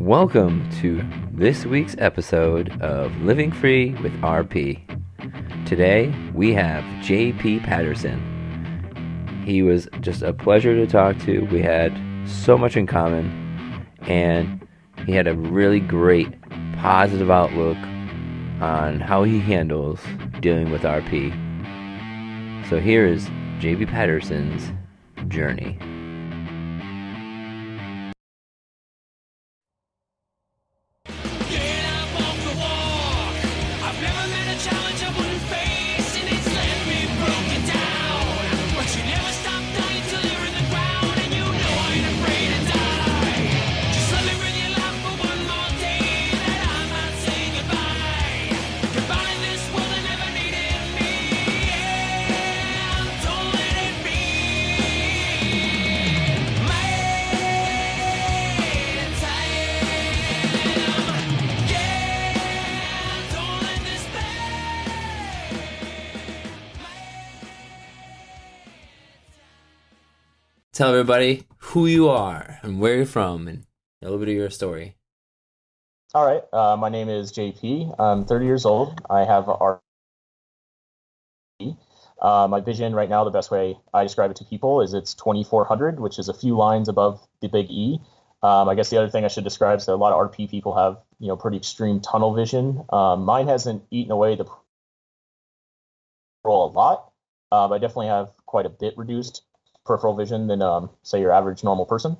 [0.00, 4.80] Welcome to this week's episode of Living Free with RP.
[5.66, 8.20] Today we have JP Patterson.
[9.46, 11.42] He was just a pleasure to talk to.
[11.42, 11.96] We had
[12.28, 14.66] so much in common, and
[15.06, 16.42] he had a really great
[16.76, 17.78] positive outlook
[18.60, 20.00] on how he handles
[20.40, 21.30] dealing with RP.
[22.68, 23.28] So here is
[23.60, 24.72] JP Patterson's
[25.28, 25.78] journey.
[70.74, 73.64] Tell everybody who you are and where you're from and
[74.02, 74.96] a little bit of your story.
[76.12, 76.42] All right.
[76.52, 77.94] Uh, my name is JP.
[77.96, 79.00] I'm 30 years old.
[79.08, 79.78] I have RP.
[82.20, 85.14] Uh, my vision right now, the best way I describe it to people is it's
[85.14, 88.00] 2400, which is a few lines above the big E.
[88.42, 90.50] Um, I guess the other thing I should describe is that a lot of RP
[90.50, 92.84] people have, you know, pretty extreme tunnel vision.
[92.92, 94.46] Um, mine hasn't eaten away the
[96.42, 97.12] peripheral a lot.
[97.52, 99.42] Um, I definitely have quite a bit reduced
[99.84, 102.16] peripheral vision than, um, say, your average normal person.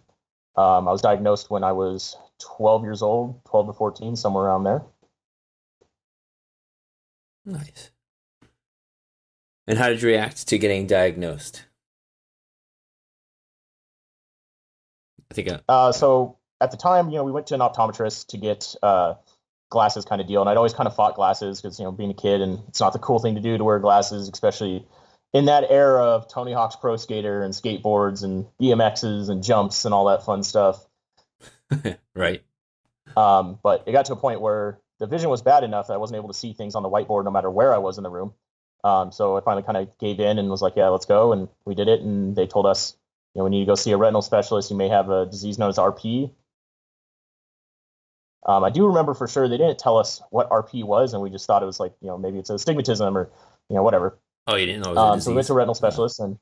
[0.57, 4.65] Um, I was diagnosed when I was 12 years old, 12 to 14, somewhere around
[4.65, 4.83] there.
[7.45, 7.91] Nice.
[9.67, 11.65] And how did you react to getting diagnosed?
[15.31, 18.29] I think uh, Uh, so at the time, you know, we went to an optometrist
[18.29, 19.15] to get uh,
[19.71, 20.41] glasses kind of deal.
[20.41, 22.81] And I'd always kind of fought glasses because, you know, being a kid and it's
[22.81, 24.87] not the cool thing to do to wear glasses, especially
[25.35, 29.93] in that era of Tony Hawk's Pro Skater and skateboards and BMXs and jumps and
[29.93, 30.87] all that fun stuff.
[32.15, 32.43] right.
[33.17, 35.97] Um, but it got to a point where the vision was bad enough that I
[35.97, 38.11] wasn't able to see things on the whiteboard no matter where I was in the
[38.11, 38.33] room.
[38.85, 41.33] Um, so I finally kind of gave in and was like, yeah, let's go.
[41.33, 42.01] And we did it.
[42.01, 42.97] And they told us,
[43.35, 44.71] you know, we need to go see a retinal specialist.
[44.71, 46.31] You may have a disease known as RP.
[48.47, 51.31] Um, I do remember for sure they didn't tell us what RP was, and we
[51.31, 53.31] just thought it was like, you know, maybe it's a astigmatism or,
[53.71, 54.19] you know, whatever.
[54.47, 56.21] Oh, you didn't know it was a Um, so we went to a retinal specialist,
[56.21, 56.39] and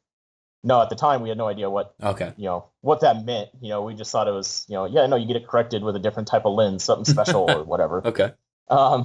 [0.64, 2.32] no, at the time we had no idea what Okay.
[2.36, 3.50] you know what that meant.
[3.60, 5.82] You know, we just thought it was, you know, yeah, no, you get it corrected
[5.82, 8.06] with a different type of lens, something special or whatever.
[8.06, 8.32] Okay.
[8.68, 9.04] Um,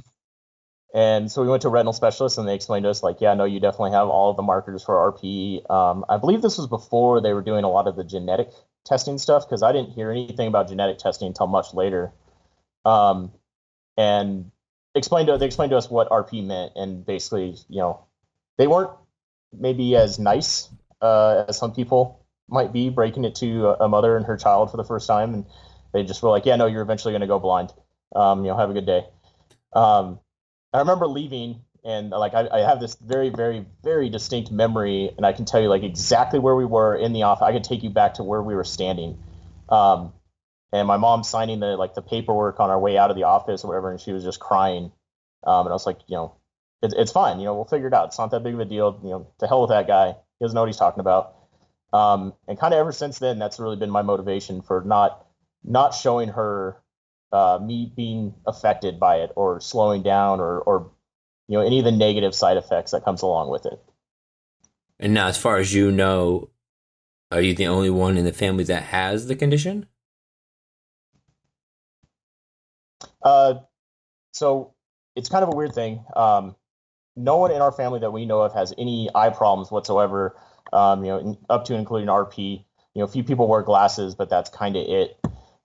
[0.94, 3.34] and so we went to a retinal specialist, and they explained to us like, yeah,
[3.34, 5.68] no, you definitely have all of the markers for RP.
[5.70, 8.50] Um, I believe this was before they were doing a lot of the genetic
[8.84, 12.12] testing stuff because I didn't hear anything about genetic testing until much later.
[12.86, 13.32] Um,
[13.98, 14.50] and
[14.94, 18.00] explained to they explained to us what RP meant, and basically, you know,
[18.58, 18.90] they weren't
[19.58, 20.68] maybe as nice
[21.00, 24.76] uh, as some people might be breaking it to a, mother and her child for
[24.76, 25.44] the first time, and
[25.92, 27.72] they just were like, yeah, no, you're eventually going to go blind.
[28.14, 29.06] Um, you know, have a good day.
[29.74, 30.18] Um,
[30.72, 35.24] I remember leaving and like I, I have this very, very, very distinct memory, and
[35.24, 37.42] I can tell you like exactly where we were in the office.
[37.42, 39.18] I could take you back to where we were standing.
[39.68, 40.12] Um,
[40.72, 43.64] and my mom signing the like the paperwork on our way out of the office
[43.64, 44.92] or whatever, and she was just crying.
[45.44, 46.34] Um, and I was like, you know,
[46.82, 47.38] it, it's fine.
[47.38, 48.08] You know, we'll figure it out.
[48.08, 49.00] It's not that big of a deal.
[49.02, 50.08] You know, to hell with that guy.
[50.38, 51.34] He doesn't know what he's talking about.
[51.92, 55.26] Um, and kind of ever since then, that's really been my motivation for not
[55.64, 56.76] not showing her
[57.32, 60.90] uh, me being affected by it or slowing down or or
[61.48, 63.82] you know any of the negative side effects that comes along with it.
[65.00, 66.50] And now, as far as you know,
[67.30, 69.86] are you the only one in the family that has the condition?
[73.22, 73.54] Uh,
[74.32, 74.74] so
[75.16, 76.04] it's kind of a weird thing.
[76.14, 76.56] Um,
[77.18, 80.36] no one in our family that we know of has any eye problems whatsoever.
[80.72, 82.64] Um, you know, up to including RP.
[82.94, 85.18] You know, a few people wear glasses, but that's kind of it.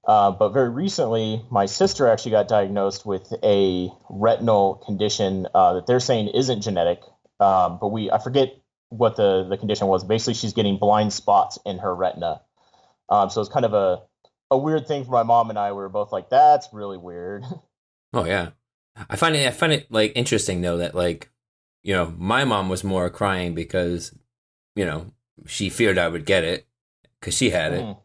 [0.05, 5.87] Uh, but very recently, my sister actually got diagnosed with a retinal condition uh, that
[5.87, 7.01] they're saying isn't genetic.
[7.39, 8.53] Um, but we, I forget
[8.89, 10.03] what the the condition was.
[10.03, 12.41] Basically, she's getting blind spots in her retina.
[13.09, 14.01] Um, so it's kind of a
[14.51, 15.71] a weird thing for my mom and I.
[15.71, 17.43] We were both like, "That's really weird."
[18.15, 18.51] Oh yeah,
[19.09, 19.47] I find it.
[19.47, 21.31] I find it like interesting though that like,
[21.83, 24.13] you know, my mom was more crying because,
[24.75, 25.07] you know,
[25.45, 26.65] she feared I would get it
[27.19, 27.81] because she had it.
[27.83, 27.97] Mhm.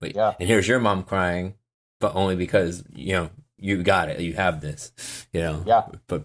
[0.00, 0.34] Wait, Yeah.
[0.40, 1.54] and here's your mom crying,
[2.00, 4.92] but only because you know you got it, you have this,
[5.32, 5.62] you know.
[5.66, 5.84] Yeah.
[6.06, 6.24] But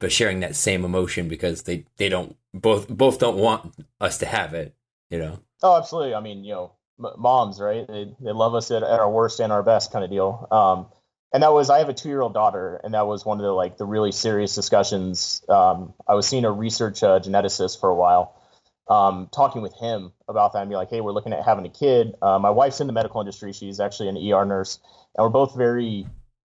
[0.00, 4.26] but sharing that same emotion because they they don't both both don't want us to
[4.26, 4.74] have it,
[5.10, 5.38] you know.
[5.62, 6.14] Oh, absolutely.
[6.14, 6.72] I mean, you know,
[7.02, 7.86] m- moms, right?
[7.86, 10.48] They they love us at, at our worst and our best kind of deal.
[10.50, 10.86] Um,
[11.32, 13.44] and that was I have a two year old daughter, and that was one of
[13.44, 15.42] the like the really serious discussions.
[15.48, 18.40] Um, I was seeing a research uh, geneticist for a while,
[18.88, 21.70] um, talking with him about that, and be like, hey, we're looking at having a
[21.70, 22.14] kid.
[22.20, 24.78] Uh, my wife's in the medical industry; she's actually an ER nurse,
[25.16, 26.06] and we're both very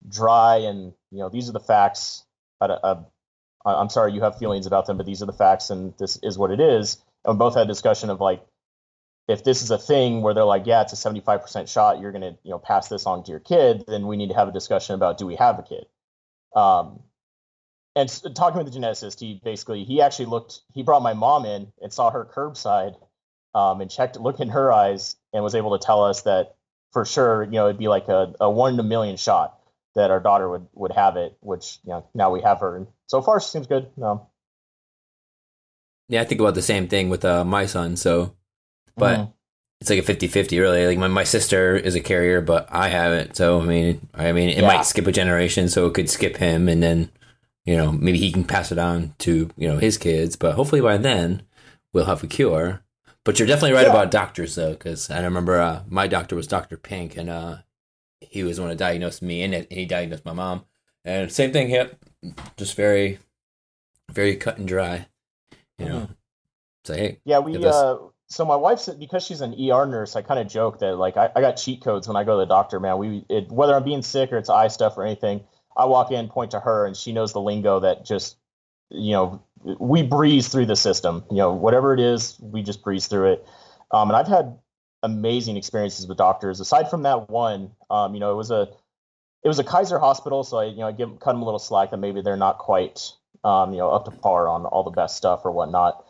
[0.07, 2.23] dry and you know these are the facts.
[2.61, 2.97] I, I,
[3.65, 6.37] I'm sorry you have feelings about them, but these are the facts, and this is
[6.37, 6.97] what it is.
[7.25, 8.45] And we both had a discussion of like
[9.29, 12.23] if this is a thing where they're like, yeah, it's a 75% shot, you're going
[12.23, 14.51] to, you know, pass this on to your kid, then we need to have a
[14.51, 15.85] discussion about do we have a kid?
[16.55, 17.01] Um,
[17.95, 21.71] and talking with the geneticist, he basically, he actually looked, he brought my mom in
[21.79, 22.95] and saw her curbside
[23.53, 26.55] um, and checked, looked in her eyes and was able to tell us that
[26.91, 29.59] for sure, you know, it'd be like a, a one in a million shot
[29.93, 32.77] that our daughter would, would have it, which, you know, now we have her.
[32.77, 33.91] And so far she seems good.
[33.95, 34.27] No.
[36.07, 37.95] Yeah, I think about the same thing with uh, my son.
[37.95, 38.33] So
[38.99, 39.31] but mm-hmm.
[39.81, 43.35] it's like a 50-50 really like my, my sister is a carrier but i haven't
[43.35, 44.67] so i mean i mean it yeah.
[44.67, 47.09] might skip a generation so it could skip him and then
[47.65, 50.81] you know maybe he can pass it on to you know his kids but hopefully
[50.81, 51.43] by then
[51.93, 52.83] we'll have a cure
[53.23, 53.91] but you're definitely right yeah.
[53.91, 57.57] about doctors though because i remember uh, my doctor was dr pink and uh,
[58.19, 60.65] he was the one who diagnosed me and he diagnosed my mom
[61.05, 61.97] and same thing hip
[62.57, 63.19] just very
[64.11, 65.07] very cut and dry
[65.77, 66.13] you know mm-hmm.
[66.83, 67.97] so hey yeah we uh
[68.29, 70.15] so my wife's because she's an ER nurse.
[70.15, 72.45] I kind of joke that like I, I, got cheat codes when I go to
[72.45, 72.79] the doctor.
[72.79, 75.41] Man, we it, whether I'm being sick or it's eye stuff or anything,
[75.75, 78.37] I walk in, point to her, and she knows the lingo that just
[78.91, 79.43] you know
[79.79, 81.23] we breeze through the system.
[81.31, 83.47] You know whatever it is, we just breeze through it.
[83.91, 84.59] Um, and I've had
[85.01, 86.59] amazing experiences with doctors.
[86.59, 88.67] Aside from that one, um, you know, it was a
[89.43, 91.59] it was a Kaiser hospital, so I you know I give cut them a little
[91.59, 93.11] slack that maybe they're not quite
[93.43, 96.05] um, you know up to par on all the best stuff or whatnot.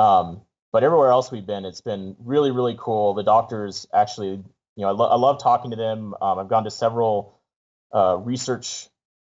[0.00, 0.40] Um,
[0.72, 3.14] but everywhere else we've been, it's been really, really cool.
[3.14, 4.44] The doctors actually, you
[4.76, 6.14] know, I, lo- I love talking to them.
[6.20, 7.40] Um, I've gone to several
[7.92, 8.88] uh, research,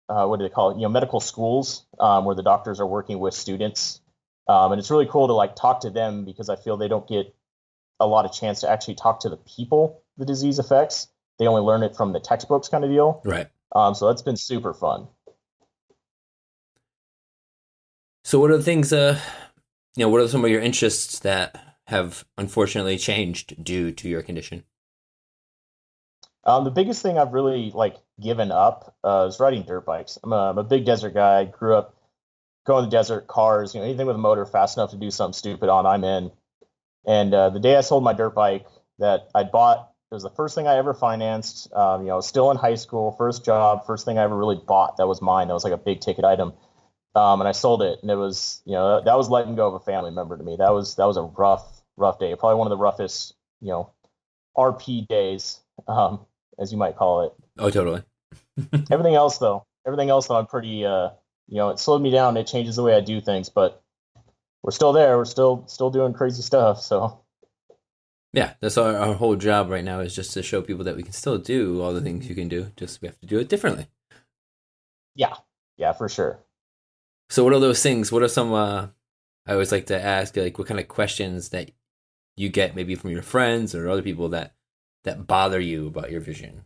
[0.09, 0.77] uh, what do they call it?
[0.77, 4.01] You know, medical schools um, where the doctors are working with students,
[4.49, 7.07] um, and it's really cool to like talk to them because I feel they don't
[7.07, 7.35] get
[8.01, 11.09] a lot of chance to actually talk to the people the disease affects.
[11.39, 13.21] They only learn it from the textbooks, kind of deal.
[13.25, 13.49] Right.
[13.75, 15.09] Um, so that's been super fun.
[18.25, 18.93] So, what are the things?
[18.93, 19.21] Uh
[19.97, 24.23] you know, what are some of your interests that have unfortunately changed due to your
[24.23, 24.65] condition?
[26.45, 30.19] Um, the biggest thing I've really like given up uh, is riding dirt bikes.
[30.23, 31.45] I'm a, I'm a big desert guy.
[31.45, 31.97] Grew up
[32.67, 35.11] going to the desert, cars, you know, anything with a motor fast enough to do
[35.11, 36.31] something stupid on, I'm in.
[37.07, 38.67] And uh, the day I sold my dirt bike
[38.99, 41.73] that I bought, it was the first thing I ever financed.
[41.73, 44.99] Um, you know, still in high school, first job, first thing I ever really bought
[44.99, 45.49] that was mine.
[45.49, 46.53] That was like a big ticket item
[47.17, 49.75] um, and I sold it, and it was you know that was letting go of
[49.75, 50.57] a family member to me.
[50.59, 53.91] That was that was a rough rough day, probably one of the roughest you know
[54.57, 55.59] RP days,
[55.89, 56.27] um,
[56.59, 57.33] as you might call it.
[57.59, 58.03] Oh, totally.
[58.91, 61.09] everything else though, everything else though, I'm pretty uh,
[61.49, 62.37] you know it slowed me down.
[62.37, 63.83] It changes the way I do things, but
[64.63, 65.17] we're still there.
[65.17, 66.81] We're still still doing crazy stuff.
[66.83, 67.23] So.
[68.33, 71.03] Yeah, that's our, our whole job right now is just to show people that we
[71.03, 72.71] can still do all the things you can do.
[72.77, 73.87] Just we have to do it differently.
[75.15, 75.37] Yeah,
[75.79, 76.46] yeah, for sure.
[77.29, 78.13] So, what are those things?
[78.13, 78.53] What are some?
[78.53, 78.89] Uh,
[79.47, 81.71] I always like to ask, like, what kind of questions that
[82.37, 84.55] you get, maybe from your friends or other people that
[85.05, 86.65] that bother you about your vision.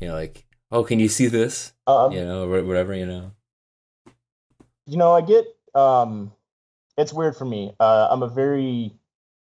[0.00, 1.72] You know, like, oh, can you see this?
[1.86, 2.94] Um, you know, whatever.
[2.94, 3.32] You know.
[4.86, 5.44] You know, I get.
[5.74, 6.32] um
[6.98, 7.72] It's weird for me.
[7.80, 8.92] Uh, I'm a very,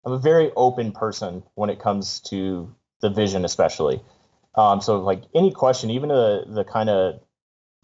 [0.04, 4.02] I'm a very open person when it comes to the vision, especially.
[4.56, 7.20] Um, so like any question, even the the kind of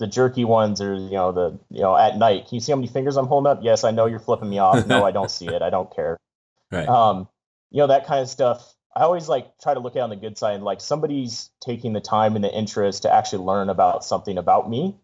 [0.01, 2.49] the jerky ones are you know the you know at night.
[2.49, 3.61] Can you see how many fingers i'm holding up?
[3.63, 4.87] Yes i know you're flipping me off.
[4.87, 5.63] No i don't see it.
[5.63, 6.17] I don't care.
[6.73, 6.89] Right.
[6.89, 7.29] Um
[7.71, 8.75] you know that kind of stuff.
[8.95, 10.55] I always like try to look at on the good side.
[10.55, 14.71] And like somebody's taking the time and the interest to actually learn about something about
[14.71, 14.97] me.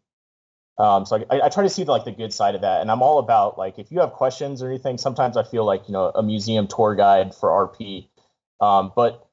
[0.78, 2.82] Um so I, I try to see the, like the good side of that.
[2.82, 5.88] And i'm all about like if you have questions or anything sometimes i feel like
[5.88, 8.08] you know a museum tour guide for rp
[8.60, 9.28] um but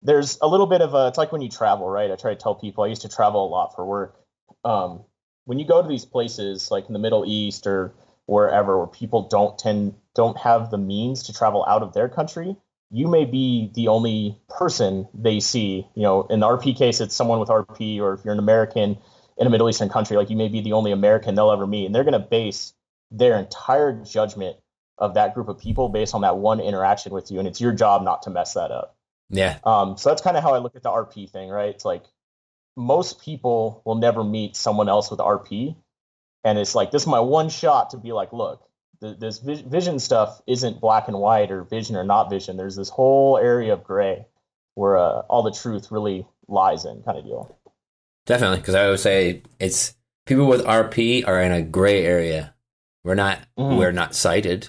[0.00, 2.10] there's a little bit of a it's like when you travel right?
[2.10, 4.21] I try to tell people i used to travel a lot for work
[4.64, 5.04] um,
[5.44, 7.94] when you go to these places like in the Middle East or
[8.26, 12.56] wherever where people don't tend don't have the means to travel out of their country,
[12.90, 15.86] you may be the only person they see.
[15.94, 18.98] You know, in the RP case, it's someone with RP, or if you're an American
[19.38, 21.86] in a Middle Eastern country, like you may be the only American they'll ever meet,
[21.86, 22.74] and they're going to base
[23.10, 24.56] their entire judgment
[24.98, 27.72] of that group of people based on that one interaction with you, and it's your
[27.72, 28.96] job not to mess that up.
[29.30, 29.58] Yeah.
[29.64, 29.96] Um.
[29.96, 31.70] So that's kind of how I look at the RP thing, right?
[31.70, 32.04] It's like
[32.76, 35.76] most people will never meet someone else with RP.
[36.44, 38.62] And it's like, this is my one shot to be like, look,
[39.00, 42.56] th- this vision stuff isn't black and white or vision or not vision.
[42.56, 44.26] There's this whole area of gray
[44.74, 47.56] where uh, all the truth really lies in, kind of deal.
[48.26, 49.94] Definitely, because I would say it's
[50.26, 52.54] people with RP are in a gray area.
[53.04, 53.78] We're not Mhm.
[53.78, 54.68] we're not sighted,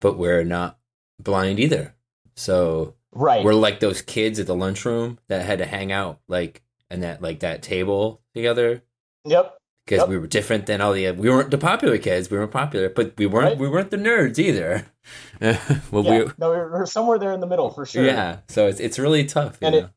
[0.00, 0.78] but we're not
[1.20, 1.94] blind either.
[2.34, 3.44] So Right.
[3.44, 7.20] we're like those kids at the lunchroom that had to hang out like and that
[7.22, 8.82] like that table together
[9.24, 9.56] yep.
[9.84, 10.08] because Yep.
[10.08, 12.30] we were different than all the we weren't the popular kids.
[12.30, 13.58] We weren't popular, but we weren't Right.
[13.58, 14.86] we weren't the nerds either.
[15.40, 16.18] well, Yeah.
[16.24, 18.04] we no, we're, we're somewhere there in the middle for sure.
[18.04, 18.38] yeah.
[18.48, 19.58] So it's it's really tough.
[19.60, 19.88] you And it- know?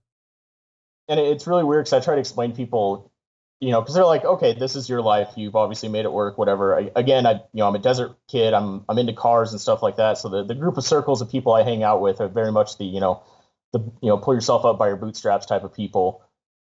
[1.08, 3.12] and it's really weird because I try to explain to people,
[3.60, 5.30] you know, because they're like, okay, this is your life.
[5.38, 6.78] You've obviously made it work, whatever.
[6.78, 8.54] I, again, I, you know, I'm a desert kid.
[8.54, 10.20] I'm, I'm into cars and stuff like that.
[10.20, 12.78] So the, the group of circles of people I hang out with are very much
[12.78, 13.24] the, you know,
[13.74, 16.22] the, you know, pull yourself up by your bootstraps type of people.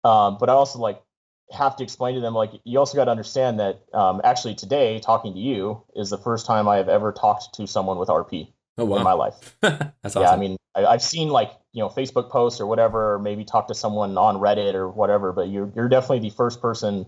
[0.04, 1.02] Um, but I also like
[1.50, 4.98] have to explain to them, like, you also got to understand that um, actually today,
[4.98, 8.52] talking to you is the first time I have ever talked to someone with RP
[8.78, 9.56] oh in my life.
[9.60, 10.22] that's awesome.
[10.22, 13.44] Yeah, I mean, I, I've seen like you know Facebook posts or whatever, or maybe
[13.44, 15.32] talk to someone on Reddit or whatever.
[15.32, 17.06] But you're you're definitely the first person,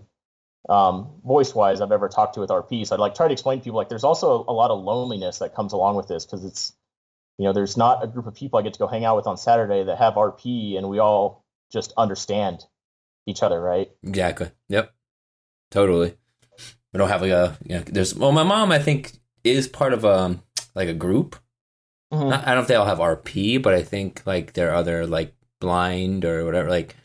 [0.69, 2.85] um, voice wise, I've ever talked to with RP.
[2.87, 5.39] So I'd like try to explain to people like there's also a, lot of loneliness
[5.39, 6.73] that comes along with this because it's
[7.37, 9.27] you know there's not a group of people I get to go hang out with
[9.27, 12.63] on Saturday that have RP and we all just understand
[13.27, 13.91] each other, right?
[14.03, 14.49] Exactly.
[14.69, 14.91] Yep.
[15.71, 16.15] Totally.
[16.93, 19.11] We don't have like a you know, there's well my mom I think
[19.43, 20.41] is part of um
[20.73, 21.35] like a group.
[22.11, 22.29] Mhm.
[22.29, 24.75] Not- I don't know if they all have RP, but I think like there are
[24.75, 26.95] other like blind or whatever like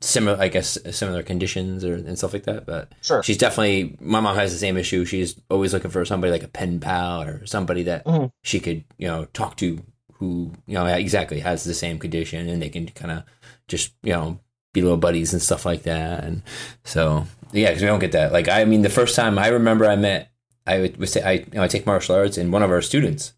[0.00, 2.64] similar I guess similar conditions or and stuff like that.
[2.66, 3.22] But Sure.
[3.22, 5.04] she's definitely my mom has the same issue.
[5.04, 8.30] She's always looking for somebody like a pen pal or somebody that Mhm.
[8.42, 9.82] she could you know talk to
[10.14, 13.24] who you know exactly has the same condition and they can kind of
[13.66, 14.38] just you know
[14.72, 16.24] be little buddies and stuff like that.
[16.24, 16.42] And
[16.84, 18.32] so yeah, because we don't get that.
[18.32, 20.30] Like I mean, the first time I remember I met,
[20.66, 22.82] I would, would say I you know I take martial arts, and one of our
[22.82, 23.34] students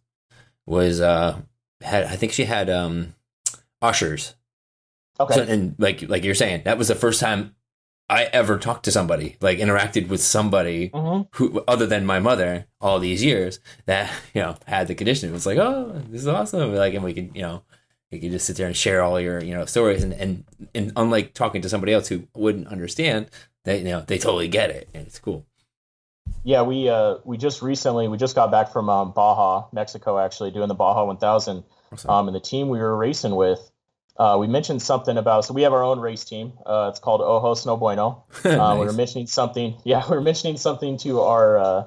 [0.67, 1.41] was uh
[1.81, 3.15] had I think she had um
[3.83, 4.35] Usher's.
[5.21, 5.35] Okay.
[5.35, 7.55] So, and like like you're saying, that was the first time
[8.09, 12.67] I ever talked to somebody, like interacted with somebody hmm who other than my mother
[12.81, 15.31] all these years that you know had the condition.
[15.31, 16.75] It was like, oh, this is awesome.
[16.75, 17.63] Like, and we could you know
[18.15, 20.45] you could just sit there and share all your you know stories, and and
[20.75, 23.29] and unlike talking to somebody else who wouldn't understand,
[23.65, 25.45] they you know they totally get it, and it's cool.
[26.43, 30.51] Yeah, we uh we just recently we just got back from um, Baja, Mexico, actually
[30.51, 31.65] doing the Baja 1000.
[31.93, 32.11] Awesome.
[32.11, 33.61] Um, and the team we were racing with,
[34.17, 35.45] uh, we mentioned something about.
[35.45, 36.55] So we have our own race team.
[36.67, 38.25] Uh, it's called Ojo No Bueno.
[38.45, 38.97] Uh, We were Nice.
[38.97, 39.77] mentioning something.
[39.85, 41.85] Yeah, we were mentioning something to our uh,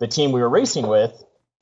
[0.00, 1.12] the team we were racing with.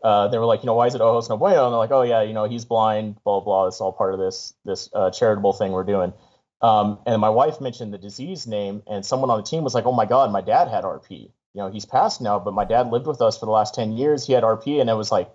[0.02, 1.64] Uh, they were like, you know, why is it Ojos No Bueno?
[1.66, 3.22] And they're like, oh yeah, you know, he's blind.
[3.24, 3.66] Blah blah.
[3.66, 6.12] It's all part of this this uh, charitable thing we're doing.
[6.60, 9.86] Um, and my wife mentioned the disease name, and someone on the team was like,
[9.86, 11.10] "Oh my God, my dad had RP.
[11.10, 13.92] You know, he's passed now, but my dad lived with us for the last ten
[13.92, 14.26] years.
[14.26, 15.30] He had RP, and it was like,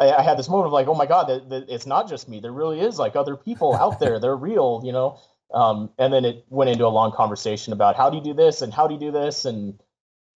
[0.00, 2.28] I, I had this moment of like, oh my God, that, that it's not just
[2.28, 2.40] me.
[2.40, 4.18] There really is like other people out there.
[4.18, 5.18] They're real, you know.
[5.52, 8.62] Um, and then it went into a long conversation about how do you do this
[8.62, 9.78] and how do you do this and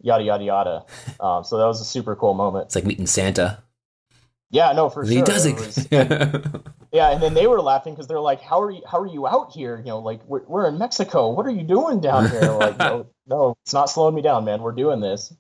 [0.01, 0.85] yada yada yada.
[1.21, 2.67] Um, so that was a super cool moment.
[2.67, 3.63] It's like meeting Santa.
[4.51, 5.19] Yeah, no, for he sure.
[5.19, 5.87] He does It was-
[6.93, 8.83] yeah, and then they were laughing because they're like, "How are you?
[8.91, 9.77] How are you out here?
[9.79, 11.31] You know, like we're, we're in Mexico.
[11.31, 14.63] What are you doing down here?" Like, no, no, it's not slowing me down, man.
[14.63, 15.35] We're doing this.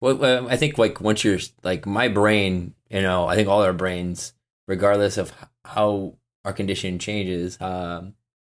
[0.00, 3.72] Well, I think like once you're like my brain, you know, I think all our
[3.72, 4.32] brains,
[4.68, 5.32] regardless of
[5.64, 6.14] how
[6.44, 8.14] our condition changes, um,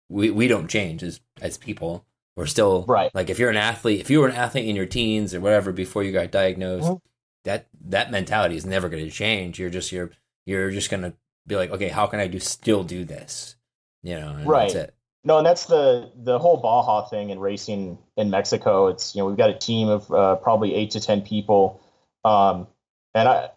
[0.08, 2.04] we we don't change as as people.
[2.36, 3.14] We're still Right.
[3.14, 5.72] Like if you're an athlete, if you were an athlete in your teens or whatever
[5.72, 7.00] before you got diagnosed, Mhm.
[7.44, 9.58] that that mentality is never going to change.
[9.58, 10.10] You're just you're
[10.46, 11.12] you're just going to
[11.46, 13.56] be like, okay, how can I do still do this?
[14.02, 14.72] You know, and Right.
[14.72, 14.94] That's it.
[15.22, 18.86] No, and that's the the whole Baja thing in racing in Mexico.
[18.86, 21.78] It's you know we've got a team of uh, probably eight to ten people,
[22.24, 22.68] um,
[23.14, 23.50] and I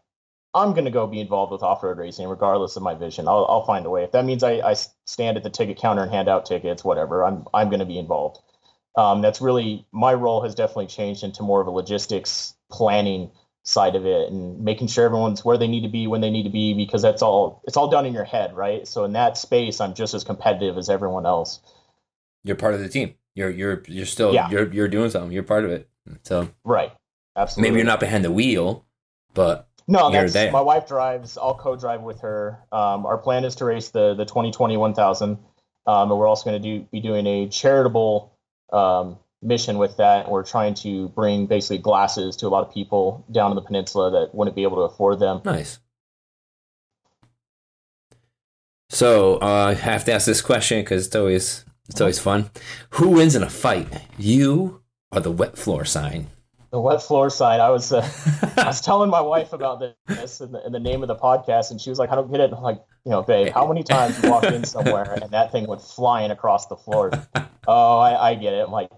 [0.54, 3.30] I'm gonna go be involved with off road racing regardless of my vision.
[3.30, 4.04] I'll I'll find a way.
[4.04, 4.74] If that means I, I
[5.06, 7.24] stand at the ticket counter and hand out tickets, whatever.
[7.24, 8.40] I'm I'm gonna be involved.
[8.96, 13.32] Um, that's really my role has definitely changed into more of a logistics planning
[13.64, 16.44] side of it and making sure everyone's where they need to be when they need
[16.44, 19.38] to be because that's all it's all done in your head right so in that
[19.38, 21.62] space i'm just as competitive as everyone else
[22.44, 23.16] You're part of the team.
[23.36, 24.50] You're you're you're still Yeah.
[24.50, 25.32] you're you're doing something.
[25.32, 25.90] You're part of it.
[26.24, 26.92] So right
[27.38, 28.86] absolutely maybe you're not behind the wheel,
[29.34, 30.52] but no that's there.
[30.52, 34.26] my wife drives i'll co-drive with her um, our plan is to race the the
[34.26, 35.38] 2020 1000
[35.86, 38.32] um, and we're also going to do be doing a charitable
[38.72, 43.26] um, mission with that we're trying to bring basically glasses to a lot of people
[43.32, 45.80] down in the peninsula that wouldn't be able to afford them Nice.
[48.94, 52.52] So uh, I have to ask this question because it's always it's always fun.
[52.92, 53.88] Who wins in a fight?
[54.20, 56.28] You or the wet floor sign?
[56.74, 57.60] The wet floor sign.
[57.60, 58.02] I was uh,
[58.58, 61.70] I was telling my wife about this and the, and the name of the podcast,
[61.70, 63.68] and she was like, "I don't get it." And I'm like, you know, babe, how
[63.68, 67.12] many times you walk in somewhere and that thing went flying across the floor?
[67.68, 68.66] oh, I, I get it.
[68.66, 68.90] I'm like,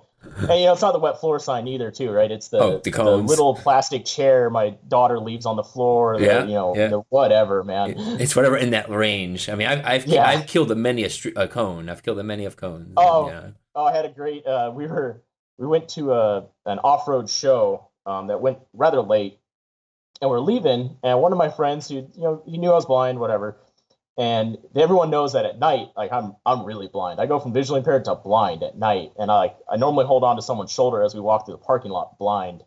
[0.48, 2.32] hey, you know, it's not the wet floor sign either, too, right?
[2.32, 6.17] It's the, Oh, the the little plastic chair my daughter leaves on the floor.
[6.17, 6.88] the, Yeah, you know, yeah.
[6.88, 7.94] the whatever, man.
[7.98, 9.50] It's whatever in that range.
[9.50, 10.25] I mean, I've I've, Yeah.
[10.25, 11.89] I've killed many a, str- a cone.
[11.89, 12.94] I've killed many of cones.
[12.96, 13.27] Oh.
[13.27, 13.48] yeah.
[13.77, 14.48] Oh, I had a great.
[14.48, 15.22] Uh, we were
[15.57, 19.39] we went to a an off road show um, that went rather late,
[20.21, 20.97] and we're leaving.
[21.03, 23.57] And one of my friends, who you know, he knew I was blind, whatever.
[24.17, 27.19] And everyone knows that at night, like I'm I'm really blind.
[27.19, 30.24] I go from visually impaired to blind at night, and I like I normally hold
[30.24, 32.63] on to someone's shoulder as we walk through the parking lot, blind.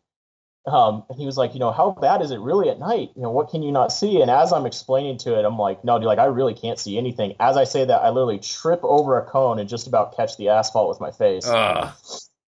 [0.66, 3.12] Um, and he was like, you know, how bad is it really at night?
[3.16, 4.20] You know, what can you not see?
[4.20, 6.98] And as I'm explaining to it, I'm like, no, dude, like I really can't see
[6.98, 7.34] anything.
[7.40, 10.50] As I say that, I literally trip over a cone and just about catch the
[10.50, 11.46] asphalt with my face.
[11.46, 11.94] Ugh.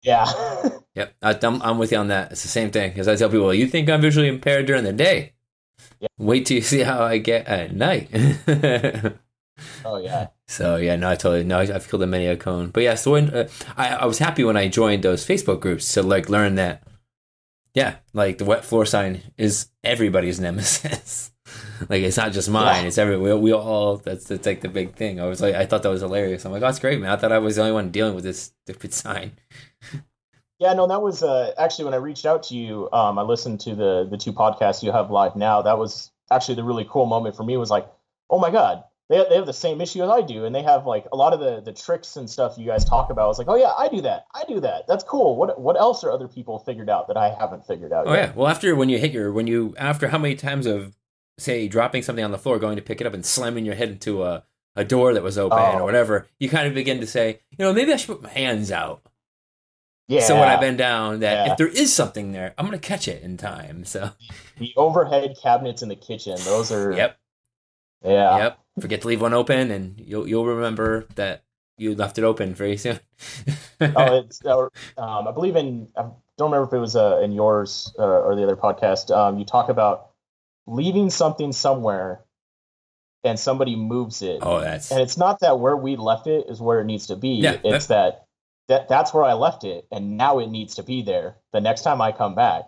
[0.03, 0.25] Yeah.
[0.95, 2.31] Yep, I, I'm, I'm with you on that.
[2.33, 4.91] It's the same thing because I tell people, you think I'm visually impaired during the
[4.91, 5.33] day?
[6.01, 6.07] Yeah.
[6.17, 8.09] Wait till you see how I get at night.
[9.85, 10.27] oh yeah.
[10.47, 11.59] so yeah, no, I totally no.
[11.59, 12.95] I've killed a many a cone, but yeah.
[12.95, 16.27] So when, uh, I I was happy when I joined those Facebook groups to like
[16.27, 16.83] learn that.
[17.73, 21.31] Yeah, like the wet floor sign is everybody's nemesis.
[21.89, 22.87] like it's not just mine; Yeah.
[22.87, 23.97] it's every we, we all.
[23.97, 25.21] That's that's like the big thing.
[25.21, 26.43] I was like, I thought that was hilarious.
[26.45, 27.11] I'm like, oh, that's great, man.
[27.11, 29.33] I thought I was the only one dealing with this stupid sign.
[30.59, 32.89] Yeah, no, that was uh, actually when I reached out to you.
[32.91, 35.61] Um, I listened to the the two podcasts you have live now.
[35.61, 37.55] That was actually the really cool moment for me.
[37.55, 37.87] Was like,
[38.29, 40.85] oh my god, they they have the same issue as I do, and they have
[40.85, 43.23] like a lot of the the tricks and stuff you guys talk about.
[43.23, 44.25] I was like, oh yeah, I do that.
[44.35, 44.85] I do that.
[44.85, 45.37] That's cool.
[45.37, 48.07] What what else are other people figured out that I haven't figured out?
[48.07, 48.19] Oh yet?
[48.29, 48.31] yeah.
[48.35, 50.93] Well, after when you hit your when you after how many times of
[51.37, 53.87] say dropping something on the floor, going to pick it up and slamming your head
[53.87, 54.43] into a
[54.75, 55.79] a door that was open Oh.
[55.79, 58.29] or whatever, you kind of begin to say, you know, maybe I should put my
[58.29, 59.01] hands out.
[60.09, 60.21] Yeah.
[60.21, 61.51] So when I bend down, that Yeah.
[61.51, 63.85] if there is something there, I'm gonna catch it in time.
[63.89, 64.11] So
[64.57, 67.17] the overhead cabinets in the kitchen, those are yep,
[68.03, 68.37] yeah.
[68.37, 68.59] yep.
[68.81, 71.43] Forget to leave one open, and you'll you'll remember that
[71.77, 72.99] you left it open very soon.
[73.81, 77.31] oh, it's uh, um, I believe in I don't remember if it was uh, in
[77.31, 79.15] yours uh, or the other podcast.
[79.15, 80.09] Um, you talk about
[80.67, 82.21] leaving something somewhere,
[83.23, 86.59] and somebody moves it, oh, that's and it's not that where we left it is
[86.59, 87.35] where it needs to be.
[87.35, 88.25] Yeah, it's that
[88.69, 91.35] that that's where I left it, and now it needs to be there.
[91.51, 92.63] The next time I come back,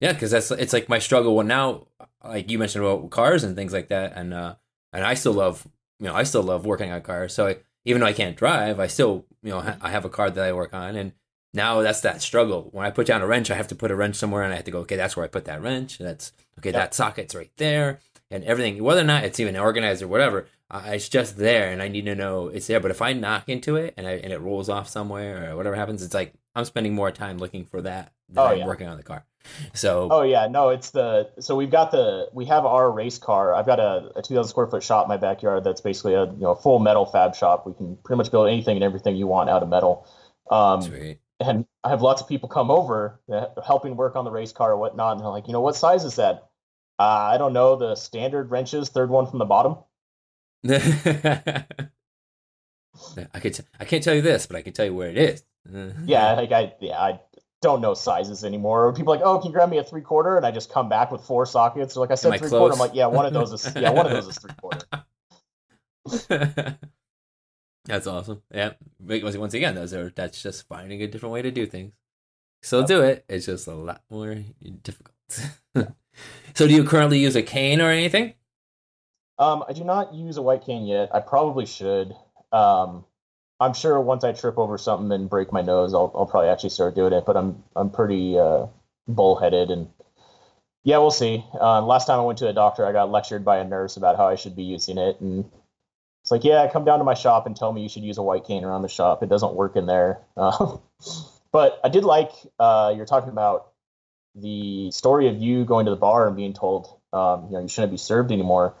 [0.00, 1.34] Yeah, because that's it's like my struggle.
[1.34, 1.88] Well, now,
[2.24, 4.54] like you mentioned about cars and things like that, and uh,
[4.92, 5.66] and I still love,
[5.98, 7.34] you know, I still love working on cars.
[7.34, 10.08] So I, even though I can't drive, I still, you know, ha- I have a
[10.10, 11.12] car that I work on, and
[11.54, 12.68] now that's that struggle.
[12.72, 14.56] When I put down a wrench, I have to put a wrench somewhere, and I
[14.56, 15.98] have to go, okay, that's where I put that wrench.
[15.98, 16.74] That's okay, Yep.
[16.74, 18.82] that socket's right there, and everything.
[18.84, 22.04] Whether or not it's even organized or whatever, uh, it's just there, and I need
[22.06, 22.80] to know it's there.
[22.80, 25.76] But if I knock into it and I, and it rolls off somewhere or whatever
[25.76, 28.66] happens, it's like I'm spending more time looking for that than Oh, I'm yeah.
[28.66, 29.24] working on the car.
[29.72, 33.54] So Oh yeah, no, it's the so we've got the we have our race car.
[33.54, 36.40] I've got a, a 2,000 square foot shop in my backyard that's basically a you
[36.40, 37.66] know full metal fab shop.
[37.66, 40.06] We can pretty much build anything and everything you want out of metal.
[40.50, 41.20] Um, Sweet.
[41.40, 44.72] and I have lots of people come over uh, helping work on the race car
[44.72, 46.48] or whatnot, and they're like, you know, what size is that?
[46.98, 47.02] Uh,
[47.32, 47.76] I don't know.
[47.76, 49.76] The standard wrenches, third one from the bottom.
[50.68, 51.64] I
[53.40, 53.54] could.
[53.54, 55.44] T- I can't tell you this, but I can tell you where it is.
[56.04, 57.20] Yeah, like I yeah I
[57.60, 58.92] don't know sizes anymore.
[58.92, 60.36] People are like, oh, can you grab me a three quarter?
[60.36, 61.94] And I just come back with four sockets.
[61.94, 62.72] They're like I said, I three quarter.
[62.72, 64.86] I'm like, yeah, one of those is yeah, one of those is three quarter.
[67.84, 68.42] that's awesome.
[68.52, 68.72] Yeah.
[69.00, 71.92] Once once again, those are that's just finding a different way to do things.
[72.62, 73.24] Still do it.
[73.28, 74.36] It's just a lot more
[74.82, 75.14] difficult.
[76.54, 78.34] so, do you currently use a cane or anything?
[79.38, 81.14] Um, I do not use a white cane yet.
[81.14, 82.14] I probably should.
[82.52, 83.04] Um,
[83.60, 86.70] I'm sure once I trip over something and break my nose, I'll I'll probably actually
[86.70, 87.24] start doing it.
[87.24, 88.66] But I'm I'm pretty uh,
[89.06, 89.88] bullheaded and
[90.84, 91.44] yeah, we'll see.
[91.52, 94.16] Uh, last time I went to a doctor, I got lectured by a nurse about
[94.16, 95.44] how I should be using it, and
[96.22, 98.22] it's like, yeah, come down to my shop and tell me you should use a
[98.22, 99.22] white cane around the shop.
[99.22, 100.20] It doesn't work in there.
[100.36, 100.76] Uh,
[101.52, 103.72] but I did like uh, you're talking about
[104.34, 107.68] the story of you going to the bar and being told, um, you know, you
[107.68, 108.74] shouldn't be served anymore.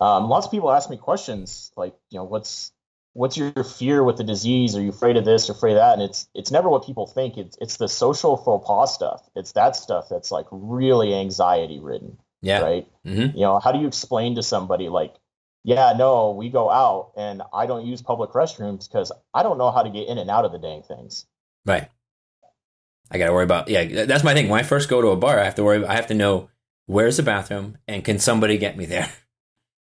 [0.00, 2.72] Um, lots of people ask me questions like, you know, what's
[3.12, 4.76] what's your fear with the disease?
[4.76, 5.94] Are you afraid of this or afraid of that?
[5.94, 7.36] And it's it's never what people think.
[7.36, 9.28] It's it's the social faux pas stuff.
[9.34, 12.60] It's that stuff that's like really anxiety ridden, Yeah.
[12.60, 12.88] right?
[13.06, 13.36] Mm-hmm.
[13.36, 15.14] You know, how do you explain to somebody like,
[15.64, 19.70] yeah, no, we go out and I don't use public restrooms because I don't know
[19.70, 21.26] how to get in and out of the dang things.
[21.66, 21.88] Right.
[23.10, 23.68] I got to worry about.
[23.68, 24.48] Yeah, that's my thing.
[24.48, 25.84] When I first go to a bar, I have to worry.
[25.84, 26.48] I have to know
[26.86, 29.12] where's the bathroom and can somebody get me there.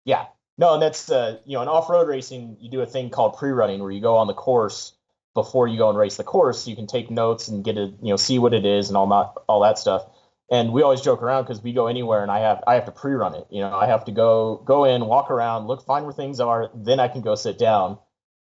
[0.09, 0.25] Yeah.
[0.57, 3.79] No, and that's uh, you know, in off-road racing, you do a thing called pre-running
[3.79, 4.93] where you go on the course
[5.35, 6.67] before you go and race the course.
[6.67, 9.07] You can take notes and get a you know see what it is and all
[9.07, 10.03] that all that stuff.
[10.51, 12.91] And we always joke around because we go anywhere and I have I have to
[12.91, 13.45] pre-run it.
[13.51, 16.71] You know, I have to go go in, walk around, look, find where things are,
[16.73, 17.99] then I can go sit down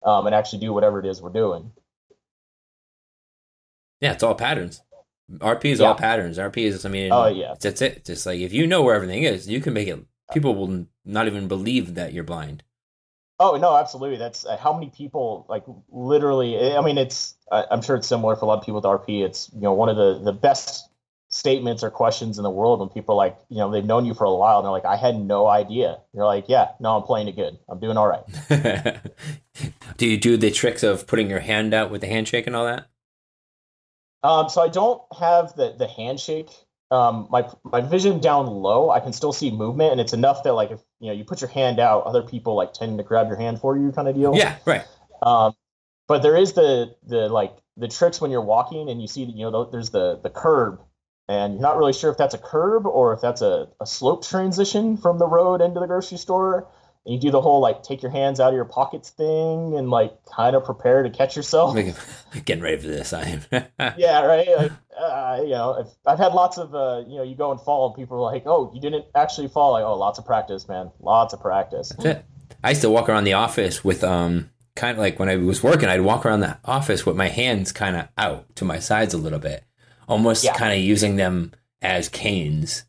[0.03, 1.71] um, and actually do whatever it is we're doing.
[4.01, 4.81] Yeah, it's all patterns.
[5.31, 5.89] RP is Yeah.
[5.89, 6.39] all patterns.
[6.39, 7.53] RP is, I mean, Oh, yeah.
[7.61, 8.03] that's it.
[8.03, 9.99] Just like if you know where everything is, you can make it.
[10.31, 12.63] People will not even believe that you're blind.
[13.39, 14.17] Oh no, absolutely.
[14.17, 16.75] That's uh, how many people like literally.
[16.75, 17.35] I mean, it's.
[17.51, 19.25] I, I'm sure it's similar for a lot of people with RP.
[19.25, 20.87] It's you know one of the the best
[21.29, 24.13] statements or questions in the world when people are like you know they've known you
[24.13, 25.97] for a while and they're like I had no idea.
[26.13, 27.57] You're like yeah, no, I'm playing it good.
[27.67, 28.23] I'm doing all right.
[29.97, 32.65] do you do the tricks of putting your hand out with the handshake and all
[32.65, 32.89] that?
[34.21, 36.51] Um, so I don't have the the handshake.
[36.91, 40.53] Um, my my vision down low, I can still see movement, and it's enough that
[40.53, 43.27] like if you know you put your hand out, other people like tend to grab
[43.27, 44.35] your hand for you, kind of deal.
[44.35, 44.83] Yeah, right.
[45.21, 45.55] Um,
[46.09, 49.33] but there is the the like the tricks when you're walking and you see that
[49.33, 50.81] you know there's the the curb,
[51.29, 54.25] and you're not really sure if that's a curb or if that's a, a slope
[54.25, 56.67] transition from the road into the grocery store.
[57.05, 59.89] And you do the whole like take your hands out of your pockets thing and
[59.89, 61.75] like kind of prepare to catch yourself.
[62.45, 63.11] Getting ready for this.
[63.11, 63.41] I am.
[63.97, 64.47] yeah, right.
[64.55, 67.59] Like, uh, you know, I've, I've had lots of, uh, you know, you go and
[67.59, 70.67] fall, and people are like, "Oh, you didn't actually fall." Like, oh, lots of practice,
[70.67, 70.91] man.
[70.99, 71.89] Lots of practice.
[71.89, 72.25] That's it.
[72.63, 75.63] I used to walk around the office with um kind of like when I was
[75.63, 79.15] working, I'd walk around the office with my hands kind of out to my sides
[79.15, 79.63] a little bit,
[80.07, 80.53] almost Yeah.
[80.53, 82.83] kind of using them as canes,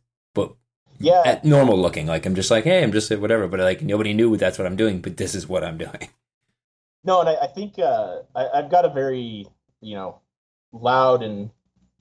[1.03, 2.07] Yeah, at normal looking.
[2.07, 4.77] Like I'm just like, hey, I'm just whatever, but like nobody knew that's what I'm
[4.77, 6.09] doing, but this is what I'm doing.
[7.05, 9.47] no, and I, I think uh, I, I've got a very,
[9.81, 10.21] you know,
[10.73, 11.51] loud and,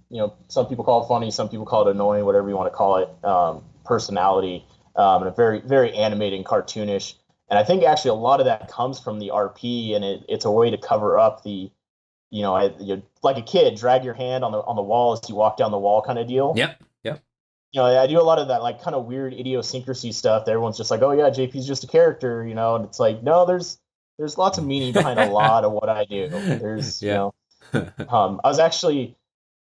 [0.10, 2.72] you know, some people call it funny, some people call it annoying, whatever you want
[2.72, 7.16] to call it, um, personality, um, and a very, very animating, cartoonish.
[7.50, 10.46] And I think actually a lot of that comes from the RP, and it, it's
[10.46, 11.70] a way to cover up the,
[12.30, 12.72] you know, I,
[13.24, 15.72] like a kid, drag your hand on the on the wall as you walk down
[15.72, 16.54] the wall, kind of deal.
[16.56, 16.82] Yep.
[17.71, 20.45] You know, I do a lot of that like kind of weird idiosyncrasy stuff.
[20.45, 23.23] That everyone's just like, oh yeah, JP's just a character, you know, and it's like,
[23.23, 23.79] no, there's
[24.17, 26.27] there's lots of meaning behind a lot of what I do.
[26.29, 27.29] There's Yeah.
[27.73, 29.15] you know, um, I was actually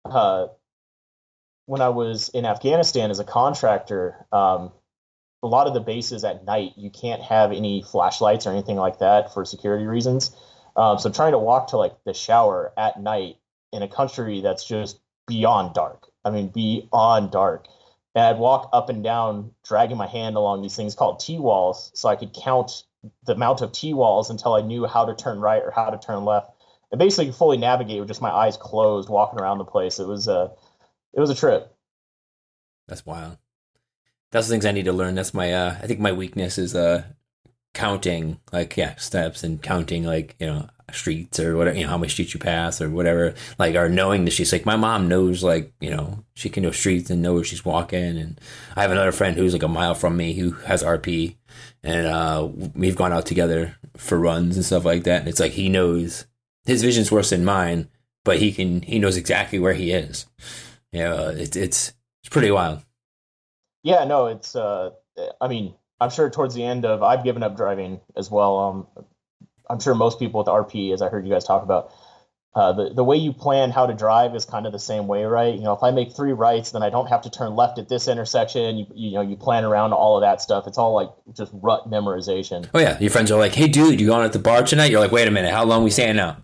[0.04, 0.48] uh,
[1.66, 4.26] when I was in Afghanistan as a contractor.
[4.32, 4.72] Um,
[5.42, 8.98] a lot of the bases at night, you can't have any flashlights or anything like
[8.98, 10.36] that for security reasons.
[10.76, 13.36] Um, so trying to walk to like the shower at night
[13.72, 16.08] in a country that's just beyond dark.
[16.24, 17.66] I mean, beyond dark.
[18.14, 21.92] And I'd walk up and down, dragging my hand along these things called T walls,
[21.94, 22.82] so I could count
[23.24, 25.98] the amount of T walls until I knew how to turn right or how to
[25.98, 26.50] turn left,
[26.90, 30.00] and basically fully navigate with just my eyes closed, walking around the place.
[30.00, 30.50] It was a,
[31.12, 31.74] it was a trip.
[32.88, 33.38] That's wild.
[34.32, 35.14] That's the things I need to learn.
[35.14, 37.04] That's my uh I think my weakness is uh
[37.74, 41.98] counting like yeah, steps and counting like, you know, streets or whatever, you know, how
[41.98, 43.34] many streets you pass or whatever.
[43.58, 46.72] Like or knowing that she's Like my mom knows like, you know, she can know
[46.72, 48.40] streets and know where she's walking and
[48.76, 51.36] I have another friend who's like a mile from me who has RP
[51.82, 55.52] and uh we've gone out together for runs and stuff like that and it's like
[55.52, 56.26] he knows
[56.64, 57.88] his vision's worse than mine,
[58.24, 60.26] but he can he knows exactly where he is.
[60.92, 62.82] You know, it's it's it's pretty wild.
[63.82, 64.54] Yeah, no, it's.
[64.54, 64.90] Uh,
[65.40, 68.58] I mean, I'm sure towards the end of I've given up driving as well.
[68.58, 69.04] Um,
[69.68, 71.92] I'm sure most people with RP, as I heard you guys talk about,
[72.54, 75.22] uh, the the way you plan how to drive is kind of the same way,
[75.24, 75.54] right?
[75.54, 77.88] You know, if I make three rights, then I don't have to turn left at
[77.88, 78.76] this intersection.
[78.78, 80.66] You you know, you plan around all of that stuff.
[80.66, 82.68] It's all like just rut memorization.
[82.74, 84.98] Oh yeah, your friends are like, "Hey, dude, you going at the bar tonight?" You're
[85.00, 86.38] like, "Wait a minute, how long we staying now?"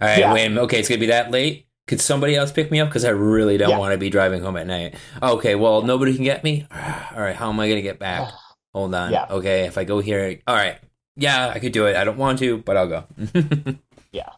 [0.00, 0.32] All right, Yeah.
[0.34, 0.46] wait.
[0.46, 0.62] a minute.
[0.62, 1.66] Okay, it's gonna be that late.
[1.86, 2.88] Could somebody else pick me up?
[2.88, 3.78] Because I really don't Yeah.
[3.78, 4.96] want to be driving home at night.
[5.22, 6.66] Okay, well, nobody can get me.
[7.14, 8.32] All right, how am I gonna get back?
[8.74, 9.12] Hold on.
[9.12, 9.26] Yeah.
[9.30, 10.78] Okay, if I go here, all right.
[11.16, 11.96] Yeah, I could do it.
[11.96, 13.04] I don't want to, but I'll go.
[14.12, 14.30] Yeah.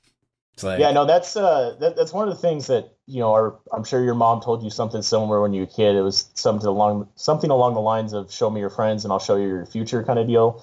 [0.55, 3.33] It's like, Yeah, no, that's uh, that, that's one of the things that you know.
[3.33, 5.97] Are, I'm sure your mom told you something similar when you were a kid.
[5.97, 9.19] It was something along something along the lines of "show me your friends and I'll
[9.19, 10.63] show you your future" kind of deal.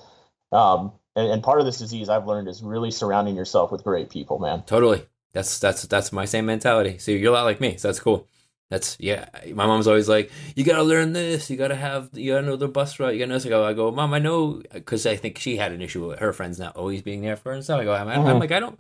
[0.51, 4.09] Um, and, and part of this disease I've learned is really surrounding yourself with great
[4.11, 4.61] people, man.
[4.67, 5.05] Totally.
[5.33, 6.99] That's that's that's my same mentality.
[6.99, 7.77] So you're a lot like me.
[7.77, 8.27] So that's cool.
[8.69, 9.29] That's yeah.
[9.53, 11.49] My mom's always like, you gotta learn this.
[11.49, 12.09] You gotta have.
[12.13, 13.13] You gotta know the bus route.
[13.13, 13.35] You gotta know.
[13.35, 13.65] this." I go.
[13.65, 14.13] I go, mom.
[14.13, 17.21] I know because I think she had an issue with her friends not always being
[17.21, 17.79] there for her and stuff.
[17.79, 17.93] I go.
[17.93, 18.39] I'm, I'm Mhm.
[18.39, 18.79] like I don't.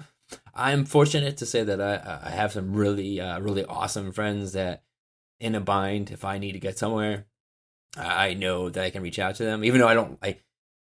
[0.53, 4.83] I'm fortunate to say that I I have some really uh, really awesome friends that
[5.39, 7.25] in a bind if I need to get somewhere,
[7.97, 9.63] I know that I can reach out to them.
[9.63, 10.19] Even though I don't.
[10.21, 10.37] I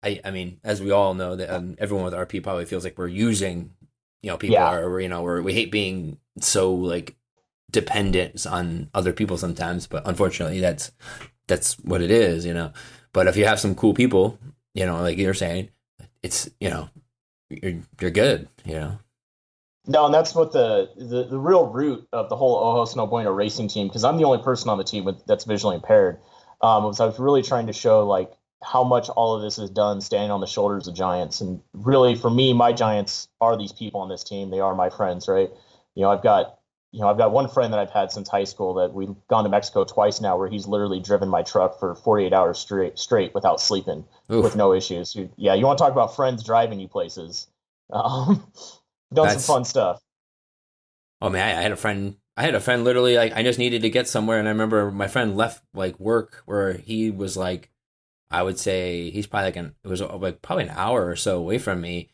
[0.03, 2.97] I I mean, as we all know that um, everyone with RP probably feels like
[2.97, 3.71] we're using
[4.23, 4.69] you know people Yeah.
[4.69, 7.15] are you know we're, we hate being so like
[7.75, 10.91] dependent on other people sometimes but unfortunately that's
[11.47, 12.71] that's what it is you know
[13.13, 14.39] but if you have some cool people
[14.73, 15.69] you know like you're saying
[16.23, 16.89] it's you know
[17.49, 18.97] you're you're good you know
[19.87, 23.31] No, and that's what the, the the real root of the whole Ojos No Bueno
[23.31, 26.19] racing team, because I'm the only person on the team with, that's visually impaired.
[26.61, 28.31] Um, was I was really trying to show like
[28.63, 32.15] how much all of this is done standing on the shoulders of giants, and really
[32.15, 34.49] for me, my giants are these people on this team.
[34.49, 35.51] They are my friends, right?
[35.93, 36.57] You know, I've got
[36.95, 39.43] you know I've got one friend that I've had since high school that we've gone
[39.43, 43.33] to Mexico twice now, where he's literally driven my truck for 48 hours straight straight
[43.35, 44.43] without sleeping Oof.
[44.43, 45.13] with no issues.
[45.15, 47.47] You- Yeah, you want to talk about friends driving you places?
[47.91, 48.51] Um,
[49.13, 50.01] done That's- some fun stuff.
[51.21, 52.15] Oh man, I I had a friend.
[52.37, 54.91] I had a friend literally like I just needed to get somewhere, and I remember
[54.91, 57.69] my friend left like work where he was like,
[58.31, 61.15] I would say he's probably like an it was uh, like probably an hour or
[61.15, 62.09] so away from me,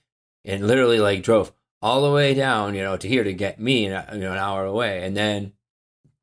[0.46, 3.86] and literally like drove all the way down, you know, to here to get me,
[3.86, 5.54] you know, an hour away, and then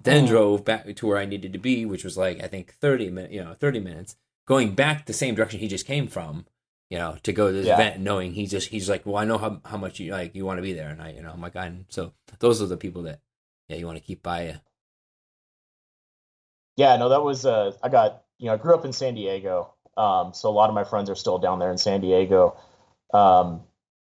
[0.00, 0.26] then Oh.
[0.26, 3.34] drove back to where I needed to be, which was like I think thirty minutes,
[3.34, 4.16] you know, thirty minutes,
[4.46, 6.46] going back the same direction he just came from,
[6.90, 7.70] you know, to go to this Yeah.
[7.70, 10.44] event, knowing he just he's like, well, I know how how much you like you
[10.46, 12.76] want to be there, and I, you know, I'm like, I so those are the
[12.76, 13.20] people that
[13.68, 14.54] yeah you want to keep by you.
[16.76, 19.74] Yeah, no, that was uh I got you know, I grew up in San Diego.
[19.96, 22.56] Um, so a lot of my friends are still down there in San Diego.
[23.12, 23.62] Um,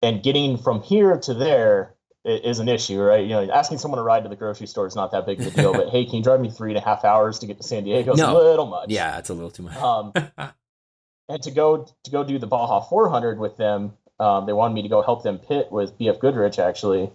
[0.02, 3.22] and getting from here to there is an issue, right?
[3.22, 5.46] You know, asking someone to ride to the grocery store is not that big of
[5.46, 7.56] a deal, but hey, can you drive me three and a half hours to get
[7.58, 8.12] to San Diego?
[8.12, 8.36] It's No.
[8.36, 8.90] a little much.
[8.90, 9.76] Yeah, it's a little too much.
[9.76, 10.12] Um,
[11.28, 14.82] and to go to go do the Baja 400 with them, um, they wanted me
[14.82, 16.58] to go help them pit with BF Goodrich.
[16.60, 17.10] Actually,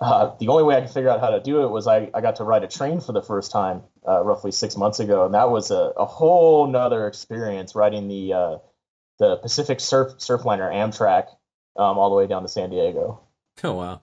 [0.00, 2.20] uh, the only way I could figure out how to do it was I, I
[2.20, 5.34] got to ride a train for the first time, uh, roughly six months ago, and
[5.34, 8.56] that was a, a whole nother experience riding the uh,
[9.20, 11.26] the Pacific Surf Surfliner Amtrak
[11.78, 13.20] um, all the way down to San Diego.
[13.64, 14.02] Oh wow.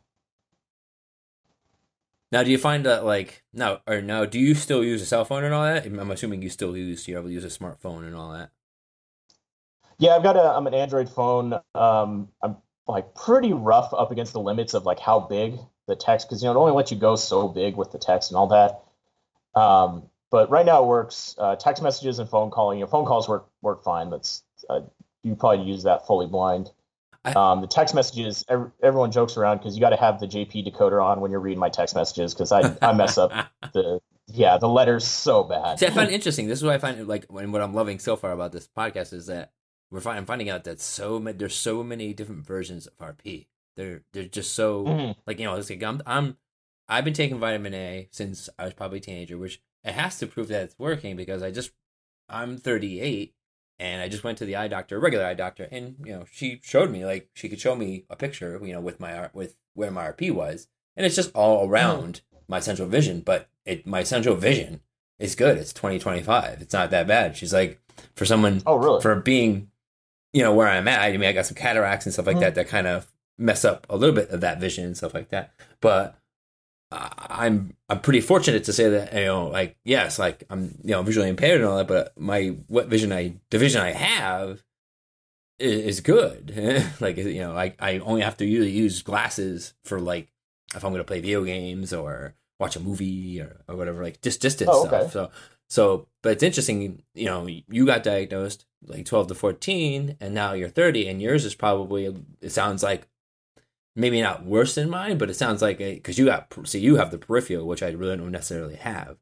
[2.32, 4.26] Now, do you find that like now or now?
[4.26, 5.86] Do you still use a cell phone and all that?
[5.86, 8.50] I'm assuming you still use you're able to use a smartphone and all that.
[9.98, 11.54] Yeah, I've got a I'm an Android phone.
[11.74, 12.58] Um, I'm
[12.88, 15.58] like pretty rough up against the limits of like how big
[15.88, 18.32] the text because you know it only lets you go so big with the text
[18.32, 18.82] and all that.
[19.60, 21.36] Um, but right now it works.
[21.38, 22.80] Uh, text messages and phone calling.
[22.80, 24.10] You know, phone calls work work fine.
[24.10, 24.82] That's uh,
[25.24, 26.72] you probably use that fully blind.
[27.34, 30.72] Um, the text messages, ev- everyone jokes around because you got to have the JP
[30.72, 33.32] decoder on when you're reading my text messages because I, I mess up
[33.74, 35.80] the yeah the letters so bad.
[35.80, 36.48] See, I find it interesting.
[36.48, 39.14] This is what I find like when what I'm loving so far about this podcast
[39.14, 39.52] is that
[39.92, 43.48] we're find, I'm finding out that so many there's so many different versions of RP.
[43.78, 45.16] They're they're just so Mhm.
[45.28, 46.38] like you know it's like I'm I'm
[46.88, 50.28] I've been taking vitamin A since I was probably a teenager, which it has to
[50.28, 51.72] prove that it's working because I just
[52.30, 53.35] I'm 38
[53.80, 56.60] and I just went to the eye doctor, regular eye doctor, and you know she
[56.64, 59.92] showed me like she could show me a picture, you know, with my with where
[59.92, 64.36] my RP was, and it's just all around my central vision, but it my central
[64.36, 64.82] vision
[65.20, 65.58] is good.
[65.58, 66.62] It's 2025.
[66.62, 67.36] It's not that bad.
[67.38, 67.80] She's like
[68.16, 69.02] for someone Oh really?
[69.02, 69.70] for being,
[70.34, 71.00] you know, where I'm at.
[71.02, 72.42] I mean, I got some cataracts and stuff like Mhm.
[72.42, 75.30] that that kind of mess up a little bit of that vision and stuff like
[75.30, 75.52] that.
[75.82, 76.18] But
[76.92, 81.04] I'm I'm pretty fortunate to say that you know, like yes, like I'm you know
[81.04, 84.64] visually impaired and all that, but my what vision I the vision I have
[85.60, 86.54] is, is good.
[87.00, 90.32] like you know, I I only have to usually use glasses for like
[90.76, 94.22] if I'm going to play video games or watch a movie or, or whatever, like
[94.22, 95.00] just distance Oh, okay.
[95.02, 95.12] stuff.
[95.12, 95.32] So
[95.68, 97.02] so, but it's interesting.
[97.14, 101.44] You know, you got diagnosed like 12 to 14, and now you're 30, and yours
[101.44, 103.08] is probably it sounds like
[103.96, 107.12] maybe not worse than mine, but it sounds like because you got see you have
[107.12, 109.18] the peripheral, which I really don't necessarily have.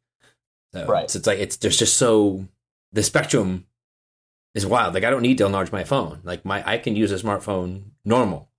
[0.73, 1.09] So, Right.
[1.09, 2.47] So it's like it's there's just so
[2.91, 3.65] the spectrum
[4.55, 4.93] is wild.
[4.93, 6.21] Like I don't need to enlarge my phone.
[6.23, 8.49] Like my I can use a smartphone normal.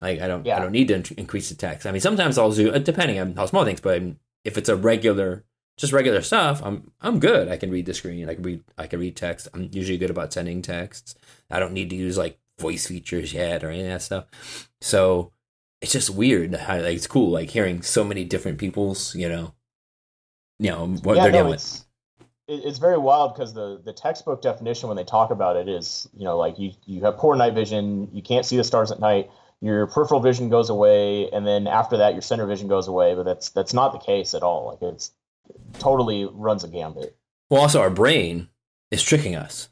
[0.00, 1.86] Like I don't I don't need to in- increase the text.
[1.86, 4.02] I mean sometimes I'll zoom uh, depending on how small things, but
[4.44, 5.44] if it's a regular
[5.78, 7.48] just regular stuff, I'm I'm good.
[7.48, 8.28] I can read the screen.
[8.28, 9.48] I can read I can read text.
[9.54, 11.14] I'm usually good about sending texts.
[11.50, 14.26] I don't need to use like voice features yet or any of that stuff.
[14.80, 15.32] So
[15.80, 19.54] it's just weird how like it's cool like hearing so many different people's you know
[20.58, 21.54] you know what yeah, they're no, with.
[21.54, 21.86] it's
[22.48, 26.24] it's very wild because the the textbook definition when they talk about it is you
[26.24, 29.30] know like you you have poor night vision, you can't see the stars at night,
[29.60, 33.14] your peripheral vision goes away, and then after that your center vision goes away.
[33.14, 34.66] But that's that's not the case at all.
[34.66, 35.12] Like it's
[35.78, 37.16] totally runs a gambit.
[37.48, 38.48] Well, also our brain
[38.90, 39.68] is tricking us,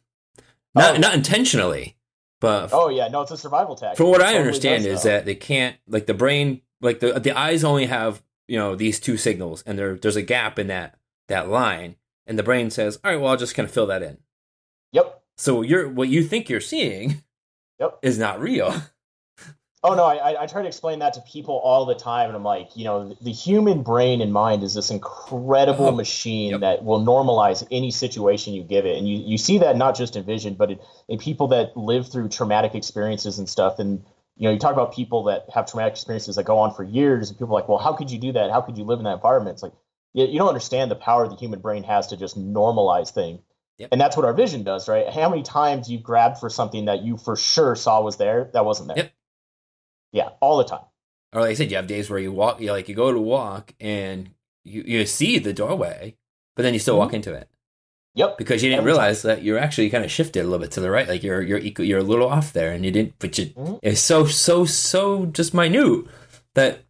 [0.74, 0.98] not Oh.
[0.98, 1.96] not intentionally,
[2.40, 3.96] but Oh yeah, no, it's a survival tactic.
[3.98, 5.08] from what It I totally understand is that.
[5.10, 9.00] that they can't like the brain like the the eyes only have you know these
[9.00, 10.96] two signals and there there's a gap in that
[11.28, 11.96] that line
[12.26, 14.18] and the brain says all right well I'll just kind of fill that in
[14.92, 15.22] Yep.
[15.36, 17.22] so you're what you think you're seeing
[17.80, 17.98] Yep.
[18.02, 18.74] is not real
[19.84, 22.42] Oh no, I, I try to explain that to people all the time, and I'm
[22.42, 26.60] like, you know, the human brain and mind is this incredible Oh, machine yep.
[26.60, 30.16] that will normalize any situation you give it, and you you see that not just
[30.16, 34.04] in vision, but in, in people that live through traumatic experiences and stuff, and
[34.36, 37.30] you know, you talk about people that have traumatic experiences that go on for years,
[37.30, 38.50] and people are like, well, how could you do that?
[38.50, 39.54] How could you live in that environment?
[39.54, 39.74] It's like
[40.12, 43.40] you, you don't understand the power the human brain has to just normalize things.
[43.78, 43.90] Yep.
[43.92, 45.08] And that's what our vision does, right?
[45.08, 48.64] How many times you grabbed for something that you for sure saw was there that
[48.64, 48.96] wasn't there?
[48.96, 49.12] Yep.
[50.12, 50.84] Yeah, all the time.
[51.32, 53.20] or like I said, you have days where you walk, you like you go to
[53.20, 54.30] walk and
[54.64, 56.16] you you see the doorway,
[56.56, 57.48] but then you still walk into it
[58.14, 58.38] Yep.
[58.38, 58.98] because you didn't Every time.
[59.00, 61.42] realize that you're actually kind of shifted a little bit to the right, like you're
[61.42, 63.78] you're you're a little off there, and you didn't, but you Mhm.
[63.82, 66.06] it's so so so just minute
[66.54, 66.80] that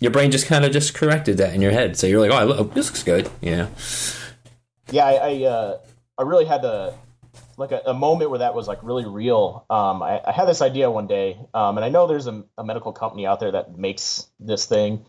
[0.00, 2.44] your brain just kind of just corrected that in your head, so you're like, oh,
[2.44, 3.68] look, this looks good, yeah,
[4.90, 5.78] yeah, I I, uh,
[6.18, 6.94] I really had the
[7.58, 9.66] like a, a moment where that was like really real.
[9.68, 12.64] Um, I, I had this idea one day, um, and I know there's a, a
[12.64, 15.04] medical company out there that makes this thing,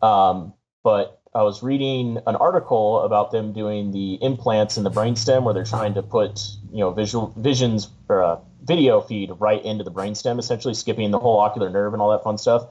[0.00, 5.42] um, but I was reading an article about them doing the implants in the brainstem
[5.42, 6.40] where they're trying to put
[6.72, 11.18] you know visual visions or a video feed right into the brainstem, essentially skipping the
[11.18, 12.68] whole ocular nerve and all that fun stuff.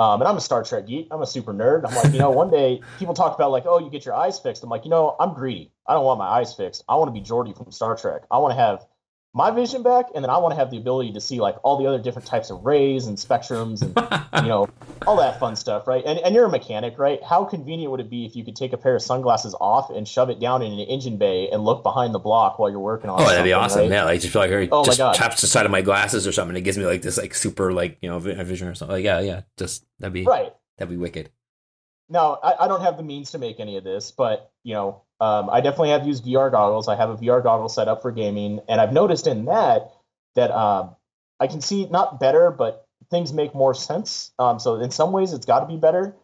[0.00, 1.08] Um, and I'm a Star Trek geek.
[1.10, 1.86] I'm a super nerd.
[1.86, 4.40] I'm like, you know, one day people talk about like, oh, you get your eyes
[4.40, 4.64] fixed.
[4.64, 5.72] I'm like, you know, I'm greedy.
[5.86, 6.82] I don't want my eyes fixed.
[6.88, 8.22] I want to be Geordi from Star Trek.
[8.30, 8.86] I want to have
[9.32, 11.78] my vision back, and then I want to have the ability to see like all
[11.78, 14.68] the other different types of rays and spectrums and you know
[15.06, 16.02] all that fun stuff, right?
[16.04, 17.22] And and you're a mechanic, right?
[17.22, 20.06] How convenient would it be if you could take a pair of sunglasses off and
[20.08, 23.08] shove it down in an engine bay and look behind the block while you're working
[23.08, 23.20] on?
[23.20, 23.90] oh, that'd be awesome, right?
[23.90, 26.56] yeah, like just feel like Oh just taps the side of my glasses or something,
[26.56, 29.20] it gives me like this like super like you know vision or something, like yeah,
[29.20, 30.52] yeah, just that'd be Right.
[30.76, 31.30] that'd be wicked.
[32.10, 35.02] Now, I, I don't have the means to make any of this, but you know,
[35.20, 36.88] um, I definitely have used VR goggles.
[36.88, 39.92] I have a VR goggle set up for gaming, and I've noticed in that
[40.34, 40.96] that um,
[41.38, 44.32] I can see not better, but things make more sense.
[44.38, 46.14] Um, so in some ways, it's got to be better.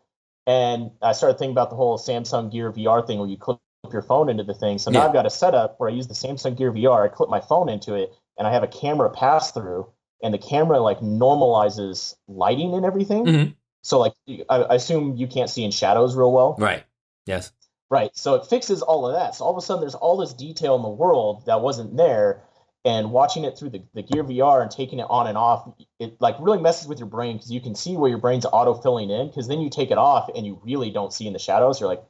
[0.47, 3.59] And I started thinking about the whole Samsung Gear VR thing, where you clip
[3.93, 4.79] your phone into the thing.
[4.79, 5.07] So now Yeah.
[5.07, 7.05] I've got a setup where I use the Samsung Gear VR.
[7.05, 9.87] I clip my phone into it, and I have a camera pass through,
[10.23, 13.25] and the camera like normalizes lighting and everything.
[13.27, 13.55] Mhm.
[13.87, 14.15] So like,
[14.51, 16.57] I, I assume you can't see in shadows real well.
[16.59, 16.83] Right.
[17.25, 17.53] Yes.
[17.89, 18.11] Right.
[18.15, 19.37] So it fixes all of that.
[19.37, 22.43] So all of a sudden, there's all this detail in the world that wasn't there.
[22.85, 25.69] And watching it through the, the Gear VR and taking it on and off,
[26.01, 28.75] it like really messes with your brain because you can see where your brain's auto
[28.75, 29.29] filling in.
[29.29, 31.79] Because then you take it off and you really don't see in the shadows.
[31.79, 32.03] You're like,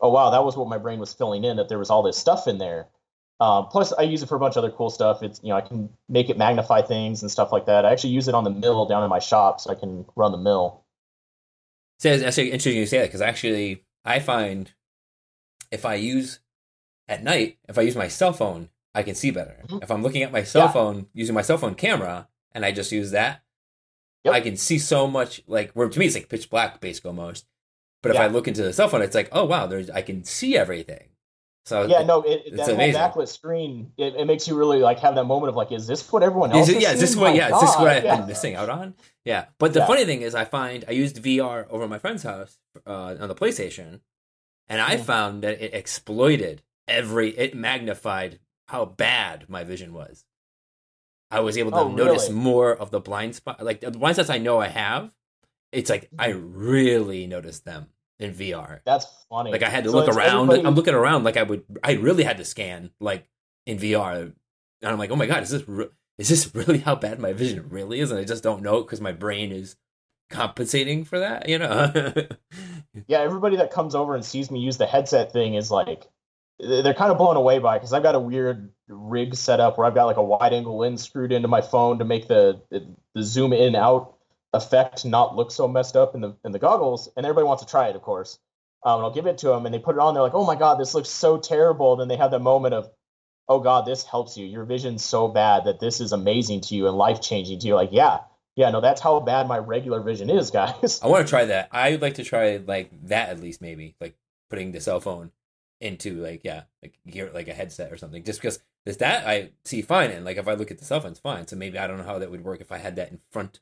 [0.00, 1.58] oh wow, that was what my brain was filling in.
[1.58, 2.88] That there was all this stuff in there.
[3.38, 5.22] Um, plus, I use it for a bunch of other cool stuff.
[5.22, 7.84] It's you know I can make it magnify things and stuff like that.
[7.84, 10.32] I actually use it on the mill down in my shop, so I can run
[10.32, 10.84] the mill.
[11.98, 14.72] So it's actually interesting you say that because actually I find
[15.70, 16.40] if I use
[17.08, 19.62] at night, if I use my cell phone, I can see better.
[19.68, 19.82] Mhm.
[19.82, 20.72] If I'm looking at my cell Yeah.
[20.72, 23.42] phone using my cell phone camera and I just use that,
[24.24, 24.34] Yep.
[24.34, 25.42] I can see so much.
[25.46, 27.46] Like where to me it's like pitch black, basically almost.
[28.02, 28.24] But if Yeah.
[28.24, 31.08] I look into the cell phone, it's like oh wow, there's I can see everything.
[31.68, 33.00] So Yeah, no, it, it's that whole amazing.
[33.00, 36.10] backlit screen, it, it makes you really like have that moment of like, is this
[36.10, 36.66] what everyone else?
[36.68, 38.16] Is it, yeah, is this what yeah, is this what I've yeah.
[38.16, 38.94] been missing out on?
[39.26, 39.46] Yeah.
[39.58, 39.86] But the Yeah.
[39.86, 43.28] funny thing is I find I used VR over at my friend's house uh, on
[43.28, 44.00] the PlayStation
[44.66, 45.02] and I Yeah.
[45.04, 50.24] found that it exploited every it magnified how bad my vision was.
[51.30, 52.40] I was able to Oh, notice really?
[52.40, 55.12] more of the blind spot like the blind spots I know I have.
[55.70, 58.80] It's like I really noticed them in VR.
[58.84, 59.52] That's funny.
[59.52, 60.44] Like I had to So look around.
[60.50, 61.64] everybody- I'm looking around like I would.
[61.82, 63.28] I really had to scan like
[63.66, 64.34] in VR, and
[64.82, 67.68] I'm like, oh my god, is this re- is this really how bad my vision
[67.70, 68.10] really is?
[68.10, 69.76] And I just don't know because my brain is
[70.30, 71.48] compensating for that.
[71.48, 71.92] You know?
[73.06, 76.04] yeah, everybody that comes over and sees me use the headset thing is like,
[76.60, 79.86] they're kind of blown away by because I've got a weird rig set up where
[79.86, 82.84] I've got like a wide angle lens screwed into my phone to make the the,
[83.14, 84.16] the zoom in out
[84.52, 87.08] effect not look so messed up in the in the goggles.
[87.16, 88.38] And everybody wants to try it, of course.
[88.84, 90.14] Um, and I'll give it to them, and they put it on.
[90.14, 92.74] They're like, "Oh my god, this looks so terrible." And then they have that moment
[92.74, 92.90] of,
[93.48, 94.46] "Oh god, this helps you.
[94.46, 97.74] Your vision's so bad that this is amazing to you and life changing to you."
[97.74, 98.20] Like, yeah,
[98.54, 101.00] yeah, no, that's how bad my regular vision is, guys.
[101.02, 101.68] I want to try that.
[101.72, 104.16] I would like to try like that at least, maybe like
[104.48, 105.32] putting the cell phone
[105.80, 108.22] into like yeah, like gear like a headset or something.
[108.22, 111.00] Just because there's that I see fine, and like if I look at the cell
[111.00, 111.48] phone, it's fine.
[111.48, 113.58] So maybe I don't know how that would work if I had that in front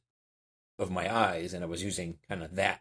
[0.79, 2.81] of my eyes and I was using kind of that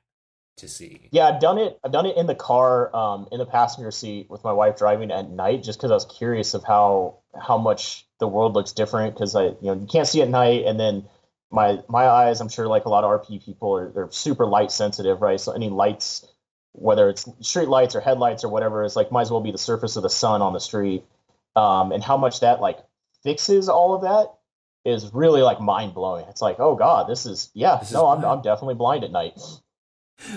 [0.57, 1.09] to see.
[1.11, 1.79] Yeah, I've done it.
[1.83, 5.11] I've done it in the car, um, in the passenger seat with my wife driving
[5.11, 9.15] at night, just because I was curious of how how much the world looks different.
[9.15, 11.05] Because I, you know, you can't see at night, and then
[11.51, 14.71] my my eyes, I'm sure, like a lot of RP people, are they're super light
[14.71, 15.39] sensitive, right?
[15.39, 16.25] So any lights,
[16.71, 19.57] whether it's street lights or headlights or whatever, is like might as well be the
[19.57, 21.03] surface of the sun on the street.
[21.55, 22.79] Um, and how much that like
[23.23, 24.33] fixes all of that
[24.85, 26.25] is really like mind blowing.
[26.29, 28.37] It's like, oh god, this is yeah, This is no, I'm blind.
[28.37, 29.39] I'm definitely blind at night.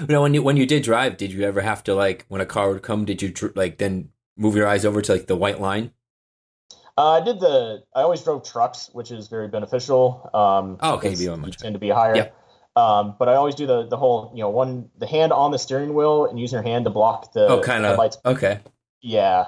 [0.01, 2.40] You know, when you when you did drive, did you ever have to like when
[2.40, 3.05] a car would come?
[3.05, 5.92] Did you like then move your eyes over to like the white line?
[6.96, 7.84] Uh, I did the.
[7.94, 10.28] I always drove trucks, which is very beneficial.
[10.34, 12.32] Um, Oh, okay, you tend to be higher.
[12.74, 15.59] Um, but I always do the the whole you know one the hand on the
[15.59, 17.90] steering wheel and use your hand to block the oh, kind of.
[17.90, 18.18] headlights.
[18.24, 18.61] Okay.
[19.01, 19.46] Yeah,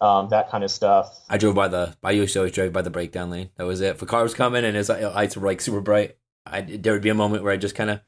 [0.00, 1.18] um, that kind of stuff.
[1.28, 1.96] I drove by the.
[2.02, 3.50] I used to always drive by the breakdown lane.
[3.56, 3.96] That was it.
[3.96, 7.02] If a car was coming and his lights were like super bright, I there would
[7.02, 8.00] be a moment where I just kind of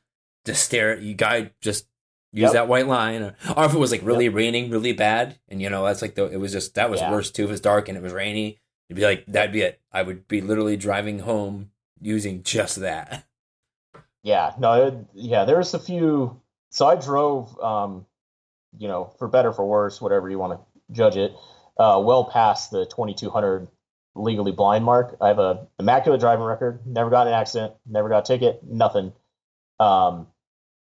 [0.45, 1.15] just stare at you.
[1.15, 1.87] Guy just
[2.33, 2.53] use Yep.
[2.53, 5.69] that white line, or, or if it was like really raining, really bad, and you
[5.69, 6.27] know that's like the.
[6.27, 7.11] It was just that was Yeah.
[7.11, 7.45] worse too.
[7.45, 9.81] If it's dark and it was rainy, it'd be like that'd be it.
[9.93, 11.71] I would be literally driving home
[12.01, 13.25] using just that.
[14.23, 16.41] Yeah, no, it, yeah, there's a few.
[16.71, 18.07] So I drove, um,
[18.79, 21.33] you know, for better for worse, whatever you want to judge it,
[21.81, 23.67] uh, well past the 2200
[24.15, 25.17] legally blind mark.
[25.21, 29.13] I have a immaculate driving record, never got an accident, never got a ticket, nothing.
[29.81, 30.27] Um,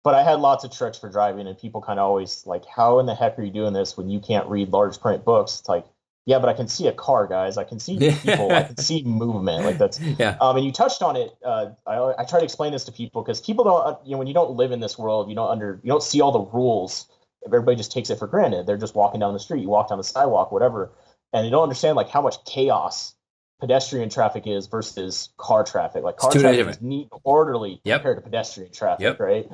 [0.03, 2.99] but I had lots of tricks for driving, and people kind of always like, "How
[2.99, 5.67] in the heck are you doing this when you can't read large print books?" It's
[5.67, 5.85] like,
[6.25, 7.57] yeah, but I can see a car, guys.
[7.57, 8.51] I can see people.
[8.51, 9.65] I can see movement.
[9.65, 10.37] Like that's Yeah.
[10.39, 11.35] um, and you touched on it.
[11.43, 14.27] Uh, I, I try to explain this to people because people don't, you know, when
[14.27, 17.07] you don't live in this world, you don't under, you don't see all the rules.
[17.53, 18.65] Everybody just takes it for granted.
[18.67, 19.61] They're just walking down the street.
[19.61, 20.91] You walk down the sidewalk, whatever,
[21.33, 23.15] and you don't understand like how much chaos
[23.59, 26.03] pedestrian traffic is versus car traffic.
[26.03, 26.77] Like car traffic different.
[26.77, 27.99] is neat, and orderly Yep.
[28.01, 29.19] compared to pedestrian traffic, Yep.
[29.19, 29.47] right?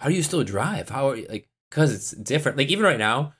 [0.00, 0.88] how do you still drive?
[0.88, 1.48] How are you like?
[1.70, 2.56] Because it's different.
[2.58, 3.34] Like even right now,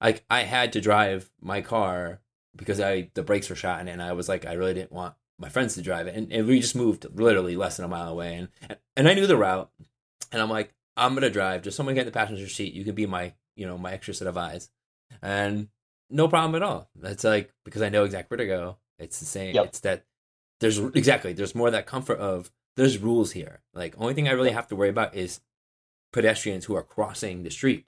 [0.00, 2.20] like I had to drive my car
[2.56, 5.48] because I the brakes were shot and I was like, I really didn't want my
[5.48, 8.34] friends to drive it, and, and we just moved literally less than a mile away,
[8.34, 9.70] and and I knew the route,
[10.32, 11.62] and I'm like, I'm gonna drive.
[11.62, 12.74] Just someone get in the passenger seat.
[12.74, 14.70] You can be my you know my extra set of eyes,
[15.22, 15.68] and
[16.10, 16.90] no problem at all.
[16.96, 18.76] That's like because I know exactly where to go.
[18.98, 19.54] It's the same.
[19.54, 19.64] Yep.
[19.66, 20.04] It's that
[20.60, 23.60] there's exactly there's more of that comfort of there's rules here.
[23.74, 25.40] Like only thing I really have to worry about is
[26.12, 27.86] pedestrians who are crossing the street.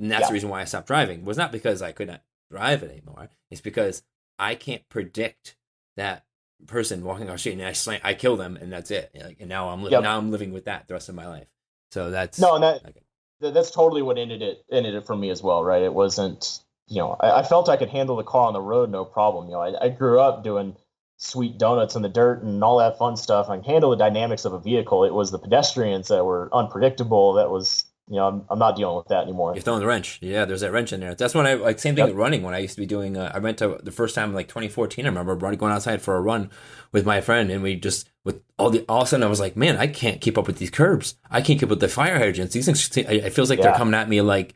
[0.00, 0.26] And that's Yeah.
[0.28, 1.24] the reason why I stopped driving.
[1.24, 3.28] Was not because I could not drive it anymore.
[3.50, 4.02] It's because
[4.38, 5.56] I can't predict
[5.96, 6.24] that
[6.66, 9.10] person walking on the street and I slam, I kill them and that's it.
[9.14, 10.02] Like, and now I'm li- Yep.
[10.02, 11.46] now I'm living with that the rest of my life.
[11.94, 13.52] So that's No, and that okay.
[13.52, 15.80] that's totally what ended it ended it for me as well, right?
[15.80, 18.90] It wasn't, you know, I, I felt I could handle the car on the road
[18.90, 19.46] no problem.
[19.46, 20.74] You know, I, I grew up doing
[21.18, 23.48] sweet donuts in the dirt and all that fun stuff.
[23.48, 25.04] I can handle the dynamics of a vehicle.
[25.04, 27.34] It was the pedestrians that were unpredictable.
[27.34, 29.54] That was, you know, I'm, I'm not dealing with that anymore.
[29.54, 30.18] You're throwing the wrench.
[30.20, 31.14] Yeah, there's that wrench in there.
[31.14, 32.08] That's when I like same thing Yep.
[32.14, 32.42] with running.
[32.42, 35.04] When I used to be doing, uh, I went to the first time like 2014.
[35.04, 36.50] I remember running, going outside for a run
[36.92, 39.40] with my friend, and we just with all the all of a sudden I was
[39.40, 41.16] like, man, I can't keep up with these curbs.
[41.30, 42.52] I can't keep up with the fire hydrants.
[42.54, 44.54] These things, it feels like they're coming at me like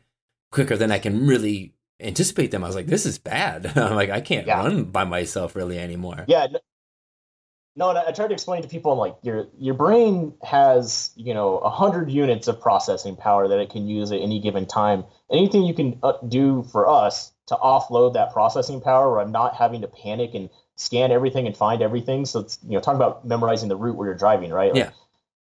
[0.51, 2.63] quicker than I can really anticipate them.
[2.63, 3.65] I was like, this is bad.
[3.77, 4.59] I'm like, I can't Yeah.
[4.63, 6.23] run by myself really anymore.
[6.27, 6.47] Yeah.
[7.75, 11.33] No, and I tried to explain to people, I'm like, your your brain has, you
[11.33, 15.05] know, a hundred units of processing power that it can use at any given time.
[15.31, 19.55] Anything you can uh, do for us to offload that processing power, where I'm not
[19.55, 22.25] having to panic and scan everything and find everything.
[22.25, 24.73] So it's, you know, talking about memorizing the route where you're driving, right?
[24.73, 24.91] Like, Yeah.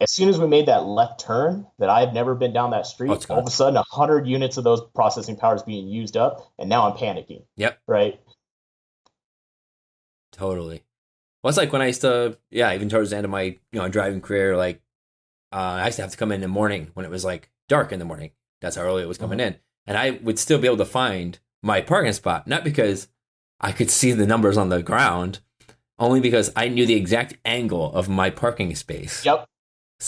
[0.01, 2.86] As soon as we made that left turn, that I had never been down that
[2.86, 6.17] street, Oh, all of a sudden, a hundred units of those processing powers being used
[6.17, 7.43] up, and now I'm panicking.
[7.55, 7.80] Yep.
[7.88, 8.19] Right.
[10.32, 10.84] Totally.
[11.45, 13.59] Well, it's like when I used to, yeah, even towards the end of my, you
[13.73, 14.81] know, driving career, like,
[15.53, 17.91] uh, I used to have to come in the morning when it was like dark
[17.91, 18.31] in the morning.
[18.61, 19.55] That's how early it was coming in.
[19.85, 23.09] And I would still be able to find my parking spot, not because
[23.61, 25.41] I could see the numbers on the ground,
[25.99, 29.47] only because I knew the exact angle of my parking space Yep.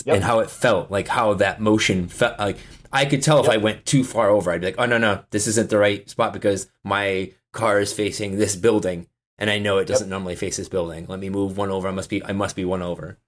[0.06, 0.16] Yep.
[0.16, 2.36] and how it felt, like how that motion felt.
[2.40, 2.58] Like
[2.92, 3.54] I could tell if Yep.
[3.54, 6.10] I went too far over, I'd be like, oh, no, no, this isn't the right
[6.10, 9.06] spot because my car is facing this building
[9.38, 11.06] and I know it doesn't normally face this building.
[11.08, 11.88] Let me move one over.
[11.88, 13.18] I must be, I must be one over.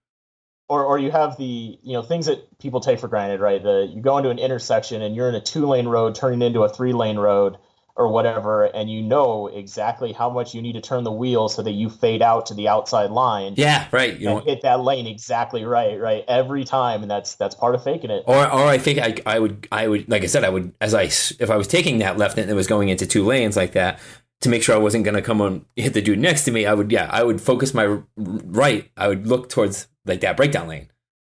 [0.68, 3.62] or or you have the you know things that people take for granted, right?
[3.62, 6.62] The you go into an intersection and you're in a two lane road turning into
[6.62, 7.56] a three lane road
[7.96, 11.62] or whatever, and you know exactly how much you need to turn the wheel so
[11.62, 14.18] that you fade out to the outside line Yeah, right.
[14.18, 17.74] You and know, hit that lane exactly right, right every time, and that's that's part
[17.74, 18.26] of faking it.
[18.26, 20.94] or or I think I I would I would like I said I would as
[20.94, 23.72] I if I was taking that left and it was going into two lanes like
[23.72, 23.98] that
[24.40, 26.66] to make sure I wasn't going to come on hit the dude next to me
[26.66, 30.68] I would yeah I would focus my right I would look towards like that breakdown
[30.68, 30.88] lane.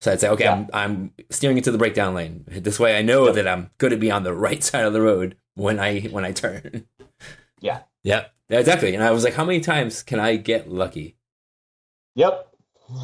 [0.02, 2.46] So I'd say okay I'm I'm steering into the breakdown lane.
[2.48, 5.02] This way I know that I'm going to be on the right side of the
[5.02, 6.86] road when I when I turn.
[7.60, 7.82] Yeah.
[8.04, 11.18] yeah yeah exactly and I was like how many times can I get lucky?
[12.16, 12.51] Yep.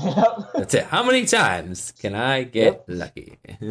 [0.04, 0.50] Yep.
[0.56, 0.84] That's it.
[0.86, 3.38] How many times can I get lucky?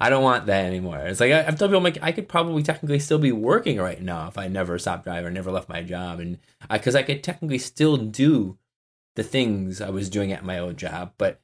[0.00, 0.98] I don't want that anymore.
[0.98, 3.78] It's like I, I've told people, I'm like, I could probably technically still be working
[3.78, 6.38] right now if I never stopped driving, never left my job, and
[6.68, 8.58] I because I could technically still do
[9.16, 11.40] the things I was doing at my old job, but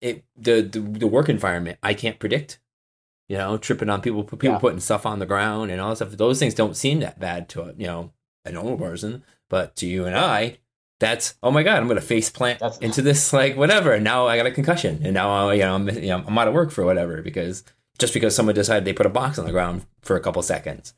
[0.00, 2.58] it the the, the work environment I can't predict.
[3.28, 4.58] You know, tripping on people, people Yeah.
[4.58, 6.10] putting stuff on the ground and all that stuff.
[6.10, 8.12] Those things don't seem that bad to a you know
[8.44, 10.58] a normal person, But to you and I,
[11.00, 13.92] that's oh my god, I'm gonna face plant That's- into this like whatever.
[13.92, 16.38] And now I got a concussion, and now I, you know I'm you know I'm
[16.38, 17.64] out of work for whatever because
[17.98, 20.94] just because someone decided they put a box on the ground for a couple seconds.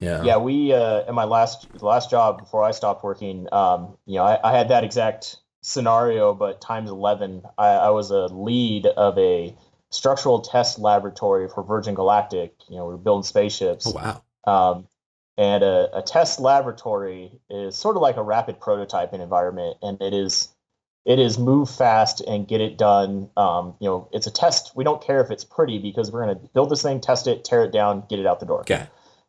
[0.00, 0.22] Yeah.
[0.22, 4.24] Yeah, we uh, in my last last job before I stopped working, um, you know,
[4.24, 7.42] I, I had that exact scenario, but times eleven.
[7.56, 9.56] I, I was a lead of a
[9.90, 12.54] structural test laboratory for Virgin Galactic.
[12.68, 13.86] You know, we were building spaceships.
[13.86, 14.22] Oh wow.
[14.46, 14.88] Um,
[15.36, 20.14] and a, a test laboratory is sort of like a rapid prototyping environment, and it
[20.14, 20.48] is
[21.04, 23.28] it is move fast and get it done.
[23.36, 24.72] Um, you know, it's a test.
[24.74, 27.44] We don't care if it's pretty because we're going to build this thing, test it,
[27.44, 28.60] tear it down, get it out the door.
[28.60, 28.86] Okay.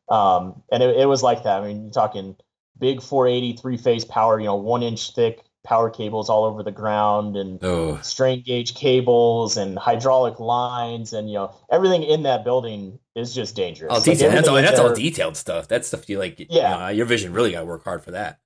[0.10, 1.62] Um, and it, it was like that.
[1.62, 2.38] I mean, you're talking
[2.80, 6.72] big 480 three phase power, you know, one inch thick power cables all over the
[6.72, 8.00] ground and Oh.
[8.02, 13.56] strain gauge cables and hydraulic lines and you know everything in that building is just
[13.56, 13.92] dangerous.
[13.92, 14.18] All Like.
[14.20, 14.56] That's all.
[14.56, 15.68] That's all detailed stuff.
[15.68, 16.40] That's stuff you like.
[16.40, 16.46] Yeah.
[16.74, 18.40] You know, your vision really got to work hard for that.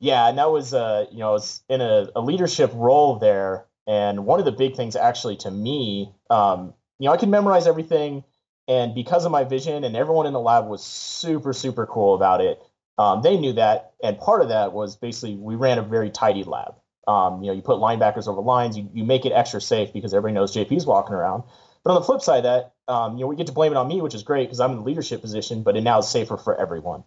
[0.00, 3.66] Yeah, and that was uh, you know, I was in a, a leadership role there,
[3.86, 7.68] and one of the big things actually to me, um, you know, I could memorize
[7.68, 8.24] everything,
[8.66, 12.40] and because of my vision, and everyone in the lab was super super cool about
[12.40, 12.60] it.
[13.02, 16.44] Um, they knew that, and part of that was basically we ran a very tidy
[16.44, 16.76] lab.
[17.08, 20.14] Um, you know, you put linebackers over lines, you, you make it extra safe because
[20.14, 21.42] everybody knows JP's walking around.
[21.82, 23.76] But on the flip side of that, um, you know, we get to blame it
[23.76, 26.08] on me, which is great because I'm in the leadership position, but it now is
[26.08, 27.02] safer for everyone.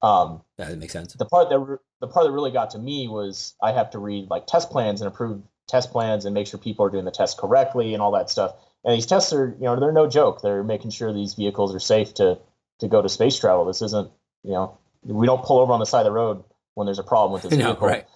[0.00, 1.14] Um, That makes sense.
[1.14, 3.98] the part that re- the part that really got to me was I have to
[3.98, 7.10] read like test plans and approve test plans and make sure people are doing the
[7.10, 8.54] test correctly and all that stuff.
[8.84, 10.40] And these tests are, you know, they're no joke.
[10.40, 12.38] They're making sure these vehicles are safe to
[12.78, 13.64] to go to space travel.
[13.64, 14.10] This isn't,
[14.44, 16.44] you know, we don't pull over on the side of the road
[16.74, 17.88] when there's a problem with this No, vehicle.
[17.88, 18.06] right.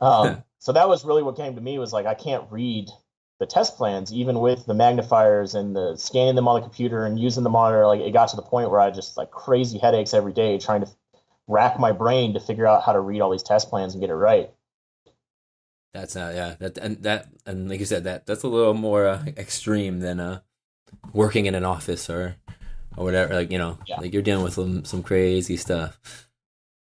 [0.00, 2.88] Um, so that was really what came to me was like I can't read
[3.38, 7.18] the test plans even with the magnifiers and the scanning them on the computer and
[7.18, 7.86] using the monitor.
[7.86, 10.82] Like it got to the point where I just like crazy headaches every day trying
[10.82, 10.88] to
[11.48, 14.10] rack my brain to figure out how to read all these test plans and get
[14.10, 14.50] it right.
[15.92, 16.54] That's not yeah.
[16.60, 20.20] That and that and like you said that that's a little more uh, extreme than
[20.20, 20.40] uh
[21.12, 22.36] working in an office or
[22.96, 23.34] or whatever.
[23.34, 24.00] Like you know, Yeah.
[24.00, 25.98] like you're dealing with some some crazy stuff.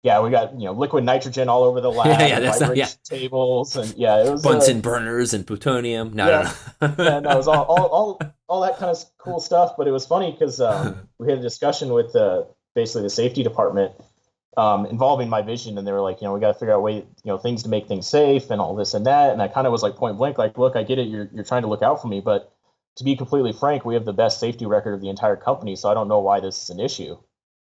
[0.01, 2.78] Yeah, we got you know liquid nitrogen all over the lab, Yeah, yeah, that's not-
[2.78, 2.88] yeah.
[3.03, 6.14] tables, and yeah, it was uh, Bunsen burners and plutonium.
[6.14, 6.53] No, Yeah.
[6.97, 9.74] Yeah, no, it was all, all, all, all that kind of cool stuff.
[9.78, 12.43] But it was funny because um, we had a discussion with uh,
[12.76, 13.91] basically the safety department
[14.55, 16.82] um, involving my vision, and they were like, you know, we got to figure out
[16.82, 19.32] way, you know, things to make things safe and all this and that.
[19.34, 21.43] And I kind of was like point blank, like, look, I get it, you're you're
[21.43, 22.53] trying to look out for me, but
[22.99, 25.89] to be completely frank, we have the best safety record of the entire company, so
[25.89, 27.17] I don't know why this is an issue.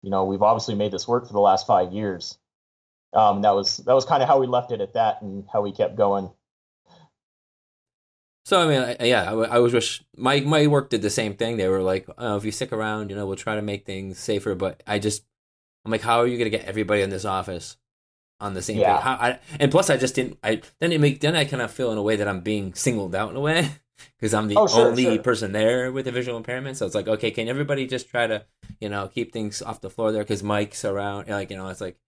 [0.03, 2.39] You know, we've obviously made this work for the last five years.
[3.13, 5.61] Um, that was that was kind of how we left it at that, and how
[5.61, 6.31] we kept going.
[8.47, 11.35] So I mean, I, yeah, I, I was wish my my work did the same
[11.35, 11.59] thing.
[11.59, 14.19] They were like, oh, if you stick around, you know, we'll try to make things
[14.19, 14.55] safer.
[14.55, 15.25] But I just,
[15.85, 17.77] I'm like, how are you gonna get everybody in this office
[18.41, 18.99] on the same Yeah.
[18.99, 20.39] How, I, and plus, I just didn't.
[20.43, 22.73] I then it make then I kind of feel in a way that I'm being
[22.73, 23.71] singled out in a way
[24.19, 25.19] because I'm the Oh, sure, only sure.
[25.19, 26.77] person there with a visual impairment.
[26.77, 28.45] So it's like, okay, can everybody just try to,
[28.81, 31.29] you know, keep things off the floor there because Mike's around?
[31.29, 31.99] Like, you know, it's like.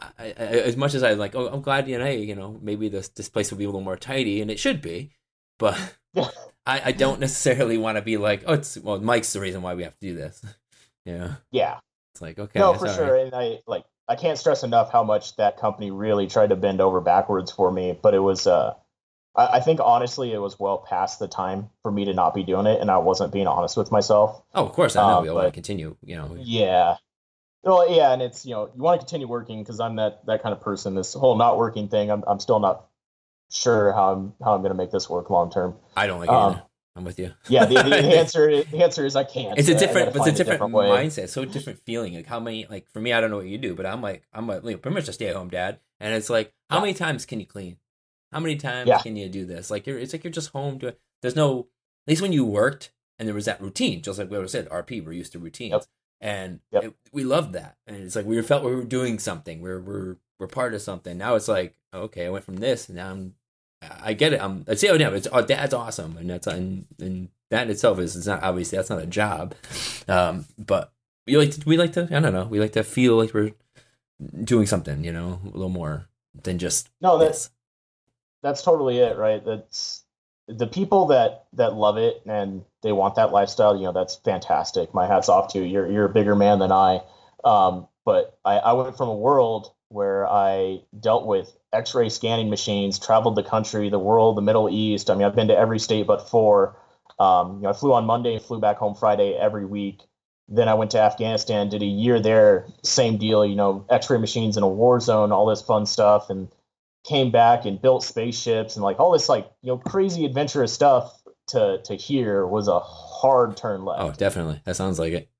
[0.00, 2.58] I, I, as much as I like, oh, I'm glad you know, hey, you know,
[2.62, 5.12] maybe this this place will be a little more tidy, and it should be,
[5.58, 5.78] but
[6.66, 9.74] I, I don't necessarily want to be like, oh, it's well, Mike's the reason why
[9.74, 10.44] we have to do this.
[11.06, 11.80] Yeah, Yeah,
[12.12, 13.14] it's like okay, no, for sure.
[13.14, 13.26] right.
[13.26, 16.80] And I like I can't stress enough how much that company really tried to bend
[16.80, 17.98] over backwards for me.
[18.00, 18.74] But it was, uh,
[19.36, 22.42] I, I think honestly, it was well past the time for me to not be
[22.42, 24.42] doing it, and I wasn't being honest with myself.
[24.54, 25.96] Oh, of course, I know Uh, we all want to continue.
[26.02, 26.96] You know, Yeah.
[27.62, 30.42] Well, yeah, and it's you know you want to continue working because I'm that that
[30.42, 30.94] kind of person.
[30.94, 32.86] This whole not working thing, I'm I'm still not
[33.50, 35.74] sure how I'm how I'm going to make this work long term.
[35.96, 36.34] I don't like it.
[36.34, 36.62] Um, either.
[36.96, 37.34] I'm with you.
[37.48, 39.58] Yeah, the, the, the answer is, the answer is I can't.
[39.58, 40.86] It's a different, but it's a different, way.
[40.86, 41.28] mindset.
[41.28, 42.14] So a different feeling.
[42.14, 44.22] Like how many, like for me, I don't know what you do, but I'm like,
[44.32, 46.94] I'm a, like, pretty much a stay at home dad, and it's like, how many
[46.94, 47.76] times can you clean?
[48.32, 48.98] How many times Yeah.
[49.00, 49.70] can you do this?
[49.70, 50.88] Like you're, it's like you're just home to.
[50.88, 51.00] it.
[51.22, 51.60] There's no,
[52.06, 54.68] at least when you worked and there was that routine, just like we always said,
[54.68, 55.84] RP, we're used to routines, Yep.
[56.20, 56.84] and Yep.
[56.84, 60.16] it, we loved that, and it's like we felt we were doing something, we're we're
[60.38, 61.16] we're part of something.
[61.16, 63.34] Now it's like, okay, I went from this, and now I'm
[64.02, 64.40] I get it.
[64.42, 64.64] I'm.
[64.68, 67.98] I'd say, oh, yeah, it's oh, that's awesome, and that's and and that in itself
[68.00, 69.54] is it's not obviously that's not a job,
[70.08, 70.92] um, but
[71.26, 73.52] we like to, we like to I don't know we like to feel like we're
[74.44, 76.06] doing something, you know, a little more
[76.42, 77.50] than just No, this.
[78.46, 79.44] That's totally it, right?
[79.44, 80.04] That's
[80.46, 83.76] the people that that love it and they want that lifestyle.
[83.76, 84.94] You know, that's fantastic.
[84.94, 85.64] My hats off to you.
[85.64, 87.02] You're you're a bigger man than I.
[87.42, 93.00] Um, but I, I went from a world where I dealt with X-ray scanning machines,
[93.00, 95.10] traveled the country, the world, the Middle East.
[95.10, 96.76] I mean, I've been to every state but four.
[97.18, 100.02] Um, you know, I flew on Monday, flew back home Friday every week.
[100.48, 104.56] Then I went to Afghanistan, did a year there, same deal, you know, X-ray machines
[104.56, 106.48] in a war zone, all this fun stuff, and
[107.06, 111.22] came back and built spaceships and like all this like you know crazy adventurous stuff
[111.48, 114.02] to to hear was a hard turn left.
[114.02, 114.60] Oh, definitely.
[114.64, 115.30] That sounds like it.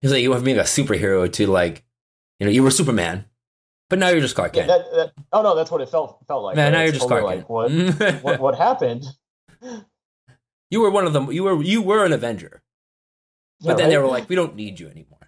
[0.00, 1.84] He's like you went from being a superhero to like,
[2.38, 3.26] you know, you were Superman,
[3.90, 4.84] but now you're just Clark Yeah, Kent.
[4.90, 6.56] that, that, oh no, that's what it felt felt like.
[6.56, 7.68] Man, now you're just totally Clark like what,
[7.98, 8.22] Kent.
[8.24, 9.04] what what happened?
[10.70, 11.30] you were one of them.
[11.30, 12.62] You were you were an Avenger,
[13.60, 15.19] but Yeah, then they were like, we don't need you anymore.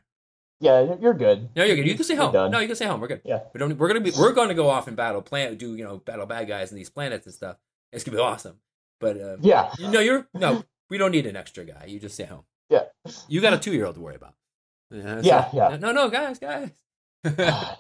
[0.62, 1.50] Yeah, you're- good.
[1.54, 1.86] No, you're good.
[1.86, 2.32] You can stay home.
[2.32, 3.00] No, you can stay home.
[3.00, 3.20] We're good.
[3.24, 3.40] Yeah.
[3.52, 3.76] We don't.
[3.76, 4.12] We're gonna be.
[4.18, 5.58] We're gonna go off and battle planet.
[5.58, 7.56] Do you know battle bad guys in these planets and stuff.
[7.92, 8.56] It's gonna be awesome.
[9.00, 10.64] But uh, Yeah, you know, you're no.
[10.88, 11.84] We don't need an extra guy.
[11.88, 12.44] You just stay home.
[12.70, 12.84] Yeah.
[13.28, 14.34] You got a two year old to worry about.
[14.90, 15.20] Yeah.
[15.22, 15.76] Yeah, so- yeah.
[15.76, 16.70] No, no, guys, guys.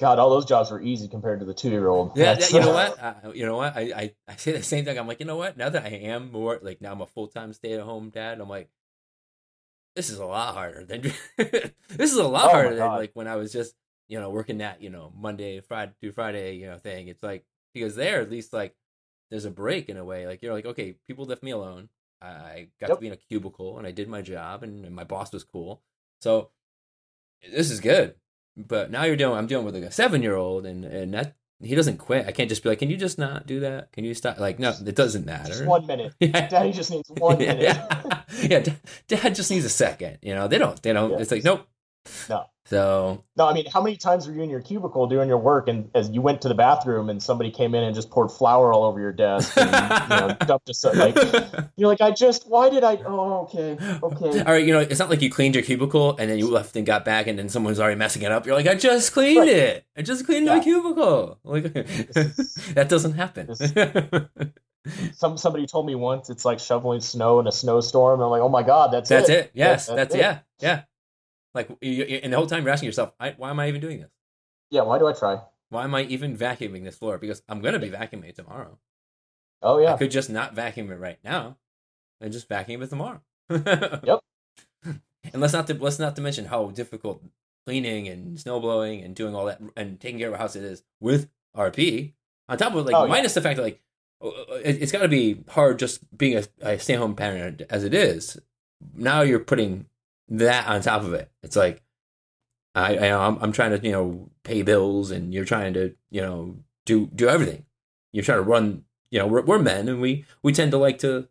[0.00, 2.16] God, all those jobs were easy compared to the two year old.
[2.16, 2.98] yeah, you know what?
[3.00, 3.76] Uh, you know what?
[3.76, 4.98] I, I I say the same thing.
[4.98, 5.56] I'm like, you know what?
[5.56, 8.40] Now that I am more like now I'm a full time stay at home dad.
[8.40, 8.68] I'm like,
[9.94, 11.02] this is a lot harder than
[11.36, 11.72] this
[12.12, 13.74] is a lot Oh harder than like when I was just
[14.08, 17.08] you know working that you know Monday Friday through Friday you know thing.
[17.08, 18.74] It's like because there at least like
[19.30, 20.26] there's a break in a way.
[20.26, 21.88] Like you're like okay, people left me alone.
[22.20, 25.04] I- got to be in a cubicle and I did my job and, and my
[25.04, 25.82] boss was cool.
[26.20, 26.50] So
[27.50, 28.14] this is good.
[28.56, 29.38] But now you're dealing.
[29.38, 32.26] I'm dealing with like a seven year old and and that he doesn't quit.
[32.26, 33.92] I can't just be like, can you just not do that?
[33.92, 34.38] Can you stop?
[34.38, 35.48] Like no, it doesn't matter.
[35.48, 36.12] Just one minute.
[36.20, 36.48] Yeah.
[36.48, 37.62] Daddy just needs one minute.
[37.62, 38.64] yeah, yeah.
[39.08, 40.18] Dad, just needs a second.
[40.22, 40.80] You know, they don't.
[40.82, 41.10] They don't.
[41.12, 41.18] Yeah.
[41.18, 41.66] It's like nope.
[42.28, 42.46] No.
[42.64, 45.66] So No, I mean, how many times were you in your cubicle doing your work,
[45.68, 48.72] and as you went to the bathroom, and somebody came in and just poured flour
[48.72, 51.16] all over your desk, and you know, dumped a like
[51.76, 52.96] you're like, I just, why did I?
[53.04, 54.40] Oh, okay, okay.
[54.46, 56.76] All right, you know, it's not like you cleaned your cubicle and then you left
[56.76, 58.46] and got back and then someone's already messing it up.
[58.46, 59.48] You're like, I just cleaned Right.
[59.48, 59.86] it.
[59.96, 61.38] I just cleaned my cubicle.
[61.44, 63.48] Like that doesn't happen.
[65.14, 68.20] Some somebody told me once it's like shoveling snow in a snowstorm.
[68.20, 69.38] And I'm like, oh my god, that's that's it.
[69.38, 69.50] it.
[69.54, 70.18] Yes, Yeah, that's, it.
[70.18, 70.82] yeah, yeah.
[71.54, 74.00] Like, you, and the whole time you're asking yourself, I, why am I even doing
[74.00, 74.10] this?
[74.70, 75.38] Yeah, why do I try?
[75.68, 77.18] Why am I even vacuuming this floor?
[77.18, 78.78] Because I'm gonna be vacuuming it tomorrow.
[79.62, 79.94] Oh yeah.
[79.94, 81.56] I could just not vacuum it right now,
[82.20, 83.20] and just vacuum it tomorrow.
[83.50, 84.20] Yep.
[85.32, 87.22] And let's not to, let's not to mention how difficult
[87.64, 90.64] cleaning and snow blowing and doing all that and taking care of a house it
[90.64, 92.12] is with RP.
[92.48, 93.10] On top of it, like Oh, yeah.
[93.10, 93.80] minus the fact that like
[94.22, 94.30] uh,
[94.64, 97.94] it, it's got to be hard just being a, a stay home parent as it
[97.94, 98.36] is.
[98.96, 99.86] Now you're putting
[100.28, 101.30] that on top of it.
[101.42, 101.82] It's like
[102.74, 106.20] I, I I'm, I'm trying to you know pay bills and you're trying to you
[106.22, 106.56] know
[106.86, 107.64] do do everything.
[108.12, 108.84] You're trying to run.
[109.10, 111.28] You know we're, we're men and we we tend to like to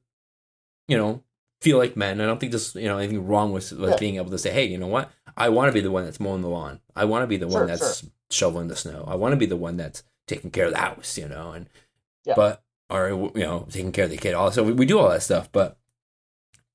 [0.88, 1.24] you know
[1.62, 2.22] feel like men.
[2.22, 3.98] I don't think there's you know anything wrong with, with Yeah.
[3.98, 5.12] being able to say, hey, you know what?
[5.36, 6.80] I want to be the one that's mowing the lawn.
[6.96, 9.06] I want to be the one Sure, that's shoveling the snow.
[9.08, 11.18] I want to be the one that's taking care of the house.
[11.18, 11.68] You know, and
[12.26, 12.34] Yeah.
[12.36, 14.34] but or you know taking care of the kid.
[14.36, 15.78] Also, we, we do all that stuff, but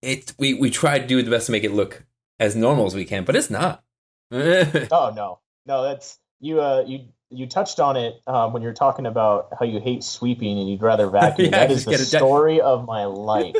[0.06, 2.04] it we we try to do the best to make it look
[2.38, 3.82] as normal as we can, but it's not.
[4.32, 6.60] Oh no, no, that's you.
[6.60, 10.58] Uh, you you touched on it um, when you're talking about how you hate sweeping
[10.58, 11.50] and you'd rather vacuum.
[11.52, 13.56] Yeah, that is the story of my life.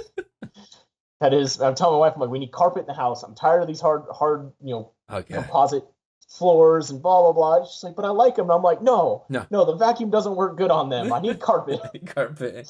[1.21, 3.23] that is, I'm telling my wife, I'm like, we need carpet in the house.
[3.23, 5.35] I'm tired of these hard, hard, you know, okay.
[5.35, 5.85] composite
[6.29, 7.65] floors and blah blah blah.
[7.67, 8.47] She's like, but I like them.
[8.47, 9.47] And I'm like, no, No.
[9.51, 11.13] no, the vacuum doesn't work good on them.
[11.13, 11.81] I need carpet.
[12.07, 12.69] carpet.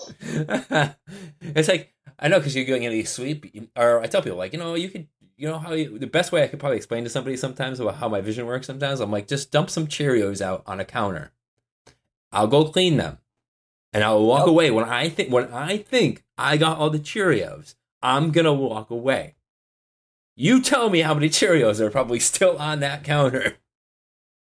[1.40, 4.58] it's like I know because you're going into sweep, or I tell people like you
[4.58, 7.10] know you could you know how you, the best way I could probably explain to
[7.10, 8.66] somebody sometimes about how my vision works.
[8.66, 11.32] Sometimes I'm like just dump some Cheerios out on a counter.
[12.32, 13.18] I'll go clean them,
[13.92, 17.74] and I'll walk away when I think when I think I got all the Cheerios.
[18.02, 19.34] I'm gonna walk away.
[20.36, 23.56] You tell me how many Cheerios are probably still on that counter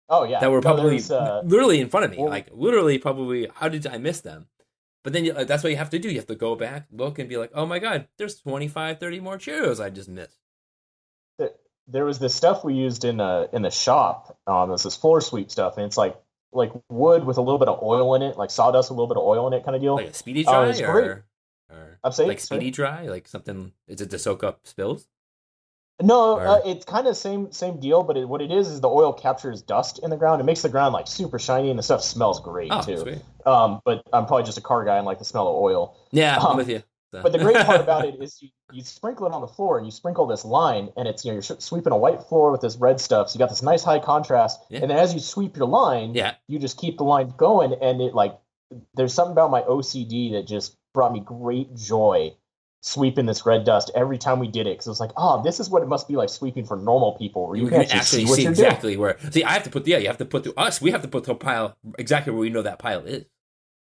[0.08, 2.18] Oh yeah, that were probably there's, uh, literally in front of me.
[2.18, 3.48] well- like literally, probably.
[3.54, 4.46] How did I miss them?
[5.06, 6.08] But then you, uh, that's what you have to do.
[6.10, 9.20] You have to go back, look, and be like, "Oh my god, there's 25, 30
[9.20, 10.36] more Cheerios I just missed."
[11.86, 14.36] there was this stuff we used in uh in the shop.
[14.48, 16.16] Um, this is floor sweep stuff, and it's like
[16.50, 19.14] like wood with a little bit of oil in it, like sawdust, with a little
[19.14, 19.94] bit of oil in it, kind of deal.
[19.94, 21.04] Like a speedy Oh, dry, great.
[21.06, 21.24] or,
[21.70, 23.70] or I'm saying- like speedy dry, like something.
[23.86, 25.06] Is it to soak up spills?
[26.02, 28.88] No, uh, it's kind of same same deal, but it, what it is is the
[28.88, 30.40] oil captures dust in the ground.
[30.42, 32.98] It makes the ground like super shiny, and the stuff smells great Oh, too.
[32.98, 33.18] sweet.
[33.46, 35.96] Um, but I'm probably just a car guy and like the smell of oil.
[36.10, 36.82] Yeah, I'm Um, with you.
[37.14, 39.78] So- But the great part about it is you, you sprinkle it on the floor
[39.78, 42.60] and you sprinkle this line, and it's you know you're sweeping a white floor with
[42.60, 43.30] this red stuff.
[43.30, 44.80] So you got this nice high contrast, Yeah.
[44.82, 48.02] and then as you sweep your line, yeah, you just keep the line going, and
[48.02, 48.36] it like
[48.94, 52.34] there's something about my OCD that just brought me great joy
[52.86, 55.58] sweeping this red dust every time we did it because it was like, oh, this
[55.58, 57.98] is what it must be like sweeping for normal people, where you, you can actually,
[57.98, 59.18] actually see what see exactly where.
[59.32, 59.84] See, I have to put.
[59.84, 60.80] The yeah, you have to put the us.
[60.80, 63.24] We have to put the pile exactly where we know that pile is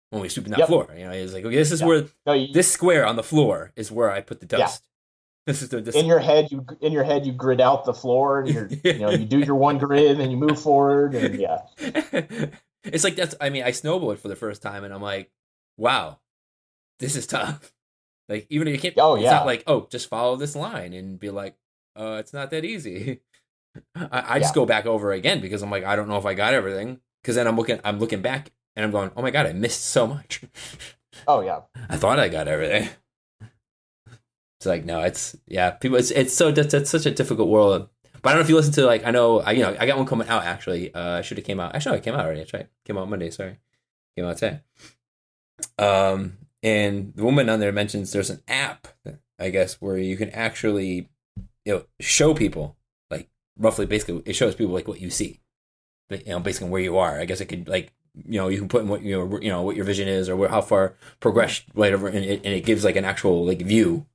[0.09, 0.67] when we sweep in that Yep.
[0.67, 0.89] floor.
[0.97, 1.87] You know, it's like okay, this is Yeah.
[1.87, 2.05] where.
[2.25, 4.63] No, you, this square on the floor is where I put the Yeah.
[4.65, 4.87] dust.
[5.45, 7.93] this is the this, in your head you in your head you grid out the
[7.93, 11.39] floor and you're you know you do your one grid and you move forward and
[11.39, 11.59] yeah
[12.83, 15.29] it's like that's I mean, I snowboard for the first time and I'm like,
[15.77, 16.19] wow,
[16.99, 17.71] this is tough.
[18.29, 19.31] Like even if you can't Oh, it's yeah.
[19.31, 21.55] not like, oh, just follow this line and be like,
[21.95, 23.21] uh, it's not that easy.
[23.95, 24.61] I, I just Yeah.
[24.61, 26.99] go back over again because I'm like, I don't know if I got everything.
[27.23, 29.83] Cause then I'm looking I'm looking back and I'm going, Oh my god, I missed
[29.85, 30.41] so much.
[31.27, 32.89] oh yeah I thought I got everything.
[34.59, 35.71] It's like no, it's yeah.
[35.71, 37.89] People, it's it's so it's, it's such a difficult world.
[38.21, 39.85] But I don't know if you listen to like I know I you know I
[39.85, 40.93] got one coming out actually.
[40.93, 41.75] Uh, I should have came out.
[41.75, 42.39] Actually, no, it came out already.
[42.39, 42.67] That's right.
[42.85, 43.29] Came out Monday.
[43.31, 43.57] Sorry,
[44.15, 44.61] came out today.
[45.77, 48.87] Um, and the woman on there mentions there's an app,
[49.39, 51.07] I guess, where you can actually
[51.63, 52.75] you know show people
[53.11, 55.41] like roughly basically it shows people like what you see,
[56.09, 57.19] but you know basically where you are.
[57.19, 59.49] I guess it could like you know you can put in what you know you
[59.49, 62.83] know what your vision is or how far progressed whatever and it, and it gives
[62.83, 64.05] like an actual like view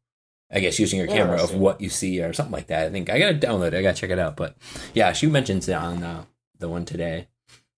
[0.51, 2.86] i guess using your camera of what you see or something like that.
[2.86, 3.74] I think i gotta download it.
[3.74, 4.36] I gotta check it out.
[4.36, 4.57] But
[4.94, 6.24] yeah she mentions it on uh,
[6.59, 7.28] the one today.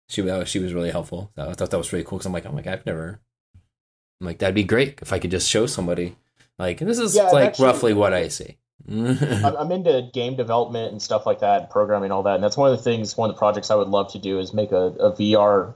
[0.09, 1.33] She that was, she was really helpful.
[1.35, 3.21] So i thought that was really cool because i'm like oh my god i've never
[4.23, 6.17] i'm like that'd be great if i could just show somebody
[6.59, 8.57] like this is Yeah, like actually- roughly what i see
[8.89, 12.77] I'm, into game development and stuff like that, programming all that, and that's one of
[12.77, 13.17] the things.
[13.17, 15.73] One of the projects I would love to do is make a, a VR,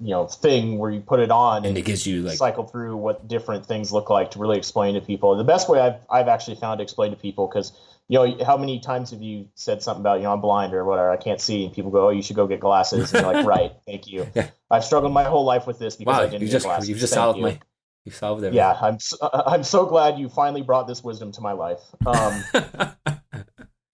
[0.00, 2.64] you know, thing where you put it on and and, it gives you like cycle
[2.66, 5.34] through what different things look like to really explain to people.
[5.34, 7.72] The best way I've I've actually found to explain to people because
[8.08, 10.84] you know how many times have you said something about you know I'm blind or
[10.84, 13.32] whatever I can't see and people go oh you should go get glasses and you're
[13.32, 14.50] like right thank you Yeah.
[14.70, 16.86] I've struggled my whole life with this because wow I didn't you just glasses.
[16.90, 17.44] you've just Thank solved you.
[17.44, 17.60] my
[18.04, 21.40] you solved everything yeah I'm so, I'm so glad you finally brought this wisdom to
[21.40, 21.80] my life.
[22.06, 22.42] Um,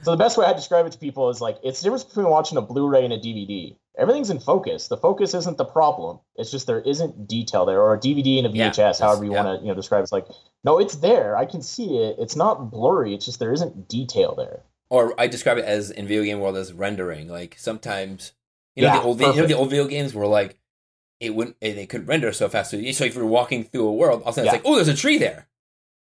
[0.05, 2.31] So the best way I describe it to people is like it's the difference between
[2.31, 3.77] watching a Blu-ray and a DVD.
[3.99, 4.87] Everything's in focus.
[4.87, 6.21] The focus isn't the problem.
[6.37, 9.33] It's just there isn't detail there, or a DVD and a VHS, that's- however you
[9.33, 9.43] yeah.
[9.45, 10.01] want to you know describe.
[10.01, 10.03] it.
[10.05, 10.27] It's like
[10.63, 11.37] no, it's there.
[11.37, 12.15] I can see it.
[12.21, 13.13] It's not blurry.
[13.13, 14.61] It's just there isn't detail there.
[14.89, 17.29] or I describe it as in video game world as rendering.
[17.29, 18.33] Like sometimes,
[18.77, 20.58] you know, Yeah, the old, you know, the old video games were like,
[21.21, 22.71] it wouldn't, eh, they couldn't render so fast.
[22.71, 24.55] So, so if you're walking through a world, all of a sudden Yeah.
[24.57, 25.49] it's like, oh, there's a tree there.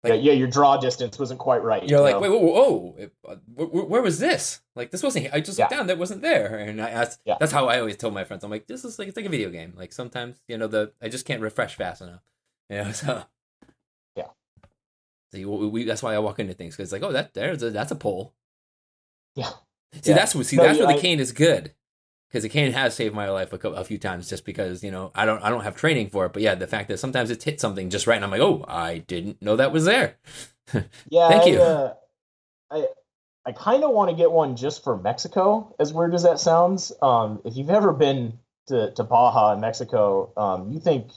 [0.02, 1.86] Like- yeah, yeah, your draw distance wasn't quite right.
[1.86, 2.20] You're you like, know?
[2.20, 4.60] wait, whoa, whoa, oh, it- uh, where, where- where was this?
[4.76, 5.24] Like this wasn't.
[5.24, 5.30] here.
[5.34, 5.76] I just looked Yeah.
[5.78, 6.56] down, that wasn't there.
[6.56, 7.20] And I asked.
[7.26, 7.36] Yeah.
[7.38, 8.42] That's how I always told my friends.
[8.44, 9.74] I'm like, this is like it's like a video game.
[9.76, 12.22] Like sometimes, you know, the I just can't refresh fast enough.
[12.70, 13.24] You know, so
[14.16, 14.28] Yeah.
[15.32, 17.62] So you- we, that's why I walk into things because it's like, oh, that there's
[17.62, 18.32] a, that's a pole.
[19.34, 19.50] Yeah.
[20.02, 20.14] See, Yeah.
[20.16, 21.74] that's what see No, that's where the I- cane is good
[22.30, 24.90] because the cane has saved my life a, cou- a few times just because you
[24.90, 26.32] know I don't I don't have training for it.
[26.32, 28.64] But yeah, the fact that sometimes it's hit something just right, and I'm like, oh,
[28.68, 30.16] I didn't know that was there.
[31.08, 31.60] Yeah, Thank I, you.
[31.60, 31.94] Uh,
[32.70, 32.86] I
[33.44, 35.74] I kind of want to get one just for Mexico.
[35.80, 40.32] As weird as that sounds, um, if you've ever been to, to Baja in Mexico,
[40.36, 41.10] um, you think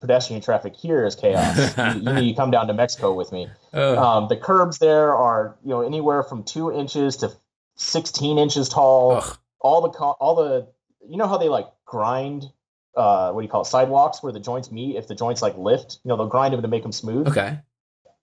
[0.00, 1.76] pedestrian traffic here is chaos.
[1.96, 3.48] you, you come down to Mexico with me.
[3.74, 7.32] Uh, Um, the curbs there are you know anywhere from two inches to
[7.74, 9.16] sixteen inches tall.
[9.16, 9.38] ugh.
[9.60, 10.68] All the all the
[11.08, 12.44] you know how they like grind.
[12.96, 13.66] Uh, what do you call it?
[13.66, 14.96] Sidewalks where the joints meet.
[14.96, 17.58] If the joints like lift, you know they'll grind them to make them smooth Okay.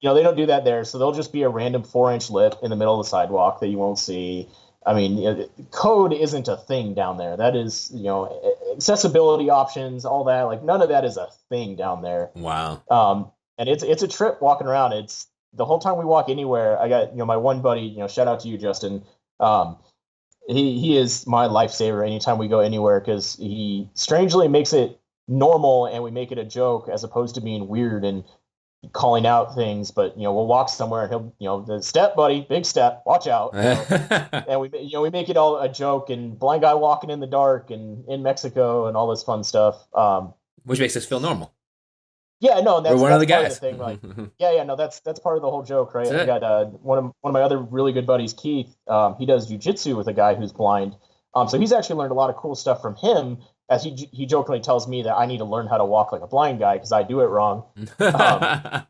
[0.02, 2.30] you know they don't do that there so they'll just be a random four inch
[2.30, 4.48] lip in the middle of the sidewalk that you won't see
[4.86, 8.22] i mean code isn't a thing down there that is you know
[8.76, 12.84] accessibility options all that like none of that is a thing down there Wow.
[12.92, 16.80] um, and it's it's a trip walking around it's the whole time we walk anywhere
[16.80, 19.04] i got you know my one buddy you know shout out to you justin
[19.40, 19.78] um,
[20.48, 25.86] he he is my lifesaver anytime we go anywhere because he strangely makes it normal
[25.86, 28.24] and we make it a joke as opposed to being weird and
[28.94, 32.16] calling out things but you know we'll walk somewhere and he'll you know the step
[32.16, 34.30] buddy big step watch out you know?
[34.48, 37.20] and we you know we make it all a joke and blind guy walking in
[37.20, 40.34] the dark and in mexico and all this fun stuff um
[40.64, 41.54] Which makes us feel normal.
[42.40, 43.56] Yeah no that's, We're one that's of the part guys.
[43.56, 44.00] of the thing like
[44.40, 46.08] yeah, yeah, no, that's that's part of the whole joke, right?
[46.08, 48.76] I got uh, one of one of my other really good buddies, Keith.
[48.88, 50.96] Um, he does jujitsu with a guy who's blind.
[51.34, 53.40] Um, so he's actually learned a lot of cool stuff from him.
[53.70, 56.22] As he he jokingly tells me that I need to learn how to walk like
[56.22, 57.64] a blind guy because I do it wrong.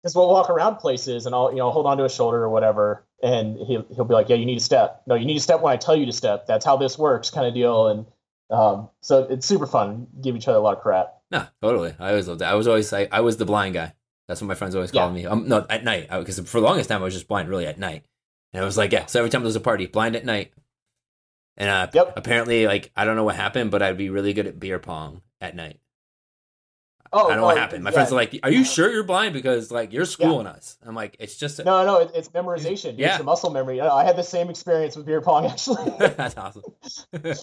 [0.00, 3.04] Because we'll walk around places and I'll you know hold onto a shoulder or whatever,
[3.20, 5.02] and he'll he'll be like, yeah, you need to step.
[5.08, 6.46] No, you need to step when I tell you to step.
[6.46, 7.88] That's how this works, kind of deal.
[7.88, 8.06] And
[8.48, 10.06] um, so it's super fun.
[10.20, 11.17] Give each other a lot of crap.
[11.30, 11.94] No, totally.
[11.98, 12.50] I always loved that.
[12.50, 13.94] I was always I, I was the blind guy.
[14.26, 15.24] That's what my friends always called me.
[15.26, 17.78] Um, no, at night because for the longest time I was just blind, really at
[17.78, 18.04] night.
[18.52, 19.06] And I was like, yeah.
[19.06, 20.52] So every time there was a party, blind at night.
[21.56, 22.12] And uh, Yep.
[22.16, 25.22] apparently, like I don't know what happened, but I'd be really good at beer pong
[25.40, 25.80] at night.
[27.10, 27.84] Oh, I don't know what oh, happened.
[27.84, 27.94] My yeah.
[27.94, 30.76] friends are like, "Are you sure you're blind?" Because like you're schooling us.
[30.84, 32.96] I'm like, it's just a- No, no, it, it's memorization.
[32.98, 33.08] Yeah.
[33.08, 33.80] It's the muscle memory.
[33.80, 35.90] I had the same experience with beer pong actually.
[35.98, 36.62] That's awesome.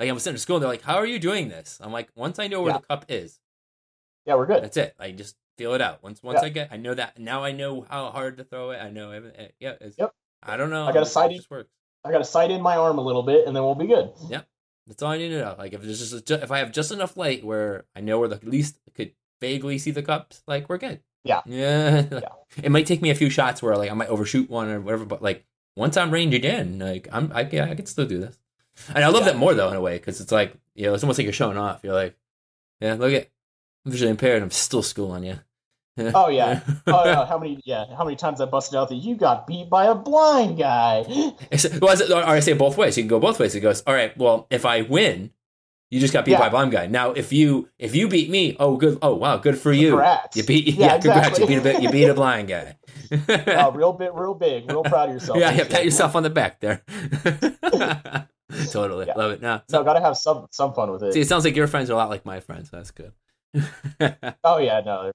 [0.00, 2.08] like I'm sitting in school, and they're like, "How are you doing this?" I'm like,
[2.16, 2.78] "Once I know where Yeah.
[2.78, 3.38] the cup is,
[4.26, 4.64] yeah, we're good.
[4.64, 4.94] that's it.
[4.98, 6.02] I just feel it out.
[6.02, 6.46] Once once Yeah.
[6.46, 7.44] I get, I know that now.
[7.44, 8.78] I know how hard to throw it.
[8.78, 9.38] I know everything.
[9.40, 9.74] Eh, yeah.
[9.80, 10.12] It's, Yep.
[10.42, 10.84] I don't know.
[10.86, 11.70] I got a It sighting- just works.
[12.02, 14.10] I got to sight in my arm a little bit, and then we'll be good.
[14.28, 14.40] Yeah,
[14.86, 15.54] that's all I need to know.
[15.58, 18.28] Like if there's just ju- if I have just enough light where I know where
[18.28, 21.02] the at least could vaguely see the cups, like we're good.
[21.24, 21.42] Yeah.
[21.46, 22.06] Yeah.
[22.10, 22.20] Yeah.
[22.64, 25.04] It might take me a few shots where like I might overshoot one or whatever,
[25.04, 25.44] but like
[25.76, 28.38] once I'm ranged in, like I'm I yeah, I can still do this.
[28.94, 29.32] And I love Yeah.
[29.32, 31.32] that more though in a way because it's like you know it's almost like you're
[31.32, 31.80] showing off.
[31.82, 32.16] You're like,
[32.80, 33.28] yeah, look at
[33.84, 34.42] I'm visually impaired.
[34.42, 35.38] I'm still schooling you.
[36.14, 36.60] Oh, yeah.
[36.86, 37.60] oh no, how many?
[37.64, 41.04] Yeah, how many times I busted out that you got beat by a blind guy?
[41.82, 42.96] Well, or I say it both ways.
[42.96, 43.54] You can go both ways.
[43.54, 44.16] It goes, all right.
[44.16, 45.30] Well, if I win,
[45.90, 46.38] you just got beat Yeah.
[46.38, 46.86] by a blind guy.
[46.86, 49.90] Now, if you if you beat me, oh good, oh wow, good for you.
[49.90, 50.36] Congrats.
[50.36, 51.38] You beat Yeah, yeah, congrats.
[51.38, 51.82] You beat a bit.
[51.82, 52.78] You beat a blind guy.
[53.58, 55.38] Oh, real bit, real big, real proud of yourself.
[55.38, 55.64] yeah, yeah.
[55.68, 56.82] Pat yourself on the back there.
[58.72, 59.14] totally Yeah.
[59.16, 59.42] love it.
[59.42, 61.12] No, So I got to have some some fun with it.
[61.12, 62.70] see, it sounds like your friends are a lot like my friends.
[62.70, 63.12] That's good.
[64.44, 65.12] Oh yeah, no, they're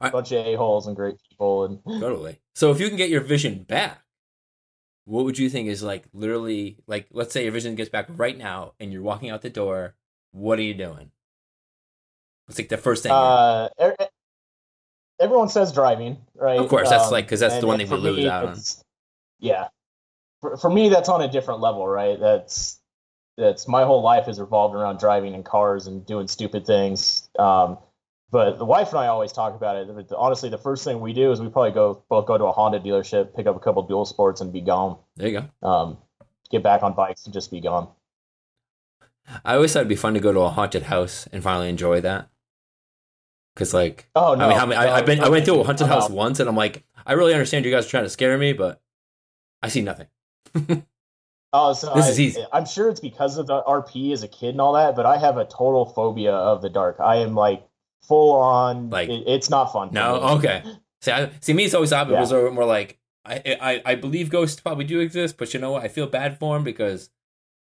[0.00, 2.38] a bunch of a holes and great people, and Totally.
[2.54, 4.00] So if you can get your vision back,
[5.06, 8.36] what would you think is like literally like let's say your vision gets back right
[8.36, 9.94] now and you're walking out the door,
[10.32, 11.10] what are you doing?
[12.48, 13.12] It's like the first thing?
[13.12, 14.08] uh, er- er-
[15.20, 16.58] everyone says driving, right?
[16.58, 18.58] Of course, that's Um, like- 'cause that's the one thing we lose out on.
[19.40, 19.68] Yeah,
[20.44, 22.20] for, for me, that's on a different level, right?
[22.20, 22.78] That's
[23.38, 27.30] that's my whole life has revolved around driving in cars and doing stupid things.
[27.38, 27.78] Um,
[28.30, 29.88] but the wife and I always talk about it.
[29.94, 32.52] But honestly, the first thing we do is we probably go both go to a
[32.52, 34.98] Honda dealership, pick up a couple dual sports, and be gone.
[35.16, 35.66] there you go.
[35.66, 35.96] Um,
[36.50, 37.88] get back on bikes and just be gone.
[39.46, 42.02] I always thought it'd be fun to go to a haunted house and finally enjoy
[42.02, 42.28] that.
[43.56, 44.44] Cause like Oh no!
[44.44, 46.48] I mean, how many, no, I've been I went to a haunted house once and
[46.50, 48.82] I'm like, I really understand you guys are trying to scare me, but
[49.62, 50.08] I see nothing.
[51.56, 52.44] Oh, so This I, is easy.
[52.52, 55.18] I'm sure it's because of the RP as a kid and all that, but I
[55.18, 56.96] have a total phobia of the dark.
[56.98, 57.64] I am like
[58.02, 58.90] full on.
[58.90, 59.90] Like- it- it's not fun.
[59.92, 60.26] No, me.
[60.38, 60.64] okay.
[61.00, 62.14] See, I, see, me, it's always opposite.
[62.14, 62.40] Yeah.
[62.40, 65.70] It was more like I, I, I believe ghosts probably do exist, but you know
[65.70, 65.84] what?
[65.84, 67.10] I feel bad for them because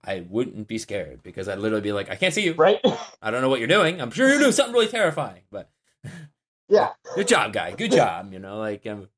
[0.04, 2.54] I wouldn't be scared because I'd literally be like, I can't see you.
[2.54, 2.80] Right?
[3.22, 4.00] I don't know what you're doing.
[4.00, 5.72] I'm sure you're doing something really terrifying, but
[6.72, 6.90] yeah.
[7.16, 7.72] good job, guy.
[7.76, 8.32] Good job.
[8.34, 9.10] You know, like um,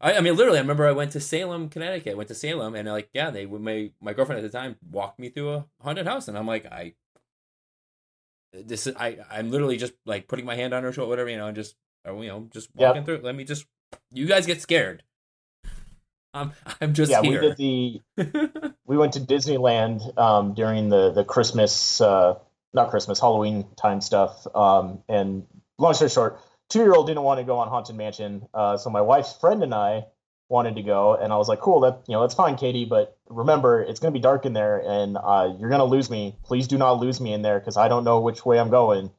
[0.00, 2.16] I, I mean, literally, I remember I went to Salem, Connecticut.
[2.16, 5.28] Went to Salem, and like, yeah, they my my girlfriend at the time walked me
[5.28, 6.94] through a haunted house, and I'm like, I
[8.52, 11.36] this is I I'm literally just like putting my hand on her shoulder, whatever, you
[11.36, 12.88] know, and just or, you know, just Yep.
[12.88, 13.20] walking through.
[13.22, 13.66] Let me just
[14.10, 15.02] you guys get scared.
[16.34, 18.00] I'm I'm just yeah, we did the.
[18.84, 22.34] We went to Disneyland um, during the the Christmas, uh,
[22.74, 24.46] not Christmas, Halloween time stuff.
[24.54, 25.46] Um, and
[25.78, 26.40] long story short,
[26.72, 29.62] two year old didn't want to go on Haunted Mansion, uh, so my wife's friend
[29.62, 30.06] and I
[30.48, 33.16] wanted to go, and I was like, "Cool, that you know that's fine, Katie, but
[33.28, 36.36] remember it's going to be dark in there, and uh, you're going to lose me.
[36.44, 39.10] Please do not lose me in there because I don't know which way I'm going."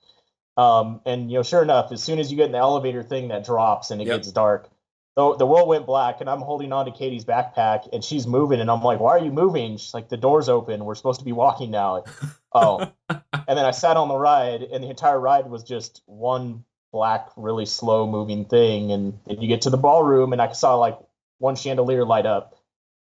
[0.58, 3.30] Um, and you know, sure enough, as soon as you get in the elevator thing
[3.30, 4.18] that drops and it Yep.
[4.18, 4.70] gets dark,
[5.16, 8.60] the, the world went black and I'm holding on to Katie's backpack and she's moving
[8.60, 9.78] and I'm like, why are you moving?
[9.78, 10.86] She's like, the door's open.
[10.86, 12.04] We're supposed to be walking now.
[12.52, 12.92] Oh.
[13.10, 17.28] and then I sat on the ride and the entire ride was just one black,
[17.36, 18.94] really slow moving thing.
[18.94, 20.98] And then you get to the ballroom and I saw like
[21.40, 22.56] one chandelier light up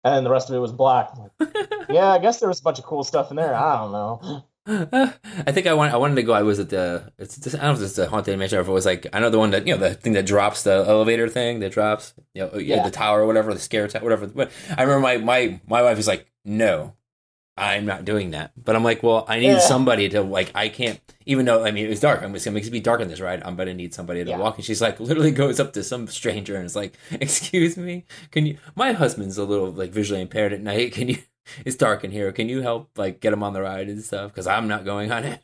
[0.04, 1.10] and then the rest of it was black.
[1.16, 1.56] Like,
[1.88, 3.54] yeah, I guess there was a bunch of cool stuff in there.
[3.54, 4.44] I don't know.
[5.46, 6.34] I think I want I wanted to go.
[6.34, 8.60] I was at the it's just, I don't know if it's the haunted mansion or
[8.60, 10.62] if it was like I know the one that you know the thing that drops
[10.62, 12.76] the elevator thing that drops you know yeah.
[12.76, 12.84] Yeah.
[12.84, 14.26] the tower or whatever the scare tower whatever.
[14.26, 16.94] But I remember my my my wife was like no,
[17.58, 18.52] I'm not doing that.
[18.62, 19.58] But I'm like well I need Yeah.
[19.58, 22.22] somebody to like I can't even though I mean it was dark.
[22.22, 23.42] I'm just gonna make it be dark on this ride.
[23.44, 24.38] I'm gonna need somebody to Yeah.
[24.38, 24.56] walk.
[24.56, 28.46] And she's like literally goes up to some stranger and is like excuse me can
[28.46, 30.92] you my husband's a little like visually impaired at night.
[30.92, 31.18] Can you
[31.64, 32.30] it's dark in here.
[32.32, 34.30] Can you help like get him on the ride and stuff?
[34.30, 35.40] Because I'm not going on it.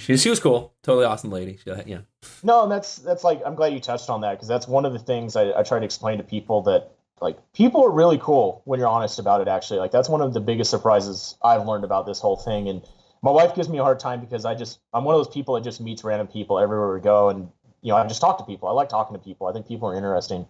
[0.00, 1.58] she she was cool, totally awesome lady.
[1.62, 2.02] She, know,
[2.42, 4.92] No, and that's that's like I'm glad you touched on that because that's one of
[4.92, 8.62] the things I, I try to explain to people that like people are really cool
[8.64, 9.48] when you're honest about it.
[9.48, 12.68] Actually, like that's one of the biggest surprises I've learned about this whole thing.
[12.68, 12.82] And
[13.22, 15.54] my wife gives me a hard time because I just I'm one of those people
[15.54, 17.50] that just meets random people everywhere we go, and
[17.82, 18.68] you know I just talk to people.
[18.68, 19.46] I like talking to people.
[19.46, 20.46] I think people are interesting.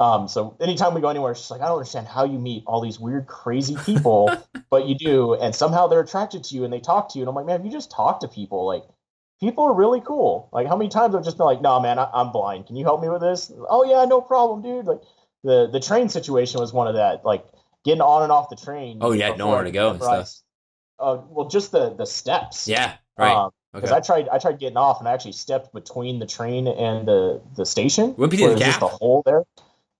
[0.00, 2.80] Um, so anytime we go anywhere, she's like, I don't understand how you meet all
[2.80, 4.30] these weird, crazy people,
[4.70, 7.24] but you do, and somehow they're attracted to you and they talk to you.
[7.24, 8.84] And I'm like, man, if you just talk to people, like
[9.40, 10.48] people are really cool.
[10.52, 12.66] Like how many times I've just been like, no, man, I, I'm blind.
[12.66, 13.52] Can you help me with this?
[13.68, 14.86] Oh yeah, no problem, dude.
[14.86, 15.00] Like
[15.44, 17.24] the the train situation was one of that.
[17.24, 17.44] Like
[17.84, 18.98] getting on and off the train.
[19.00, 20.34] Oh, you had nowhere to go and stuff.
[20.98, 22.68] Uh, well, just the the steps.
[22.68, 23.48] yeah, right.
[23.72, 23.98] Because okay.
[23.98, 27.40] I tried, I tried getting off, and I actually stepped between the train and the
[27.54, 28.14] the station.
[28.16, 29.44] Wouldn't be the there's just a hole there,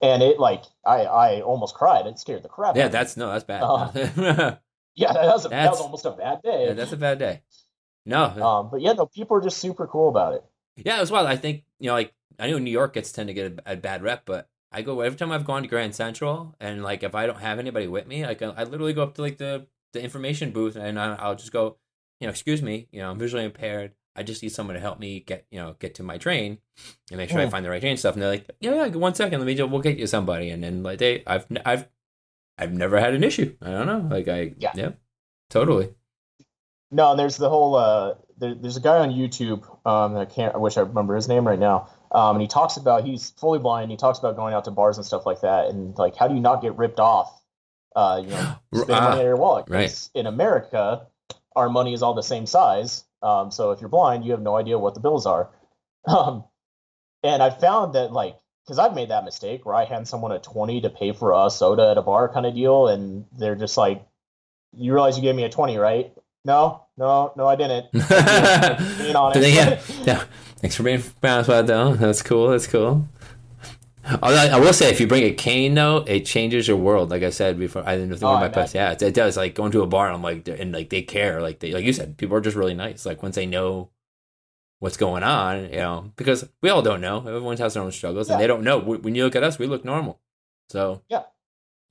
[0.00, 2.06] and it like I I almost cried.
[2.06, 2.70] It scared the crap.
[2.70, 3.62] out yeah, that's no, that's bad.
[3.62, 4.56] Uh, yeah,
[4.96, 6.72] yeah, that was a, that was almost a bad day.
[6.72, 7.42] that's a bad day.
[8.06, 10.44] No, um, but yeah, no, people are just super cool about it.
[10.76, 11.26] yeah, it was wild.
[11.26, 13.76] I think you know, like I know New York gets tend to get a, a
[13.76, 17.14] bad rep, but I go every time I've gone to Grand Central, and like if
[17.14, 20.02] I don't have anybody with me, like I literally go up to like the the
[20.02, 21.78] information booth, and I, I'll just go,
[22.20, 23.92] you know, excuse me, you know, I'm visually impaired.
[24.14, 26.58] I just need someone to help me get, you know, get to my train
[27.10, 27.50] and make sure I Mm.
[27.52, 28.14] find the right train and stuff.
[28.14, 30.50] And they're like, yeah, yeah, one second, let me just, we'll get you somebody.
[30.50, 31.88] And then like they, I've, n- I've,
[32.58, 33.56] I've never had an issue.
[33.62, 34.72] I don't know, like I, Yeah.
[34.74, 34.90] yeah,
[35.50, 35.94] totally.
[36.90, 37.74] No, and there's the whole.
[37.76, 39.62] Uh, there, there's a guy on YouTube.
[39.86, 40.54] Um, I can't.
[40.54, 41.88] I wish I remember his name right now.
[42.12, 43.90] Um, and he talks about he's fully blind.
[43.90, 46.34] He talks about going out to bars and stuff like that, and like how do
[46.34, 47.42] you not get ripped off?
[47.96, 49.64] Uh, you know, spending Ah, money out of your wallet.
[49.68, 50.08] right.
[50.14, 51.06] In America,
[51.56, 53.04] our money is all the same size.
[53.22, 55.50] Um, so if you're blind, you have no idea what the bills are.
[56.06, 56.44] Um,
[57.22, 60.38] and I found that like because I've made that mistake where I hand someone a
[60.38, 63.76] twenty to pay for a soda at a bar kind of deal, and they're just
[63.76, 64.02] like,
[64.74, 66.12] "You realize you gave me a twenty, right?"
[66.44, 67.90] No, no, no, I didn't.
[67.92, 69.50] Being honest.
[69.50, 70.24] Yeah, yeah.
[70.60, 71.66] Thanks for being honest about that.
[71.66, 71.94] Though.
[71.94, 72.50] That's cool.
[72.50, 73.08] That's cool.
[74.22, 77.10] Although I will say, if you bring a cane though, it changes your world.
[77.10, 78.74] Like I said before, I didn't know if Oh, my pets.
[78.74, 79.36] Yeah, it, it does.
[79.36, 81.42] Like going to a bar, I'm like, and like they care.
[81.42, 83.04] Like they, like you said, people are just really nice.
[83.04, 83.90] Like once they know
[84.78, 87.18] what's going on, you know, because we all don't know.
[87.18, 88.78] Everyone has their own struggles, and they don't know.
[88.78, 90.18] When you look at us, we look normal.
[90.70, 91.24] So Yeah.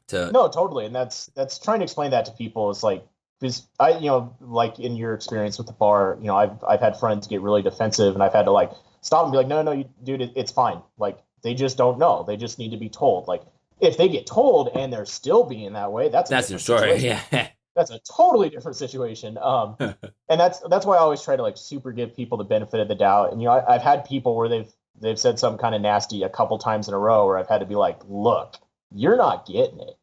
[0.07, 3.05] To No, totally, and that's that's trying to explain that to people is like
[3.40, 6.80] because I, you know, like in your experience with the bar, you know, I've I've
[6.80, 8.72] had friends get really defensive, and I've had to like
[9.02, 10.82] stop and be like, no, no, you, dude, it, it's fine.
[10.98, 12.24] Like they just don't know.
[12.28, 13.28] They just need to be told.
[13.28, 13.44] Like
[13.80, 17.00] if they get told and they're still being that way, that's a that's their story.
[17.00, 17.20] situation.
[17.32, 17.48] Yeah.
[17.76, 19.38] that's a totally different situation.
[19.38, 22.80] Um, and that's that's why I always try to like super give people the benefit
[22.80, 23.32] of the doubt.
[23.32, 26.24] And you know, I, I've had people where they've they've said some kind of nasty
[26.24, 28.56] a couple times in a row, where I've had to be like, look,
[28.92, 29.96] you're not getting it.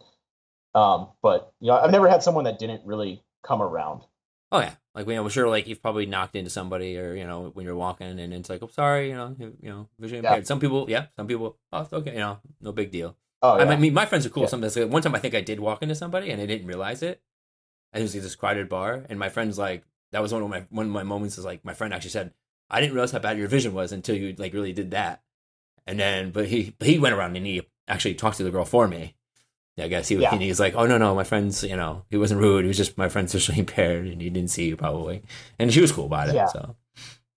[0.74, 4.02] Um, but you know, I've never had someone that didn't really come around.
[4.50, 7.50] Oh yeah, like you know, sure, like you've probably knocked into somebody, or you know,
[7.54, 10.30] when you're walking, and it's like, oh, sorry, you know, you, know, visually Yeah.
[10.30, 10.46] impaired.
[10.46, 13.16] Some people, yeah, some people, oh, okay, you know, no big deal.
[13.42, 13.64] Oh, yeah.
[13.64, 14.44] I mean, my friends are cool.
[14.44, 14.48] Yeah.
[14.48, 17.20] Sometimes one time, I think I did walk into somebody, and I didn't realize it.
[17.92, 20.66] And it was this crowded bar, and my friend's like, that was one of my
[20.70, 21.38] one of my moments.
[21.38, 22.32] Is like, my friend actually said,
[22.70, 25.22] I didn't realize how bad your vision was until you like really did that.
[25.86, 28.64] And then, but he but he went around and he actually talked to the girl
[28.64, 29.14] for me.
[29.78, 30.32] I guess he Yeah.
[30.32, 32.64] and he's like, oh no no, my friend's you know he wasn't rude.
[32.64, 35.22] He was just my friend's visually impaired and he didn't see you probably.
[35.58, 36.34] And she was cool about it.
[36.34, 36.46] Yeah.
[36.46, 36.76] So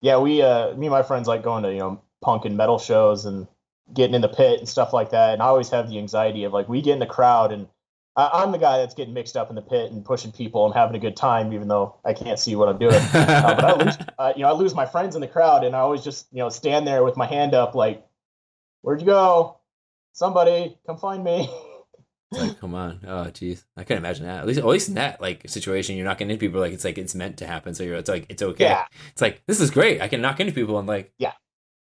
[0.02, 2.78] yeah, we uh me and my friends like going to, you know, punk and metal
[2.80, 3.48] shows and
[3.94, 5.34] getting in the pit and stuff like that.
[5.34, 7.68] And I always have the anxiety of like we get in the crowd and
[8.16, 10.74] I, I'm the guy that's getting mixed up in the pit and pushing people and
[10.74, 12.94] having a good time, even though I can't see what I'm doing.
[13.14, 15.76] Uh, but I lose, uh, you know, I lose my friends in the crowd, and
[15.76, 18.04] I always just, you know, stand there with my hand up, like,
[18.82, 19.58] "Where'd you go?
[20.14, 21.48] Somebody, come find me."
[22.32, 24.40] It's like, come on, oh jeez, I can't imagine that.
[24.40, 26.84] At least, at least in that like situation, you're not getting into people like it's
[26.84, 27.74] like it's meant to happen.
[27.74, 28.66] So you're it's like it's okay.
[28.66, 28.86] Yeah.
[29.14, 30.02] It's like this is great.
[30.02, 31.34] I can knock into people and like Yeah.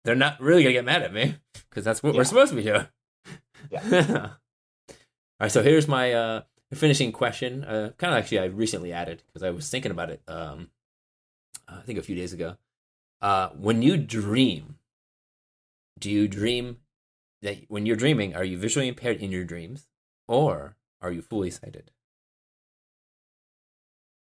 [0.05, 1.37] they're not really gonna get mad at me
[1.71, 2.87] because that's what we're supposed to be doing.
[3.71, 4.29] Yeah.
[4.91, 4.97] All
[5.41, 6.43] right, so here's my uh
[6.75, 7.65] finishing question.
[7.65, 10.23] Uh, kind of actually I recently added because I was thinking about it.
[10.29, 10.69] Um,
[11.67, 12.57] I think a few days ago.
[13.23, 14.77] Uh, when you dream,
[15.99, 16.79] do you dream
[17.41, 19.87] that when you're dreaming, are you visually impaired in your dreams,
[20.29, 21.91] or are you fully sighted?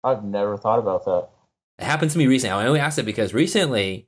[0.04, 1.30] I've never thought about that.
[1.80, 2.54] It happened to me recently.
[2.54, 4.08] I only asked it because recently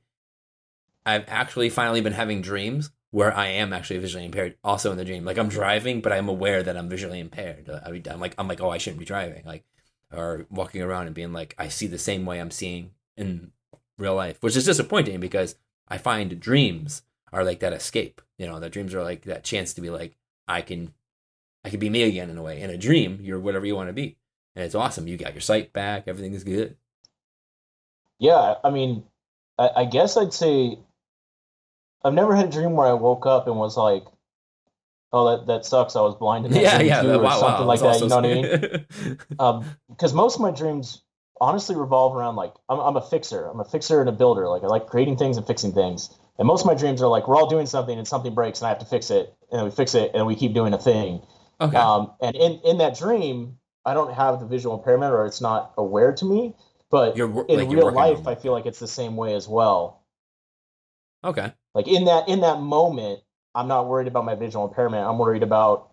[1.04, 5.04] I've actually finally been having dreams where I am actually visually impaired also in the
[5.04, 5.24] dream.
[5.24, 7.68] Like I'm driving, but I'm aware that I'm visually impaired.
[7.68, 9.42] Uh, I'm like, I'm like, oh, I shouldn't be driving.
[9.44, 9.64] Like,
[10.12, 13.52] or walking around and being like, I see the same way I'm seeing in
[13.98, 15.56] real life, which is disappointing because
[15.88, 17.02] I find dreams
[17.32, 18.20] are like that escape.
[18.38, 20.16] You know, that dreams are like that chance to be like,
[20.48, 20.94] I can,
[21.64, 22.60] I could be me again in a way.
[22.60, 24.16] In a dream, you're whatever you want to be,
[24.56, 25.06] and it's awesome.
[25.06, 26.04] You got your sight back.
[26.06, 26.76] Everything is good.
[28.18, 29.04] Yeah, I mean,
[29.58, 30.78] I, I guess I'd say
[32.04, 34.04] I've never had a dream where I woke up and was like,
[35.12, 35.96] "Oh, that that sucks.
[35.96, 38.00] I was blind." In that yeah, dream yeah, too," wow, or wow, something like that.
[38.00, 39.18] You know what I mean?
[39.38, 41.02] Um, because most of my dreams
[41.40, 43.46] honestly revolve around like I'm, I'm a fixer.
[43.46, 44.48] I'm a fixer and a builder.
[44.48, 46.10] Like I like creating things and fixing things.
[46.38, 48.66] And most of my dreams are like we're all doing something and something breaks and
[48.66, 50.78] I have to fix it and then we fix it and we keep doing a
[50.78, 51.20] thing.
[51.60, 51.76] Okay.
[51.76, 55.72] Um, and in in that dream, I don't have the visual impairment or it's not
[55.76, 56.54] aware to me.
[56.90, 60.02] But You're in like, real life, I feel like it's the same way as well.
[61.24, 61.52] okay.
[61.74, 63.20] Like in that in that moment,
[63.54, 65.06] I'm not worried about my visual impairment.
[65.06, 65.90] I'm worried about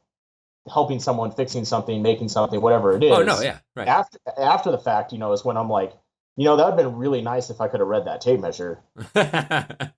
[0.72, 3.88] helping someone, fixing something, making something, whatever it is Oh no, yeah, right.
[3.88, 5.94] after after the fact, you know, is when I'm like,
[6.36, 8.40] you know, that would have been really nice if I could have read that tape
[8.42, 8.82] measure.
[9.16, 9.90] oh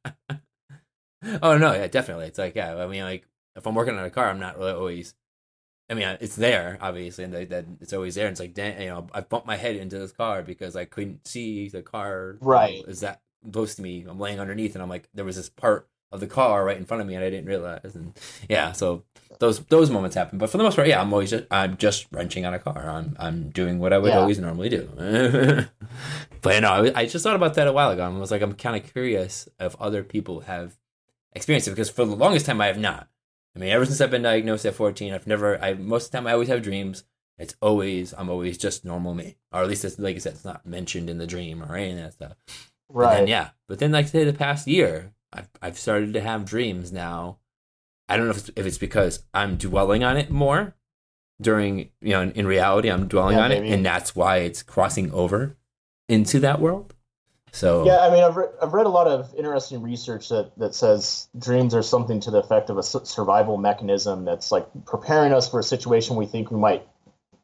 [1.58, 2.28] no, yeah, definitely.
[2.28, 2.76] It's like yeah.
[2.78, 5.14] I mean, like if I'm working on a car, I'm not really always.
[5.92, 8.26] I mean, it's there obviously, and that it's always there.
[8.28, 10.86] And it's like, damn, you know, I bumped my head into this car because I
[10.86, 12.38] couldn't see the car.
[12.40, 12.84] Right.
[12.88, 13.22] Is that
[13.52, 14.06] close to me?
[14.08, 16.84] I'm laying underneath, and I'm like, there was this part of the car right in
[16.86, 17.96] front of me and I didn't realize.
[17.96, 18.12] And
[18.50, 19.04] yeah, so
[19.40, 20.38] those those moments happen.
[20.40, 22.90] But for the most part, yeah, I'm always just I'm just wrenching on a car.
[22.90, 24.20] I'm I'm doing what I would Yeah.
[24.20, 24.90] always normally do.
[26.42, 28.06] but you know, I, I just thought about that a while ago.
[28.06, 30.76] and I was like, I'm kind of curious if other people have
[31.34, 33.08] experienced it because for the longest time I have not.
[33.56, 35.62] I mean, ever since I've been diagnosed at 14, I've never.
[35.62, 37.04] I most of the time I always have dreams.
[37.38, 40.46] It's always I'm always just normal me, or at least it's like I said, it's
[40.46, 42.34] not mentioned in the dream or any of that stuff.
[42.90, 43.18] Right.
[43.18, 43.50] then, yeah.
[43.68, 47.40] But then, like say, the past year, I've I've started to have dreams now.
[48.08, 50.76] I don't know if it's, if it's because I'm dwelling on it more
[51.42, 53.70] during you know in, in reality I'm dwelling Yeah, on maybe.
[53.70, 55.58] it, and that's why it's crossing over
[56.08, 56.94] into that world.
[57.52, 60.74] So Yeah, I mean, I've, re- I've read a lot of interesting research that, that
[60.74, 65.34] says dreams are something to the effect of a su- survival mechanism that's like preparing
[65.34, 66.88] us for a situation we think we might,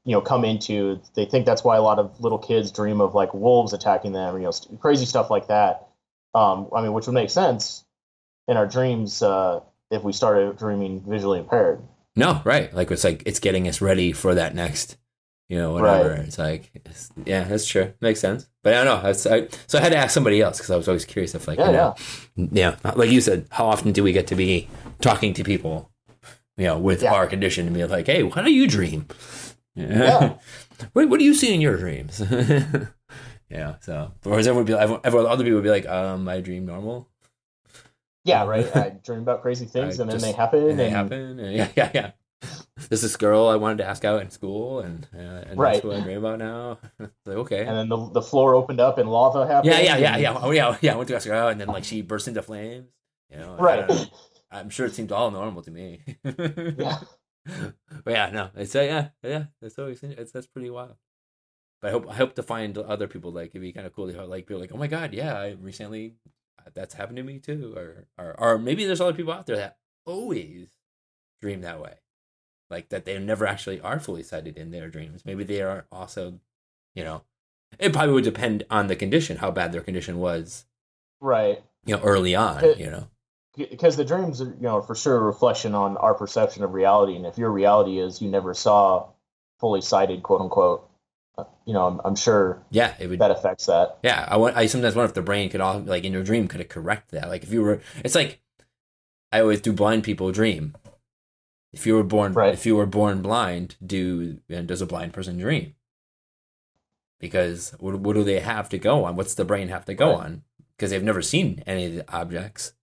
[0.05, 1.01] you know, come into.
[1.13, 4.37] They think that's why a lot of little kids dream of like wolves attacking them,
[4.37, 5.87] you know, st- crazy stuff like that.
[6.33, 7.83] Um, I mean, which would make sense
[8.47, 9.59] in our dreams uh,
[9.91, 11.81] if we started dreaming visually impaired.
[12.15, 12.73] no, right?
[12.73, 14.95] Like it's like it's getting us ready for that next,
[15.49, 16.09] you know, whatever.
[16.09, 16.19] Right.
[16.19, 18.47] It's like it's, yeah, that's true, makes sense.
[18.63, 19.09] But I don't know.
[19.09, 21.57] I, so I had to ask somebody else because I was always curious if like
[21.59, 21.93] Yeah,
[22.35, 24.67] you know, yeah, like you said, how often do we get to be
[24.99, 25.89] talking to people,
[26.57, 27.13] you know, with Yeah.
[27.13, 29.05] our condition and be like, hey, how do you dream?
[29.75, 30.33] Yeah.
[30.93, 32.19] what, what do you see in your dreams?
[33.49, 33.75] yeah.
[33.81, 37.07] So, whereas everyone be, everyone, everyone, other people would be like, um, I dream normal.
[38.25, 38.75] Yeah, right.
[38.75, 40.69] I dream about crazy things I and then just- they happen.
[40.71, 41.39] And they and- happen.
[41.39, 42.11] And yeah, yeah, yeah.
[42.89, 45.73] There's this girl I wanted to ask out in school, and uh, and Right.
[45.73, 46.79] that's what I dream about now.
[47.25, 47.65] Like okay.
[47.65, 49.73] And then the, the floor opened up and lava happened.
[49.73, 50.37] yeah, yeah, yeah, yeah.
[50.41, 50.93] Oh, yeah, yeah.
[50.93, 52.87] I went to ask her out, and then like she burst into flames.
[53.31, 53.89] You know, Right.
[54.51, 56.01] I'm sure it seemed all normal to me.
[56.25, 56.99] Yeah.
[58.03, 59.45] But yeah, no, it's uh, yeah, yeah.
[59.61, 60.95] That's always it's that's pretty wild.
[61.81, 64.11] But I hope I hope to find other people like it'd be kind of cool
[64.11, 66.15] to like people like oh my god yeah I recently
[66.73, 69.77] that's happened to me too or or or maybe there's other people out there that
[70.05, 70.67] always
[71.39, 71.93] dream that way
[72.69, 76.39] like that they never actually are fully sighted in their dreams maybe they are also
[76.95, 77.21] you know
[77.79, 80.65] it probably would depend on the condition how bad their condition was
[81.19, 81.61] Right.
[81.85, 83.07] you know early on It- you know
[83.57, 87.15] because the dreams are you know for sure a reflection on our perception of reality
[87.15, 89.07] and if your reality is you never saw
[89.59, 90.87] fully sighted quote unquote
[91.39, 94.55] uh, you know i'm, I'm sure yeah it would that affects that Yeah, I, want,
[94.55, 97.09] I sometimes wonder if the brain could all like in your dream could it correct
[97.11, 97.29] that.
[97.29, 98.39] Like if you were, it's like
[99.31, 100.75] I always do blind people dream.
[101.77, 102.53] If you were born, Right.
[102.55, 105.75] if you were born blind, do and does a blind person dream?
[107.19, 109.15] Because what, what do they have to go on?
[109.15, 110.19] What's the brain have to go Right.
[110.25, 110.43] on?
[110.75, 112.73] Because they've never seen any of the objects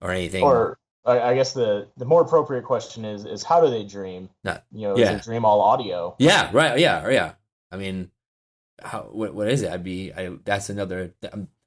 [0.00, 0.42] or anything.
[0.42, 4.28] or I, I guess the the more appropriate question is is how do they dream
[4.44, 5.12] Not- you know yeah.
[5.12, 6.78] is a dream all audio Yeah, right.
[6.78, 7.32] Yeah, yeah.
[7.70, 8.10] I mean,
[8.82, 9.70] how what what is it?
[9.72, 10.12] I'd be.
[10.12, 11.12] I that's another.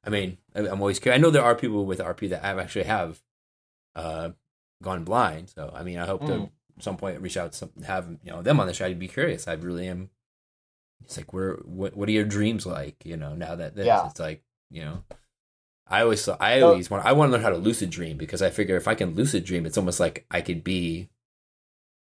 [0.04, 1.20] I mean, I- I'm always curious.
[1.20, 3.22] I know there are people with RP that have actually have,
[3.96, 4.30] uh,
[4.86, 5.50] gone blind.
[5.50, 6.50] So I mean, I hope to Mm.
[6.78, 8.86] at some point reach out to some, have you know them on the show.
[8.86, 9.48] I'd be curious.
[9.48, 10.10] I really am.
[11.04, 13.06] It's like, where what what are your dreams like?
[13.06, 14.08] You know, now that this, Yeah.
[14.10, 15.04] it's like you know.
[15.88, 18.42] I always thought I always want I want to learn how to lucid dream because
[18.42, 21.10] I figure if I can lucid dream, it's almost like I could be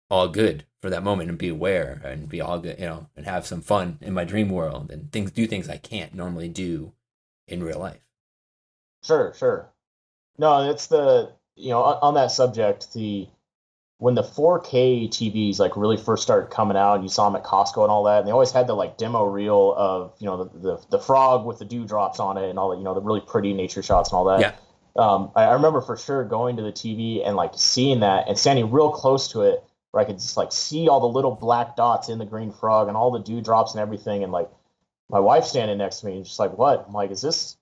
[0.08, 3.26] all good for that moment and be aware and be all good, you know, and
[3.26, 6.92] have some fun in my dream world and things do things I can't normally do
[7.48, 8.02] in real life.
[9.02, 9.72] Sure, sure.
[10.38, 13.28] No, it's the you know on, on that subject the
[13.98, 17.44] when the 4K TVs like really first started coming out and you saw them at
[17.44, 20.44] Costco and all that and they always had the like demo reel of you know
[20.44, 23.00] the the, the frog with the dewdrops on it and all that you know the
[23.00, 24.40] really pretty nature shots and all that.
[24.40, 24.52] Yeah.
[24.94, 28.36] Um, I, I remember for sure going to the TV and like seeing that and
[28.36, 31.76] standing real close to it where I could just like see all the little black
[31.76, 34.50] dots in the green frog and all the dewdrops and everything and like
[35.08, 37.56] my wife standing next to me and just like what I'm like is this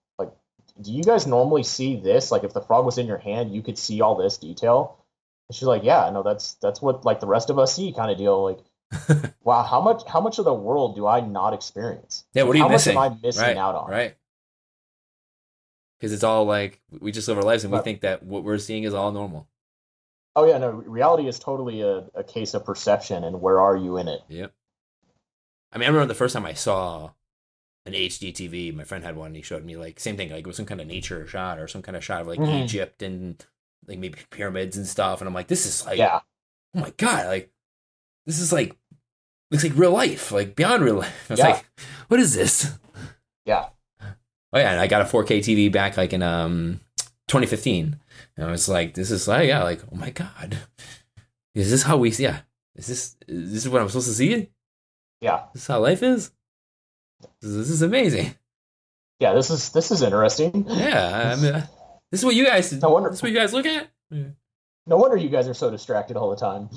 [0.80, 2.30] do you guys normally see this?
[2.30, 4.98] Like if the frog was in your hand, you could see all this detail.
[5.48, 8.10] And she's like, yeah, no, that's that's what like the rest of us see, kind
[8.10, 8.42] of deal.
[8.42, 12.24] Like, wow, how much how much of the world do I not experience?
[12.34, 12.94] Yeah, what are you how missing?
[12.94, 13.90] much am I missing right, out on?
[13.90, 14.16] Right.
[15.98, 18.58] Because it's all like we just live our lives and we think that what we're
[18.58, 19.48] seeing is all normal.
[20.34, 23.96] Oh yeah, no, reality is totally a, a case of perception and where are you
[23.98, 24.20] in it?
[24.28, 24.52] Yep.
[25.72, 27.10] I mean, I remember the first time I saw
[27.86, 28.74] an HD TV.
[28.74, 29.28] My friend had one.
[29.28, 31.58] and He showed me like same thing, like it was some kind of nature shot
[31.58, 32.64] or some kind of shot of like Mhm.
[32.64, 33.44] Egypt and
[33.86, 35.20] like maybe pyramids and stuff.
[35.20, 36.20] And I'm like, this is like, yeah,
[36.76, 37.50] oh my god, like
[38.26, 38.76] this is like
[39.50, 41.26] looks like real life, like beyond real life.
[41.30, 41.48] I was Yeah.
[41.48, 41.64] like,
[42.08, 42.72] what is this?
[43.46, 43.70] yeah,
[44.52, 46.80] Oh yeah, and I got a 4K TV back like in um
[47.28, 47.98] 2015,
[48.36, 50.58] and I was like, this is like yeah, like oh my god,
[51.54, 52.24] is this how we see?
[52.24, 52.40] Yeah,
[52.76, 54.50] is this is this what I'm supposed to see?
[55.20, 56.30] yeah, This is how life is.
[57.40, 58.34] This is, amazing.
[59.18, 59.32] yeah.
[59.34, 60.64] This is this is interesting.
[60.68, 61.52] Yeah, I mean,
[62.10, 62.72] This is what you guys.
[62.72, 63.88] No wonder- This is what you guys look at.
[64.86, 66.68] No wonder you guys are so distracted all the time.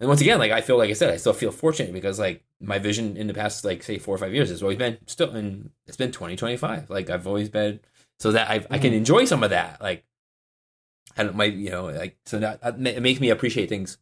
[0.00, 2.44] And once again, like I feel like I said, I still feel fortunate because like
[2.60, 5.30] my vision in the past like say four or five years has always been still
[5.30, 6.90] and it's been 2025.
[6.90, 7.80] Like I've always been
[8.18, 8.96] so that I I can Mhm.
[8.96, 9.80] enjoy some of that.
[9.80, 10.04] Like
[11.16, 13.96] and my you know like so that that it makes me appreciate things.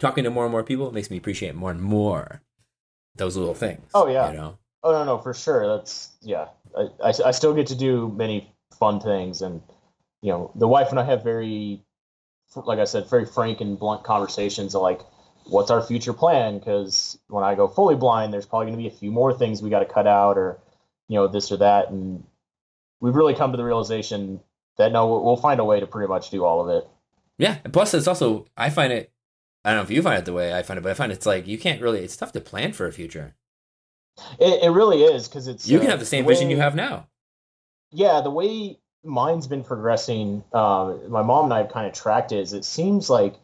[0.00, 2.40] Talking to more and more people makes me appreciate more and more
[3.16, 3.90] those little things.
[3.94, 4.30] Oh, yeah.
[4.30, 4.58] you know.
[4.82, 5.76] Oh no, no, for sure.
[5.76, 6.48] That's yeah.
[6.76, 9.60] I, I, I still get to do many fun things, and
[10.22, 11.82] you know, the wife and I have very,
[12.54, 15.00] like I said, very frank and blunt conversations of like,
[15.46, 16.58] what's our future plan?
[16.58, 19.62] Because when I go fully blind, there's probably going to be a few more things
[19.62, 20.58] we got to cut out, or
[21.08, 22.22] you know, this or that, and
[23.00, 24.40] we've really come to the realization
[24.76, 26.88] that no, we'll- find a way to pretty much do all of it.
[27.38, 29.12] Yeah, plus it's also I find it.
[29.64, 31.10] I don't know if you find it the way I find it, but I find
[31.12, 32.00] it's like you can't really.
[32.00, 33.34] It's tough to plan for a future.
[34.38, 36.74] It, it really is because it's You can uh, have the same vision you have
[36.74, 37.06] now.
[37.90, 42.32] yeah, the way mine's been progressing, um, my mom and I have kind of tracked
[42.32, 42.38] it.
[42.40, 43.36] Is it seems like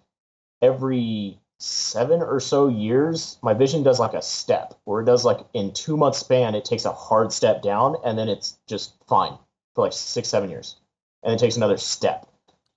[0.63, 5.39] every seven or so years, my vision does like a step, where it does like
[5.55, 9.39] in two month span, it takes a hard step down, and then it's just fine
[9.75, 10.77] for like six, seven years,
[11.23, 12.27] and it takes another step.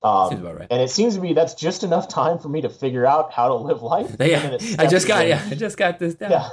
[0.04, 0.68] Um, Seems about right.
[0.70, 3.48] and it seems to be that's just enough time for me to figure out how
[3.48, 4.16] to live life.
[4.22, 5.30] Yeah, I just got in.
[5.30, 6.32] yeah, I just got this down.
[6.32, 6.50] Yeah.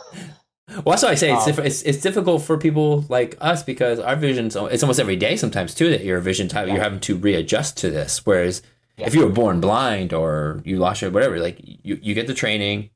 [0.68, 3.62] Well, that's why I say it's, Um, diff- it's it's difficult for people like us
[3.62, 7.00] because our visions it's almost every day sometimes too that your vision type you're having
[7.00, 8.24] to readjust to this.
[8.24, 8.62] Whereas
[8.96, 9.06] Yeah.
[9.06, 12.34] if you were born blind or you lost your whatever, like you, you get the
[12.34, 12.90] training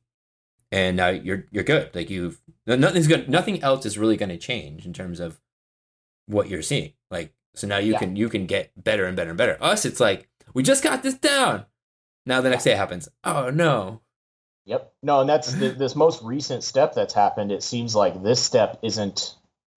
[0.73, 1.95] and now you're you're good.
[1.95, 3.28] Like you've nothing's good.
[3.28, 5.39] Nothing else is really going to change in terms of
[6.27, 6.95] what you're seeing.
[7.11, 7.99] Like so now you Yeah.
[7.99, 9.59] can you can get better and better and better.
[9.62, 11.66] Us, it's like we just got this down.
[12.24, 13.09] Now the next day it happens.
[13.24, 14.01] Oh no.
[14.69, 14.93] Yep.
[15.03, 17.51] No, and that's the, this most recent step that's happened.
[17.51, 19.35] It seems like this step isn't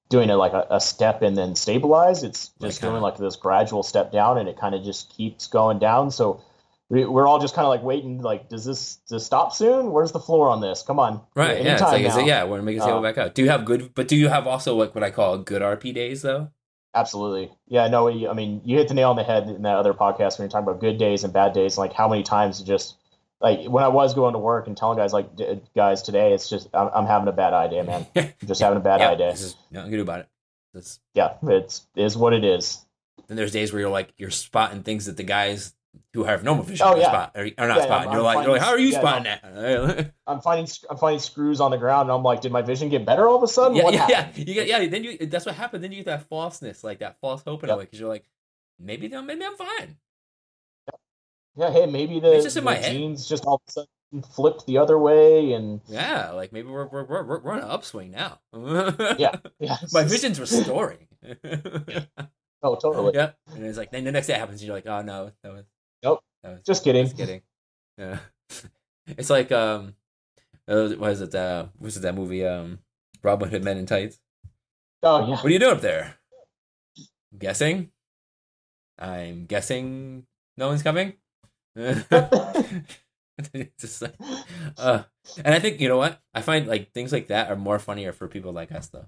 [0.10, 2.24] doing it like a, a step and then stabilize.
[2.24, 5.48] It's just kinda- doing like this gradual step down, and it kind of just keeps
[5.48, 6.12] going down.
[6.12, 6.42] So
[6.90, 8.22] we, we're all just kind of like waiting.
[8.22, 9.94] Like, does this does this stop soon?
[9.94, 10.84] Where's the floor on this?
[10.84, 11.22] Come on.
[11.36, 11.64] Right.
[11.64, 11.72] Yeah.
[11.74, 12.16] It's like, now.
[12.18, 13.34] like, yeah, we're making it Um, back out.
[13.34, 15.94] Do you have good, but do you have also like what I call good RP
[15.94, 16.50] days though?
[16.94, 17.50] Absolutely.
[17.70, 17.88] Yeah.
[17.88, 18.10] No.
[18.10, 20.50] I mean, you hit the nail on the head in that other podcast when you're
[20.50, 21.78] talking about good days and bad days.
[21.78, 22.96] Like how many times just
[23.42, 26.50] like when I was going to work and telling guys like "D- guys today, it's
[26.50, 28.06] just I'm, I'm having a bad idea, man.
[28.16, 29.32] I'm just having a bad yeah, idea.
[29.32, 30.28] This is nothing can do about it.
[30.74, 32.86] This, yeah, it's is what it is.
[33.28, 35.74] then there's days where you're like you're spotting things that the guys
[36.14, 37.08] who have normal vision Oh, are yeah.
[37.10, 37.92] spot or, not Yeah, spotting.
[37.92, 40.14] I'm- you're I'm like, you're like, how are you yeah, spotting that?
[40.28, 43.06] I'm finding I'm finding screws on the ground, and I'm like, did my vision get
[43.06, 43.76] better all of a sudden?
[43.76, 44.86] yeah, what yeah, yeah, you get, yeah.
[44.88, 45.84] Then you that's what happened.
[45.84, 48.24] Then you get that falseness, like that false hope in a way, because you're like,
[48.80, 49.98] maybe maybe I'm fine.
[51.56, 52.94] Yeah, hey, maybe the, It's just in the my head.
[52.94, 56.88] genes just all of a sudden flipped the other way, and Yeah, like maybe we're
[56.88, 58.40] we're we're, we're we're on an upswing now.
[59.18, 59.78] yeah, yeah.
[59.92, 61.08] my vision's restoring.
[62.64, 63.14] Oh, totally.
[63.16, 65.52] Yeah, and it's like then the next day happens, and you're like, oh no, that
[65.52, 65.66] was
[66.04, 66.24] Nope.
[66.44, 67.06] that was Just kidding.
[67.06, 67.42] just kidding.
[67.98, 68.20] Yeah,
[69.08, 69.96] it's like um,
[70.68, 71.34] uh, what is it?
[71.34, 72.46] Uh, was it that movie?
[72.46, 72.78] Um,
[73.24, 74.20] Robin Hood Men in Tights.
[75.02, 75.38] Oh yeah.
[75.38, 76.18] What are you doing up there?
[77.36, 77.90] Guessing.
[79.00, 81.14] I'm guessing no one's coming.
[83.80, 84.16] Just like,
[84.78, 85.04] uh,
[85.44, 88.12] and I think you know what I find like things like that are more funnier
[88.12, 89.08] for people like us though.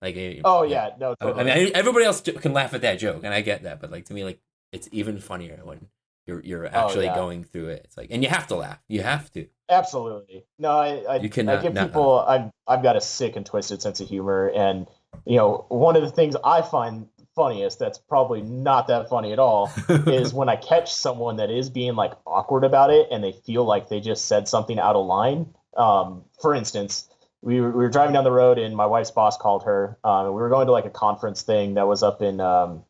[0.00, 0.90] Like, eh, Oh yeah.
[0.98, 1.14] No.
[1.20, 4.06] I mean, everybody else can laugh at that joke, and I get that, but like
[4.06, 4.40] to me, like
[4.72, 5.86] it's even funnier when
[6.26, 7.14] you're you're actually Oh, yeah.
[7.14, 7.82] going through it.
[7.84, 8.78] It's like, and you have to laugh.
[8.88, 9.46] You have to.
[9.68, 10.44] Absolutely.
[10.58, 13.82] No, I I, You cannot I give people I've I've got a sick and twisted
[13.82, 14.86] sense of humor and
[15.26, 19.38] you know, one of the things I find funniest that's probably not that funny at
[19.38, 23.32] all is when I catch someone that is being like awkward about it and they
[23.32, 25.54] feel like they just said something out of line.
[25.76, 27.08] Um, for instance,
[27.42, 29.98] we were, we were driving down the road and my wife's boss called her.
[30.04, 32.84] Um, we were going to like a conference thing that was up in um,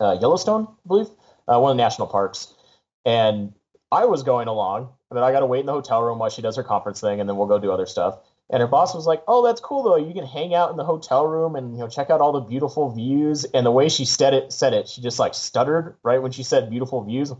[0.00, 1.08] uh, Yellowstone, I believe,
[1.46, 2.54] uh, one of the national parks.
[3.04, 3.52] And
[3.90, 6.42] I was going along, but I got to wait in the hotel room while she
[6.42, 8.18] does her conference thing, and then we'll go do other stuff.
[8.50, 9.96] And her boss was like, "Oh, that's cool though.
[9.96, 12.40] You can hang out in the hotel room and you know check out all the
[12.40, 16.22] beautiful views." And the way she said it, said it, she just like stuttered right
[16.22, 17.32] when she said beautiful views.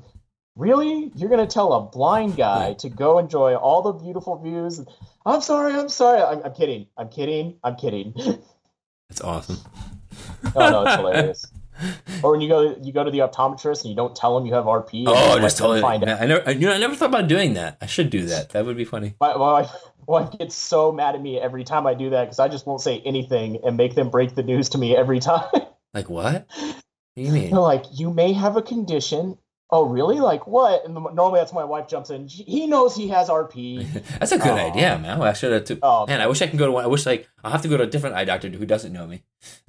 [0.54, 1.12] Really?
[1.14, 4.80] You're gonna tell a blind guy to go enjoy all the beautiful views?
[5.24, 5.72] I'm sorry.
[5.72, 6.20] I'm sorry.
[6.20, 6.86] I'm, I'm kidding.
[6.96, 7.56] I'm kidding.
[7.64, 8.14] I'm kidding.
[9.10, 9.56] It's awesome.
[10.54, 11.46] oh no, it's hilarious.
[12.22, 14.52] Or when you go, you go to the optometrist and you don't tell him you
[14.54, 15.04] have RP.
[15.06, 16.20] Oh, just find out.
[16.20, 17.78] I never, I, I never thought about doing that.
[17.80, 18.50] I should do that.
[18.50, 19.14] That would be funny.
[19.20, 19.68] My, my
[20.08, 22.80] wife, gets so mad at me every time I do that because I just won't
[22.80, 25.48] say anything and make them break the news to me every time.
[25.94, 26.46] Like what?
[26.56, 26.76] What
[27.16, 27.50] you mean?
[27.50, 29.38] They're like, "You may have a condition."
[29.70, 30.18] Oh, really?
[30.18, 30.84] Like what?
[30.86, 32.26] And the, normally that's when my wife jumps in.
[32.26, 33.86] He knows he has RP.
[34.18, 34.70] That's a good Aw.
[34.70, 35.20] idea, man.
[35.20, 35.64] I should have.
[35.64, 36.84] Took, Oh, man, I wish I can go to one.
[36.84, 39.06] I wish like I'll have to go to a different eye doctor who doesn't know
[39.06, 39.22] me.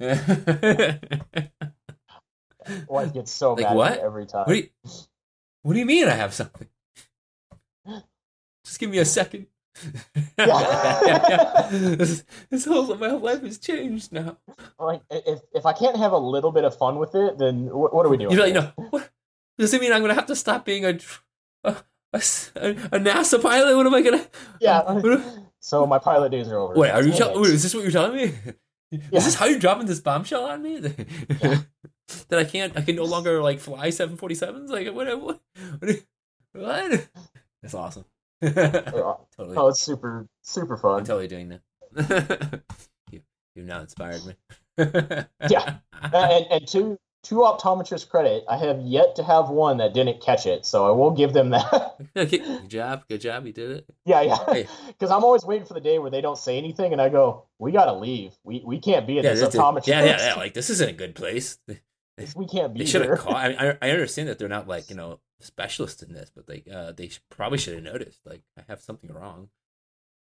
[2.88, 3.92] Wife gets so Like mad at what?
[3.92, 4.44] me every time.
[4.46, 4.68] What do you,
[5.62, 6.68] what do you mean I have something?
[8.64, 9.46] Just give me a second.
[10.38, 11.68] Yeah.
[11.70, 14.38] This, this whole my whole life has changed now.
[14.78, 17.94] like if if I can't have a little bit of fun with it, then what,
[17.94, 18.32] what are we doing?
[18.32, 19.10] You're like, no, what
[19.58, 19.92] does it mean?
[19.92, 20.98] I'm gonna have to stop being a
[22.12, 22.18] a
[22.98, 23.76] NASA pilot?
[23.76, 24.26] What am I gonna?
[24.60, 24.82] Yeah.
[25.00, 25.22] What,
[25.60, 26.74] So my pilot days are over.
[26.74, 27.12] wait, are you?
[27.12, 28.34] Tell, wait, is this what you're telling me?
[29.12, 30.78] Is this how you're dropping this bombshell on me?
[30.80, 31.66] that
[32.32, 34.68] I can't, I can no longer like fly 747s?
[34.68, 35.06] Like what?
[35.20, 35.40] What?
[35.78, 35.96] What?
[36.52, 37.08] what?
[37.62, 38.04] That's awesome.
[38.42, 38.90] Yeah.
[38.94, 39.56] Oh, totally.
[39.56, 41.00] Oh, it's super super fun.
[41.00, 41.48] I'm totally doing
[41.94, 42.62] that.
[43.10, 43.20] you,
[43.54, 44.34] you've now inspired me.
[45.48, 45.76] Yeah.
[46.02, 50.22] Uh, and, and to to optometrist credit, I have yet to have one that didn't
[50.22, 51.96] catch it, so I will give them that.
[52.16, 53.02] Okay, good job.
[53.10, 53.46] Good job.
[53.46, 53.86] You did it.
[54.06, 54.38] yeah, yeah.
[54.46, 54.66] Hey.
[54.86, 57.44] Because I'm always waiting for the day where they don't say anything, and I go,
[57.58, 58.32] "We gotta leave.
[58.42, 59.58] We we can't be at Yeah, this that's it.
[59.58, 59.86] optometrist.
[59.88, 60.34] yeah, yeah, yeah.
[60.36, 61.58] Like this isn't a good place.
[62.36, 63.36] We can't be They should have called.
[63.36, 66.66] I, I I understand that they're not like you know specialists in this, but like
[66.72, 68.20] uh, they probably should have noticed.
[68.24, 69.48] Like I have something wrong.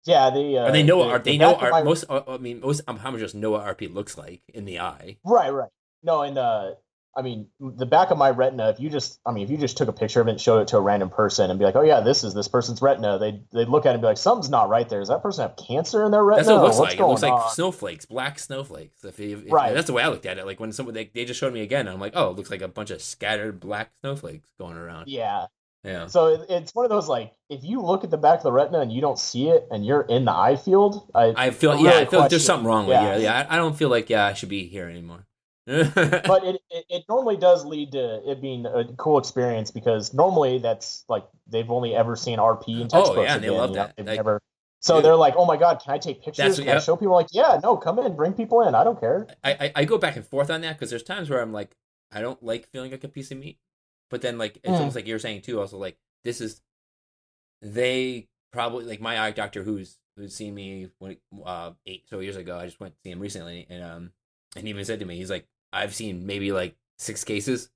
[0.05, 2.05] Yeah, they uh, they know the- the they know back our my- most.
[2.09, 5.17] uh, I mean, most optometrists know what RP looks like in the eye.
[5.25, 5.69] Right, right.
[6.03, 6.71] No, and uh,
[7.17, 8.69] I mean, the back of my retina.
[8.69, 10.59] If you just, I mean, if you just took a picture of it and showed
[10.59, 13.17] it to a random person and be like, "Oh yeah, this is this person's retina,"
[13.17, 14.99] they they look at it and be like, "Something's not right there.
[14.99, 16.45] Does that person have cancer in their retina?
[16.45, 16.99] That's what it looks what's like.
[16.99, 19.03] It looks like on?" snowflakes, black snowflakes.
[19.03, 19.73] If, you, if Right.
[19.73, 20.45] that's the way I looked at it.
[20.45, 22.61] Like when someone they, they just showed me again, I'm like, oh, it looks like
[22.61, 25.07] a bunch of scattered black snowflakes going around.
[25.07, 25.47] yeah.
[25.83, 26.07] Yeah.
[26.07, 28.79] So it's one of those like, if you look at the back of the retina
[28.81, 31.91] and you don't see it, and you're in the eye field, I, I feel yeah,
[31.99, 33.09] I feel like there's something wrong yeah.
[33.11, 33.23] with you.
[33.25, 35.25] Yeah, I, I don't feel like yeah, I should be here anymore.
[36.27, 40.59] but it, it it normally does lead to it being a cool experience because normally
[40.59, 42.93] that's like they've only ever seen RP in textbooks.
[42.93, 43.27] Oh, textbooks.
[43.27, 43.97] yeah, and they love you know, that.
[43.97, 44.41] they've Like- never.
[44.79, 45.01] So Yeah.
[45.01, 46.57] they're like, "Oh my god, can I take pictures?
[46.59, 48.75] Can I show people?" Like, "Yeah, no, come in, bring people in.
[48.75, 51.29] I don't care." I, I I go back and forth on that because there's times
[51.29, 51.75] where I'm like,
[52.11, 53.57] I don't like feeling like a piece of meat,
[54.09, 54.77] but then like it's Mm.
[54.79, 55.59] almost like you're saying too.
[55.59, 56.61] Also, like this is
[57.61, 62.37] they probably like my eye doctor who's who's seen me when uh eight so years
[62.37, 62.57] ago.
[62.57, 64.11] I just went to see him recently, and um
[64.55, 67.69] and he even said to me, he's like, I've seen maybe like six cases,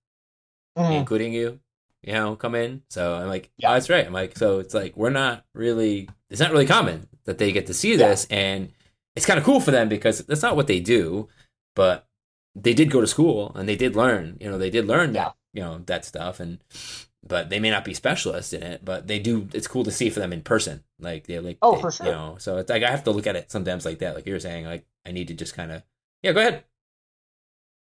[0.77, 0.99] Mm.
[0.99, 1.59] including you.
[2.03, 2.81] You know, come in.
[2.89, 3.69] So I'm like, Yeah.
[3.69, 4.05] oh, that's right.
[4.05, 6.09] I'm like, so it's like we're not really.
[6.29, 8.07] It's not really common that they get to see Yeah.
[8.09, 8.71] this, and
[9.15, 11.27] it's kind of cool for them because that's not what they do,
[11.75, 12.07] but
[12.55, 14.37] they did go to school and they did learn.
[14.39, 15.25] You know, they did learn Yeah.
[15.25, 16.57] that you know that stuff, and
[17.23, 19.47] but they may not be specialists in it, but they do.
[19.53, 20.83] It's cool to see for them in person.
[20.99, 22.05] Like they're like, Oh, they- for sure.
[22.07, 24.15] You know, so it's like I have to look at it sometimes like that.
[24.15, 25.83] Like you were saying, like I need to just kind of
[26.23, 26.63] yeah, go ahead.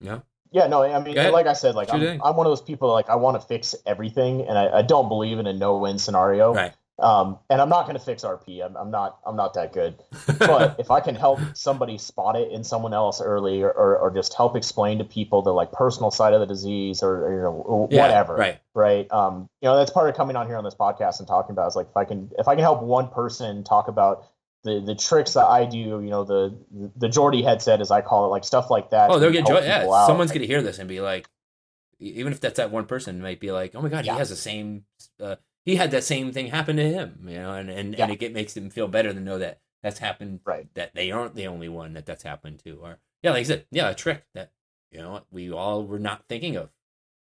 [0.02, 0.24] Know?
[0.52, 2.22] Yeah, no, I mean, like I said, like I'm.
[2.24, 5.08] I'm one of those people like I want to fix everything, and I, I don't
[5.10, 6.54] believe in a no-win scenario.
[6.54, 6.74] Right.
[7.00, 8.64] Um, and I'm not going to fix RP.
[8.64, 9.18] I'm, I'm not.
[9.26, 9.96] I'm not that good.
[10.38, 14.12] But if I can help somebody spot it in someone else early, or, or, or
[14.12, 17.42] just help explain to people the like personal side of the disease, or, or you
[17.42, 18.60] know Yeah, whatever, Right.
[18.76, 19.12] right?
[19.12, 21.68] Um, you know, that's part of coming on here on this podcast and talking about
[21.68, 24.28] is like if I can if I can help one person talk about
[24.64, 26.56] the the tricks that I do, you know, the
[26.96, 29.10] the Geordi headset as I call it, like stuff like that.
[29.10, 29.60] Oh, they'll get joy.
[29.62, 30.08] Yeah, out.
[30.08, 31.28] someone's gonna hear this and be like,
[32.00, 34.14] even if that's that one person, might be like, oh my god, Yeah.
[34.14, 34.86] he has the same.
[35.20, 35.36] Uh,
[35.66, 38.04] he had that same thing happen to him, you know, and and, Yeah.
[38.06, 40.40] and it get, makes them feel better to know that that's happened.
[40.46, 40.68] Right.
[40.76, 43.66] That they aren't the only one that that's happened to, or yeah, like I said,
[43.72, 44.52] yeah, a trick that
[44.92, 46.70] you know we all were not thinking of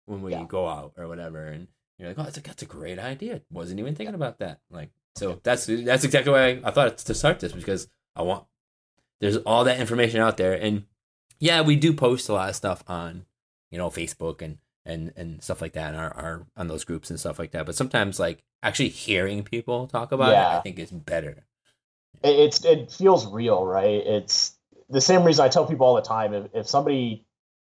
[0.06, 0.44] when we Yeah.
[0.48, 3.40] go out or whatever, and you're like, oh, that's a that's a great idea.
[3.50, 4.60] Wasn't even thinking about that.
[4.70, 8.44] Like, so that's that's exactly why I thought to start this because I want
[9.20, 10.84] there's all that information out there and
[11.40, 13.24] yeah we do post a lot of stuff on
[13.70, 17.10] you know facebook and and and stuff like that and our, our on those groups
[17.10, 20.78] and stuff like that but sometimes like actually hearing people talk about it i think
[20.78, 21.44] is better
[22.24, 24.02] it, it's it feels real, right?
[24.04, 24.56] It's
[24.88, 26.34] the same reason I tell people all the time.
[26.34, 27.24] If if somebody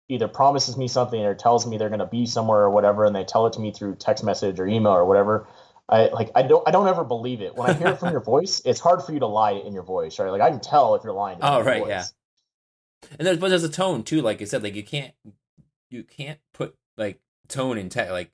[0.08, 3.14] either promises me something or tells me they're going to be somewhere or whatever, and
[3.14, 5.46] they tell it to me through text message or email or whatever,
[5.88, 7.54] I like I don't I don't ever believe it.
[7.56, 9.82] When I hear it from your voice, it's hard for you to lie in your
[9.82, 10.30] voice, right?
[10.30, 11.38] Like I can tell if you're lying.
[11.42, 11.88] Oh, your right, voice.
[11.88, 12.04] yeah.
[13.18, 15.12] and there's but there's a tone too like i said like you can't
[15.90, 18.30] you can't put like tone in tech like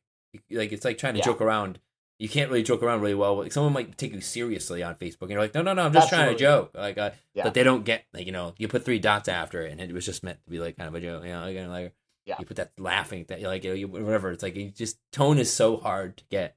[0.51, 1.25] like it's like trying to Yeah.
[1.25, 1.81] joke around
[2.21, 5.23] you can't really joke around really well like someone might take you seriously on facebook
[5.23, 7.43] and you're like no no no i'm just trying to joke like uh, Yeah.
[7.43, 9.93] but they don't get like you know you put three dots after it and it
[9.93, 11.93] was just meant to be like kind of a joke you know like, like
[12.27, 12.37] Yeah.
[12.39, 15.79] you put that laughing that like you, whatever it's like you just tone is so
[15.79, 16.55] hard to get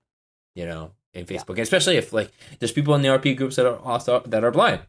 [0.56, 3.66] you know in facebook and especially if like there's people in the rp groups that
[3.66, 4.82] are also that are blind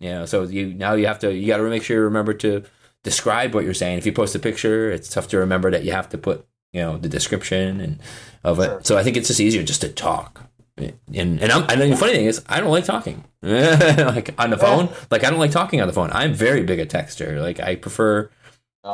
[0.00, 2.34] you know so you now you have to you got to make sure you remember
[2.34, 2.64] to
[3.06, 3.98] describe what you're saying.
[3.98, 6.80] If you post a picture it's tough to remember that you have to put you
[6.82, 8.00] know the description and
[8.42, 8.66] of it.
[8.66, 8.80] Sure.
[8.82, 10.42] so i think it's just easier just to talk.
[10.76, 13.24] And and I'm, and the funny thing is i don't like talking.
[13.42, 16.10] Like on the phone like i don't like talking on the phone.
[16.12, 17.40] I'm very big a texter.
[17.40, 18.28] Like i prefer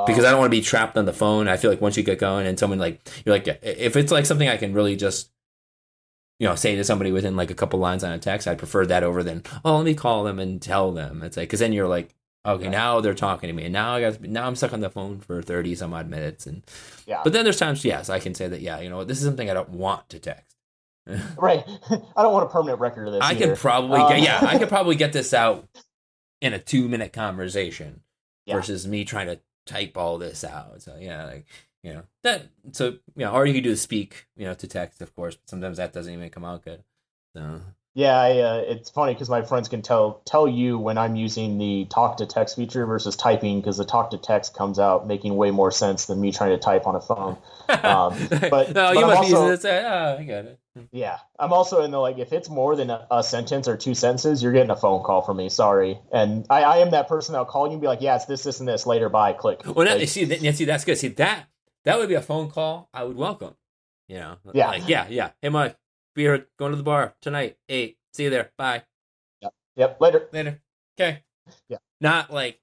[0.07, 1.49] because I don't want to be trapped on the phone.
[1.49, 4.27] I feel like once you get going and someone like you're like if it's like
[4.27, 5.31] something I can really just
[6.43, 8.85] you know say to somebody within like a couple lines on a text, I prefer
[8.87, 11.23] that over than oh let me call them and tell them.
[11.23, 12.15] It's like because then you're like
[12.45, 12.71] okay Yeah.
[12.71, 15.21] now they're talking to me and now I got now I'm stuck on the phone
[15.21, 16.65] for thirty some odd minutes and
[17.07, 17.21] yeah.
[17.23, 19.25] but then there's times yes I can say that yeah you know what, this is
[19.25, 20.57] something I don't want to text.
[21.37, 21.65] right.
[22.17, 23.23] I don't want a permanent record of this.
[23.23, 23.51] I either.
[23.51, 25.69] could probably Uh, get, yeah I could probably get this out
[26.41, 28.01] in a two minute conversation
[28.47, 28.57] Yeah.
[28.57, 30.83] versus me trying to type all this out.
[30.83, 31.47] So yeah, like
[31.83, 32.43] you know that.
[32.73, 32.87] So
[33.17, 35.35] you know, or you could do speak, you know, to text, of course.
[35.37, 36.83] But sometimes that doesn't even come out good.
[37.35, 37.61] So
[37.95, 41.59] Yeah, I, uh, it's funny because my friends can tell tell you when I'm using
[41.59, 45.35] the talk to text feature versus typing because the talk to text comes out making
[45.37, 47.37] way more sense than me trying to type on a phone.
[47.69, 49.65] Um, but- no, but you I'm must be also- using this.
[49.65, 50.59] Oh, I got it.
[50.91, 53.95] Yeah, I'm also in the like if it's more than a, a sentence or two
[53.95, 55.51] sentences, you're getting a phone call from me.
[55.51, 58.25] Sorry, and I, I am that person that'll call you and be like, yeah, it's
[58.25, 58.87] this, this, and this.
[58.87, 59.35] Later, bye.
[59.35, 59.61] Click.
[59.67, 60.97] Well, Like, see, that, see, that's good.
[60.97, 61.45] See that
[61.85, 63.55] that would be a phone call I would welcome.
[64.09, 64.69] You know, Yeah.
[64.69, 65.31] like, yeah, yeah.
[65.41, 65.77] Hey, Mike,
[66.15, 67.57] be here going to the bar tonight.
[67.69, 67.97] Eight.
[68.13, 68.51] See you there.
[68.59, 68.83] Bye.
[69.41, 69.55] yep.
[69.77, 70.01] Yep.
[70.01, 70.29] Later.
[70.33, 70.61] later.
[70.99, 71.23] Okay.
[71.69, 71.79] Yeah.
[72.01, 72.61] Not like,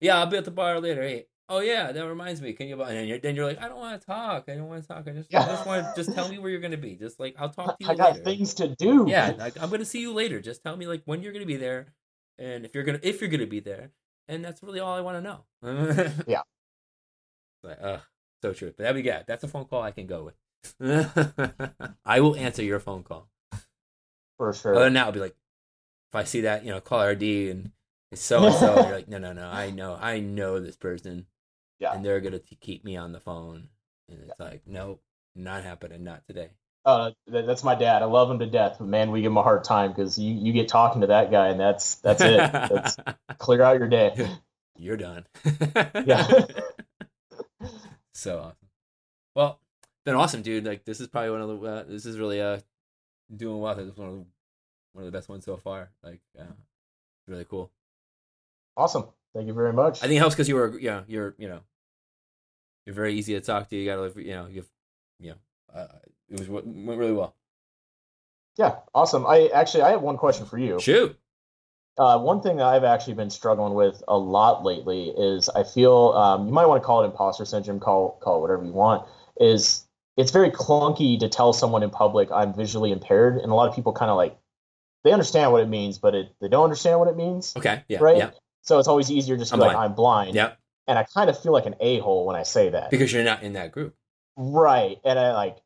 [0.00, 1.02] yeah, I'll be at the bar later.
[1.02, 2.52] Hey, oh yeah, that reminds me.
[2.52, 2.80] Can you?
[2.82, 4.48] And then you're, then you're like, I don't want to talk.
[4.48, 5.06] I don't want to talk.
[5.06, 5.46] I just, I Yeah.
[5.46, 6.94] just want to just tell me where you're gonna be.
[6.96, 8.24] Just like I'll talk to you I got later.
[8.24, 9.06] things to do.
[9.08, 10.40] Yeah, like, I'm gonna see you later.
[10.40, 11.92] Just tell me like when you're gonna be there,
[12.38, 13.90] and if you're gonna if you're gonna be there,
[14.28, 16.12] and that's really all I want to know.
[16.26, 16.42] Yeah.
[17.62, 17.98] Like, uh,
[18.42, 18.72] so true.
[18.76, 19.24] But that we good.
[19.26, 20.34] That's a phone call I can go with.
[22.04, 23.28] I will answer your phone call.
[24.36, 24.74] for sure.
[24.74, 25.36] Other than that, I'll be like,
[26.10, 27.70] if I see that, you know, caller ID and
[28.10, 31.26] it's so and so, you're like, no, no, no, I know, I know this person,
[31.78, 31.92] Yeah.
[31.92, 33.68] and they're gonna keep me on the phone,
[34.08, 35.02] and it's like, nope,
[35.36, 36.50] not happening, not today.
[36.86, 38.00] Uh, that, that's my dad.
[38.00, 40.32] I love him to death, but man, we give him a hard time because you,
[40.32, 42.38] you get talking to that guy, and that's that's it.
[42.38, 42.96] That's
[43.38, 44.26] clear out your day.
[44.78, 45.26] you're done.
[46.06, 46.26] Yeah.
[48.18, 48.68] So awesome.
[49.34, 49.60] Well,
[50.04, 50.64] been awesome, dude.
[50.64, 52.58] Like this is probably one of the uh, this is really uh
[53.34, 53.74] doing well.
[53.74, 54.24] This is one of the,
[54.92, 55.90] one of the best ones so far.
[56.02, 56.44] Like, uh,
[57.26, 57.70] really cool.
[58.76, 59.06] Awesome.
[59.34, 59.98] Thank you very much.
[59.98, 61.60] I think it helps because you were, yeah you're, you know,
[62.86, 63.76] you're very easy to talk to.
[63.76, 64.70] You gotta, live, you know, you've
[65.20, 65.36] you know,
[65.74, 65.86] uh,
[66.30, 67.34] it was went really well.
[68.56, 69.26] yeah, awesome.
[69.26, 70.80] I actually I have one question for you.
[70.80, 71.18] Shoot.
[71.98, 76.12] Uh, one thing that I've actually been struggling with a lot lately is I feel
[76.12, 79.06] um, you might want to call it imposter syndrome, call call it whatever you want.
[79.40, 79.84] Is
[80.16, 83.74] it's very clunky to tell someone in public I'm visually impaired, and a lot of
[83.74, 84.36] people kind of like
[85.04, 87.82] they understand what it means, but it, they don't understand what it means, Okay.
[87.88, 87.98] Yeah.
[88.00, 88.16] right?
[88.16, 88.30] Yeah.
[88.62, 89.76] So it's always easier just to I'm be like.
[89.76, 90.52] I'm blind, Yeah.
[90.86, 93.24] and I kind of feel like an a hole when I say that, Because you're
[93.24, 93.94] not in that group.
[94.36, 94.98] right?
[95.04, 95.56] And I like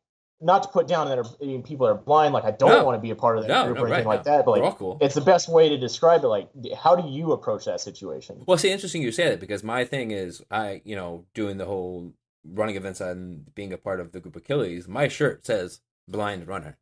[0.43, 2.69] not to put down that are, I mean, people that are blind, like I don't
[2.69, 2.83] No.
[2.83, 4.45] want to be a part of that No, group no, or anything right, like that,
[4.45, 4.97] but like cool.
[5.01, 6.27] it's the best way to describe it.
[6.27, 8.43] Like, how do you approach that situation?
[8.45, 11.65] Well, see, interesting you say that because my thing is, I, you know, doing the
[11.65, 12.13] whole
[12.45, 16.77] running events and being a part of the group Achilles, my shirt says blind runner.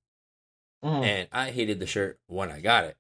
[0.84, 2.98] Mhm, And I hated the shirt when I got it.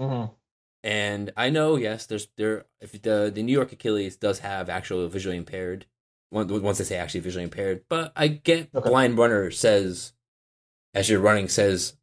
[0.00, 0.34] mhm.
[0.82, 2.66] And I know, yes, there's there.
[2.80, 5.86] If the the New York Achilles does have actual visually impaired,
[6.30, 8.88] once they say actually visually impaired, but I get Okay.
[8.88, 10.12] blind runner says,
[10.94, 11.96] as you're running, says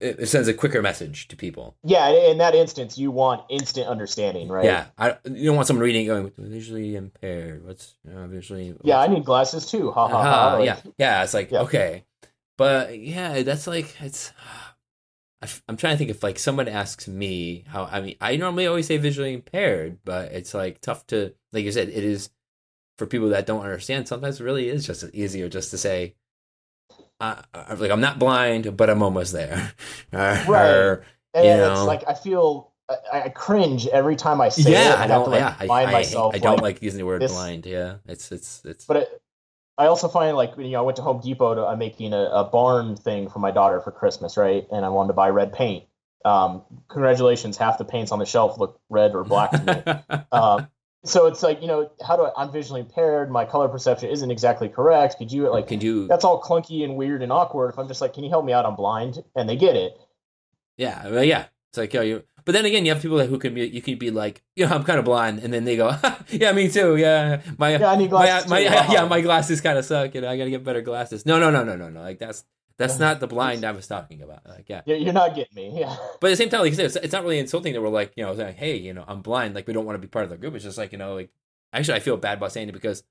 [0.00, 1.76] it, sends a quicker message to people.
[1.84, 4.64] Yeah, in that instance, you want instant understanding, right?
[4.64, 7.66] Yeah, I you don't want someone reading going visually impaired.
[7.66, 8.74] What's uh, visually?
[8.82, 9.90] Yeah, I need glasses too.
[9.90, 10.54] Ha ha ha.
[10.54, 11.22] Like, yeah, yeah.
[11.22, 11.62] It's like Yeah.
[11.62, 12.04] okay,
[12.56, 14.32] but yeah, that's like it's.
[15.66, 18.86] I'm trying to think if like someone asks me how I mean I normally always
[18.86, 22.28] say visually impaired, but it's like tough to like you said it is
[23.00, 24.06] for people that don't understand.
[24.06, 26.14] Sometimes it really is just easier just to say,
[27.18, 27.42] uh,
[27.78, 29.72] like I'm not blind, but I'm almost there.
[30.12, 30.98] Or- Right.
[31.34, 32.72] and you it's like I feel
[33.12, 34.74] I, I cringe every time I say it.
[34.74, 35.24] yeah, I I don't.
[35.24, 36.34] to like yeah, I, I, myself.
[36.34, 37.64] I don't like, like using the word this- blind.
[37.66, 38.84] Yeah, it's it's it's.
[38.84, 39.22] But it,
[39.78, 42.24] I also find like you know I went to Home Depot to I'm making a,
[42.24, 44.66] a barn thing for my daughter for Christmas, right?
[44.70, 45.84] And I wanted to buy red paint.
[46.24, 50.18] Um, congratulations, half the paints on the shelf look red or black to me.
[50.32, 50.68] um,
[51.04, 53.30] so it's like you know how do I, I'm visually impaired.
[53.30, 55.16] My color perception isn't exactly correct.
[55.18, 56.06] Could you like Can you?
[56.06, 57.70] that's all clunky and weird and awkward.
[57.72, 58.66] If I'm just like, can you help me out?
[58.66, 59.96] I'm blind, and they get it.
[60.76, 61.46] Yeah, well, yeah.
[61.70, 62.24] It's like, yo, you.
[62.46, 63.68] But then again, you have people that who can be.
[63.68, 65.94] You can be like, you know, I'm kind of blind, and then they go,
[66.30, 66.96] yeah, me too.
[66.96, 68.50] Yeah, my Yeah, I need my, glasses.
[68.50, 68.64] my too.
[68.92, 69.06] yeah, Uh-uh.
[69.06, 70.14] my glasses kind of suck.
[70.14, 71.26] You know, I gotta get better glasses.
[71.26, 72.00] No, no, no, no, no, no.
[72.00, 72.44] Like that's
[72.80, 74.44] that's not the blind I was talking about.
[74.48, 74.82] Like, yeah.
[74.86, 75.80] You're you're not getting me.
[75.80, 75.94] Yeah.
[76.20, 77.88] But at the same time, like you said, it's, it's not really insulting that we're
[77.88, 79.54] like, you know, saying, hey, you know, I'm blind.
[79.54, 80.54] Like we don't want to be part of the group.
[80.54, 81.30] It's just like, you know, like
[81.72, 83.04] actually, I feel bad about saying it because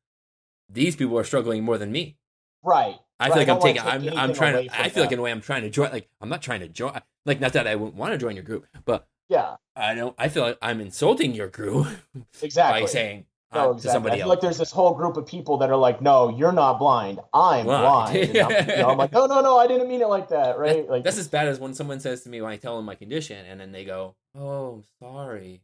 [0.70, 2.18] these people are struggling more than me.
[2.64, 2.98] Right.
[3.20, 3.62] I Right, feel like don't I'm
[3.96, 4.12] taking.
[4.14, 4.18] I'm.
[4.30, 4.82] I'm trying to.
[4.82, 5.92] I feel like in a way I'm trying to join.
[5.92, 7.00] Like I'm not trying to join.
[7.26, 9.56] Like not that I wouldn't want to join your group, but Yeah.
[9.76, 10.16] I don't.
[10.18, 11.88] I feel like I'm insulting your group
[12.42, 12.82] Exactly.
[12.82, 14.12] by saying No, uh, exactly.
[14.12, 14.30] to I feel else.
[14.30, 17.20] like there's this whole group of people that are like, "No, you're not blind.
[17.34, 20.08] I'm Blind." blind." I'm, you know, I'm like, "No, no, no, I didn't mean it
[20.08, 20.86] like that." Right?
[20.86, 22.86] That- like, that's as bad as when someone says to me when I tell them
[22.86, 25.62] my condition, and then they go, "Oh, sorry."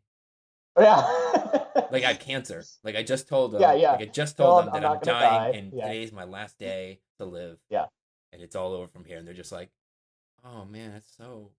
[0.79, 1.07] yeah.
[1.91, 2.63] Like I have cancer.
[2.83, 3.61] Like I just told them.
[3.61, 3.91] Yeah, yeah.
[3.91, 5.57] Like I just told them I'm that I'm, dying, die.
[5.59, 5.87] and Yeah.
[5.87, 7.59] today's my last day to live.
[7.69, 7.85] Yeah.
[8.33, 9.69] And it's all over from here, and they're just like,
[10.43, 11.51] "Oh man, that's so,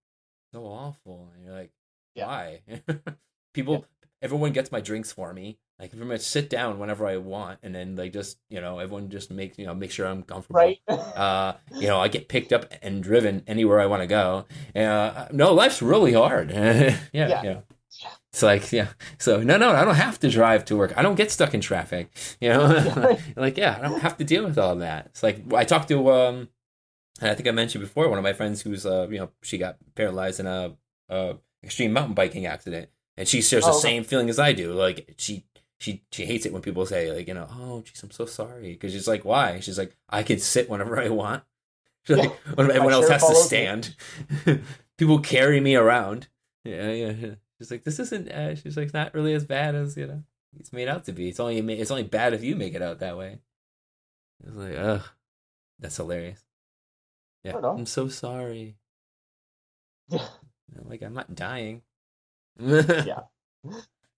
[0.52, 1.70] so awful." And you're like,
[2.14, 2.26] Yeah.
[2.26, 2.60] "Why?"
[3.54, 3.86] People,
[4.20, 5.58] everyone gets my drinks for me.
[5.78, 8.78] I can pretty much sit down whenever I want, and then like just, you know,
[8.78, 10.58] everyone just makes, you know, make sure I'm comfortable.
[10.60, 10.78] right.
[10.88, 14.44] Uh, you know, I get picked up and driven anywhere I want to go.
[14.74, 16.50] Uh, no, life's really hard.
[16.50, 17.42] yeah, Yeah.
[17.42, 17.60] yeah.
[18.32, 18.88] It's like, yeah.
[19.18, 20.92] So no, no, I don't have to drive to work.
[20.96, 22.10] I don't get stuck in traffic.
[22.40, 25.06] You know, like yeah, I don't have to deal with all that.
[25.06, 26.48] It's like I talked to um,
[27.20, 29.56] and I think I mentioned before one of my friends who's uh, you know, she
[29.56, 30.76] got paralyzed in a,
[31.08, 31.34] uh
[31.64, 33.88] extreme mountain biking accident, and she shares the Oh, okay.
[33.88, 34.72] same feeling as I do.
[34.74, 35.44] Like she.
[35.78, 38.72] She she hates it when people say like you know oh geez I'm so sorry.
[38.72, 39.60] Because she's like why?
[39.60, 41.42] She's like I can sit whenever I want.
[42.04, 43.94] She's like, when everyone else has to stand.
[44.96, 46.28] People carry me around.
[46.64, 47.34] Yeah yeah yeah.
[47.58, 50.22] she's like this isn't uh, she's like it's not really as bad as you know
[50.58, 51.28] it's made out to be.
[51.28, 53.40] It's only it's only bad if you make it out that way.
[54.46, 55.02] It's like ugh.
[55.78, 56.42] That's hilarious.
[57.44, 58.76] Yeah I'm so sorry.
[60.08, 60.26] Yeah.
[60.84, 61.82] Like I'm not dying.
[62.58, 63.20] Yeah.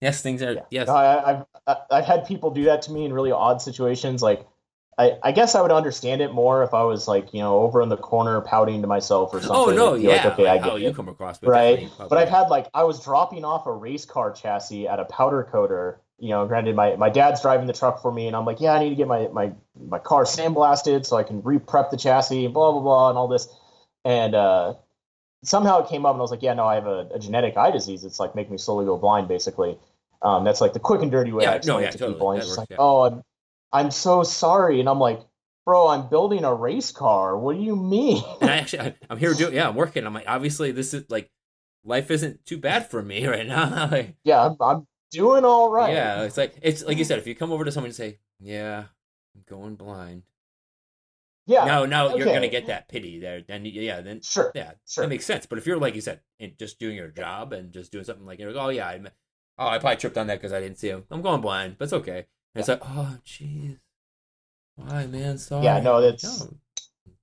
[0.00, 0.62] Yes things are Yeah.
[0.70, 4.22] yes No, I, I've I've had people do that to me in really odd situations.
[4.22, 4.46] Like,
[4.96, 7.82] I, I guess I would understand it more if I was like you know over
[7.82, 9.56] in the corner pouting to myself or something.
[9.56, 10.82] oh no be like, yeah okay, I get how it.
[10.82, 11.88] you come across but right?
[11.98, 15.46] But I've had like I was dropping off a race car chassis at a powder
[15.50, 16.00] coater.
[16.20, 18.72] You know, granted, my, my dad's driving the truck for me, and I'm like, yeah,
[18.72, 22.44] I need to get my my my car sandblasted so I can re-prep the chassis
[22.44, 23.46] and blah blah blah and all this.
[24.04, 24.74] And uh,
[25.44, 27.56] somehow it came up, and I was like, yeah, no, I have a, a genetic
[27.56, 28.04] eye disease.
[28.04, 29.78] It's like making me slowly go blind, basically.
[30.22, 31.98] Um, that's like the quick and dirty way Yeah, I no, explain yeah, it to
[31.98, 32.14] totally.
[32.14, 32.30] people.
[32.32, 32.76] And That it's works, like, yeah.
[32.80, 33.22] oh, I'm
[33.72, 35.20] I'm so sorry, and I'm like,
[35.64, 37.36] bro, I'm building a race car.
[37.38, 38.22] What do you mean?
[38.40, 41.04] and I actually I, I'm here doing yeah I'm working I'm like obviously this is
[41.10, 41.30] like
[41.84, 45.92] life isn't too bad for me right now like, yeah, I'm, I'm doing all right.
[45.92, 48.18] yeah it's like it's like you said if you come over to someone and say
[48.40, 48.84] yeah
[49.34, 50.22] I'm going blind
[51.48, 55.02] yeah, no no you're gonna get that pity there then yeah then sure, yeah sure.
[55.02, 57.72] that makes sense but if you're like you said in just doing your job and
[57.72, 59.00] just doing something like you're like oh yeah I
[59.58, 61.84] oh I probably tripped on that because I didn't see him I'm going blind but
[61.84, 63.78] it's okay and it's like oh jeez
[64.76, 66.54] why man sorry Yeah, no, that's- No.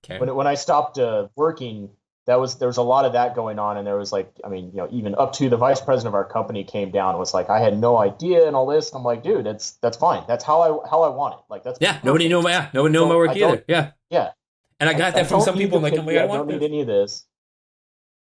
[0.04, 1.90] okay when when I stopped uh, working,
[2.28, 4.50] that was there was a lot of that going on, and there was like, I
[4.50, 7.20] mean, you know, even up to the vice president of our company came down and
[7.20, 8.92] was like, I had no idea and all this.
[8.94, 10.24] I'm like, dude, that's that's fine.
[10.28, 11.40] That's how I how I want it.
[11.50, 13.64] Like that's Yeah, nobody knew my yeah, nobody knew my work I either.
[13.68, 14.32] Yeah, Yeah.
[14.80, 15.78] and I got that from some people.
[15.78, 16.60] I'm like, oh my yeah, I I don't this.
[16.60, 17.26] need any of this.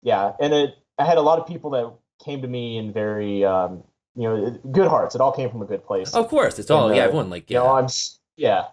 [0.01, 1.91] Yeah, and it I had a lot of people that
[2.23, 3.83] came to me in very um,
[4.15, 5.15] you know good hearts.
[5.15, 6.13] It all came from a good place.
[6.13, 7.03] Of course, it's all And, yeah.
[7.03, 7.87] uh, Everyone like You know, yeah, I'm
[8.37, 8.63] yeah.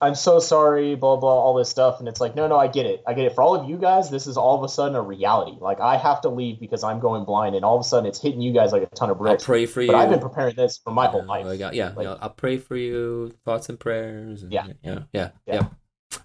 [0.00, 2.86] I'm so sorry, blah blah, all this stuff, and it's like, no, no, I get
[2.86, 3.34] it, I get it.
[3.34, 5.56] For all of you guys, this is all of a sudden a reality.
[5.60, 8.22] Like I have to leave because I'm going blind, and all of a sudden it's
[8.22, 9.44] hitting you guys like a ton of bricks.
[9.44, 9.44] Bricks.
[9.44, 9.88] pray for you.
[9.88, 11.44] But I've been preparing this for my whole life.
[11.46, 13.32] like, uh, yeah, Like- yeah, I'll pray for you.
[13.44, 14.44] Thoughts and prayers.
[14.44, 14.66] And, Yeah.
[14.68, 15.30] yeah, yeah, Yeah.
[15.54, 15.66] yeah.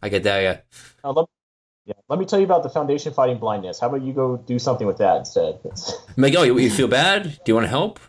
[0.04, 0.40] I get that.
[0.42, 0.58] Yeah.
[1.04, 1.26] Now, let,
[1.86, 3.80] yeah, let me tell you about the Foundation Fighting Blindness.
[3.80, 5.60] How about you go do something with that instead?
[6.18, 7.24] Like, oh, you, you feel bad?
[7.24, 8.00] Do you want to help?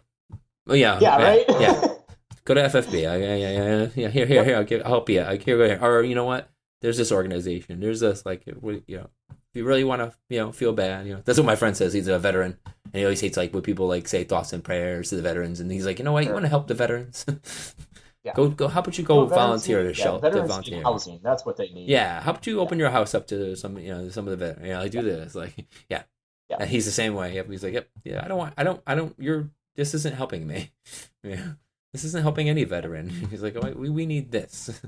[0.67, 1.45] Oh yeah, yeah, right.
[1.49, 1.89] yeah.
[2.45, 3.09] Go to FFB.
[3.09, 4.09] I, yeah, yeah, yeah, yeah.
[4.09, 4.57] Here, here, here.
[4.57, 5.23] I'll, give, I'll help you.
[5.23, 5.79] I here, go here.
[5.81, 6.51] Or you know what?
[6.83, 7.81] There's this organization.
[7.81, 11.15] There's this like, you know, if you really want to, you know, feel bad, you
[11.15, 11.95] know, that's what my friend says.
[11.95, 15.09] He's a veteran, and he always hates like when people like say thoughts and prayers
[15.09, 16.25] to the veterans, and he's like, you know what?
[16.25, 17.25] You want to help the veterans?
[18.25, 18.33] Yeah.
[18.35, 18.69] Go, go.
[18.69, 20.29] How about you go veterans volunteer to yeah, shelter?
[20.29, 20.83] Veterans volunteer.
[20.83, 21.21] housing.
[21.23, 21.89] That's what they need.
[21.89, 24.37] Yeah, how about you open your house up to some, you know, some of the
[24.39, 24.67] veterans?
[24.67, 25.35] Yeah, I do this.
[25.35, 25.55] Like,
[25.91, 26.05] yeah,
[26.49, 26.57] Yeah.
[26.61, 27.35] And he's the same way.
[27.35, 27.51] Yep.
[27.51, 28.25] He's like, yep, yeah.
[28.25, 28.55] I don't want.
[28.57, 28.81] I don't.
[28.87, 29.15] I don't.
[29.19, 29.51] You're.
[29.77, 30.71] This isn't helping me.
[31.23, 31.53] Yeah.
[31.93, 33.09] This isn't helping any veteran.
[33.31, 34.79] He's like, oh, we we need this.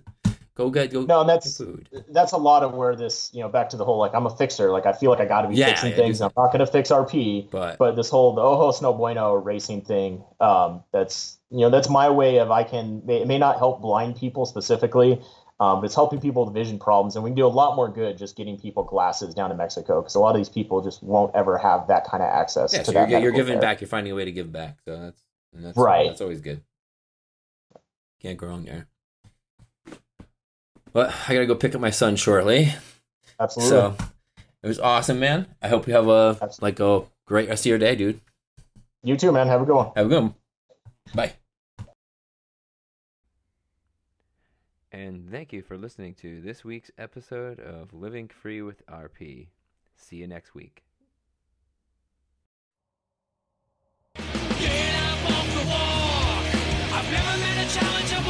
[0.56, 1.88] Go get go No, and that's food.
[2.08, 4.36] that's a lot of where this, you know, back to the whole like I'm a
[4.36, 4.72] fixer.
[4.72, 6.20] Like I feel like I got to be Yeah, fixing things.
[6.20, 7.48] I'm not going to fix RP.
[7.50, 11.88] But, But this whole the Ojos No Bueno racing thing, um, that's you know that's
[11.88, 15.20] my way of I can may- it may not help blind people specifically,
[15.60, 17.88] um, but it's helping people with vision problems, and we can do a lot more
[17.88, 21.02] good just getting people glasses down to Mexico because a lot of these people just
[21.02, 23.60] won't ever have that kind of access yeah, so you're, you're giving care.
[23.62, 23.80] back.
[23.80, 24.78] You're finding a way to give back.
[24.84, 25.22] So that's
[25.54, 26.08] and that's Right.
[26.08, 26.62] That's always good.
[28.20, 28.88] Can't go wrong there.
[30.96, 32.72] But I gotta go pick up my son shortly.
[33.38, 33.68] Absolutely.
[33.68, 33.96] So
[34.62, 35.46] it was awesome, man.
[35.60, 36.56] I hope you have a Absolutely.
[36.62, 38.18] like a great rest of your day, dude.
[39.02, 39.46] you too, man.
[39.46, 39.90] Have a good one.
[39.94, 40.34] Have a good one.
[41.14, 41.34] Bye.
[44.90, 49.48] And thank you for listening to this week's episode of Living Free with RP.
[49.96, 50.82] See you next week.
[54.14, 56.46] Get up off the walk.
[56.94, 58.26] I've never met a challenge, I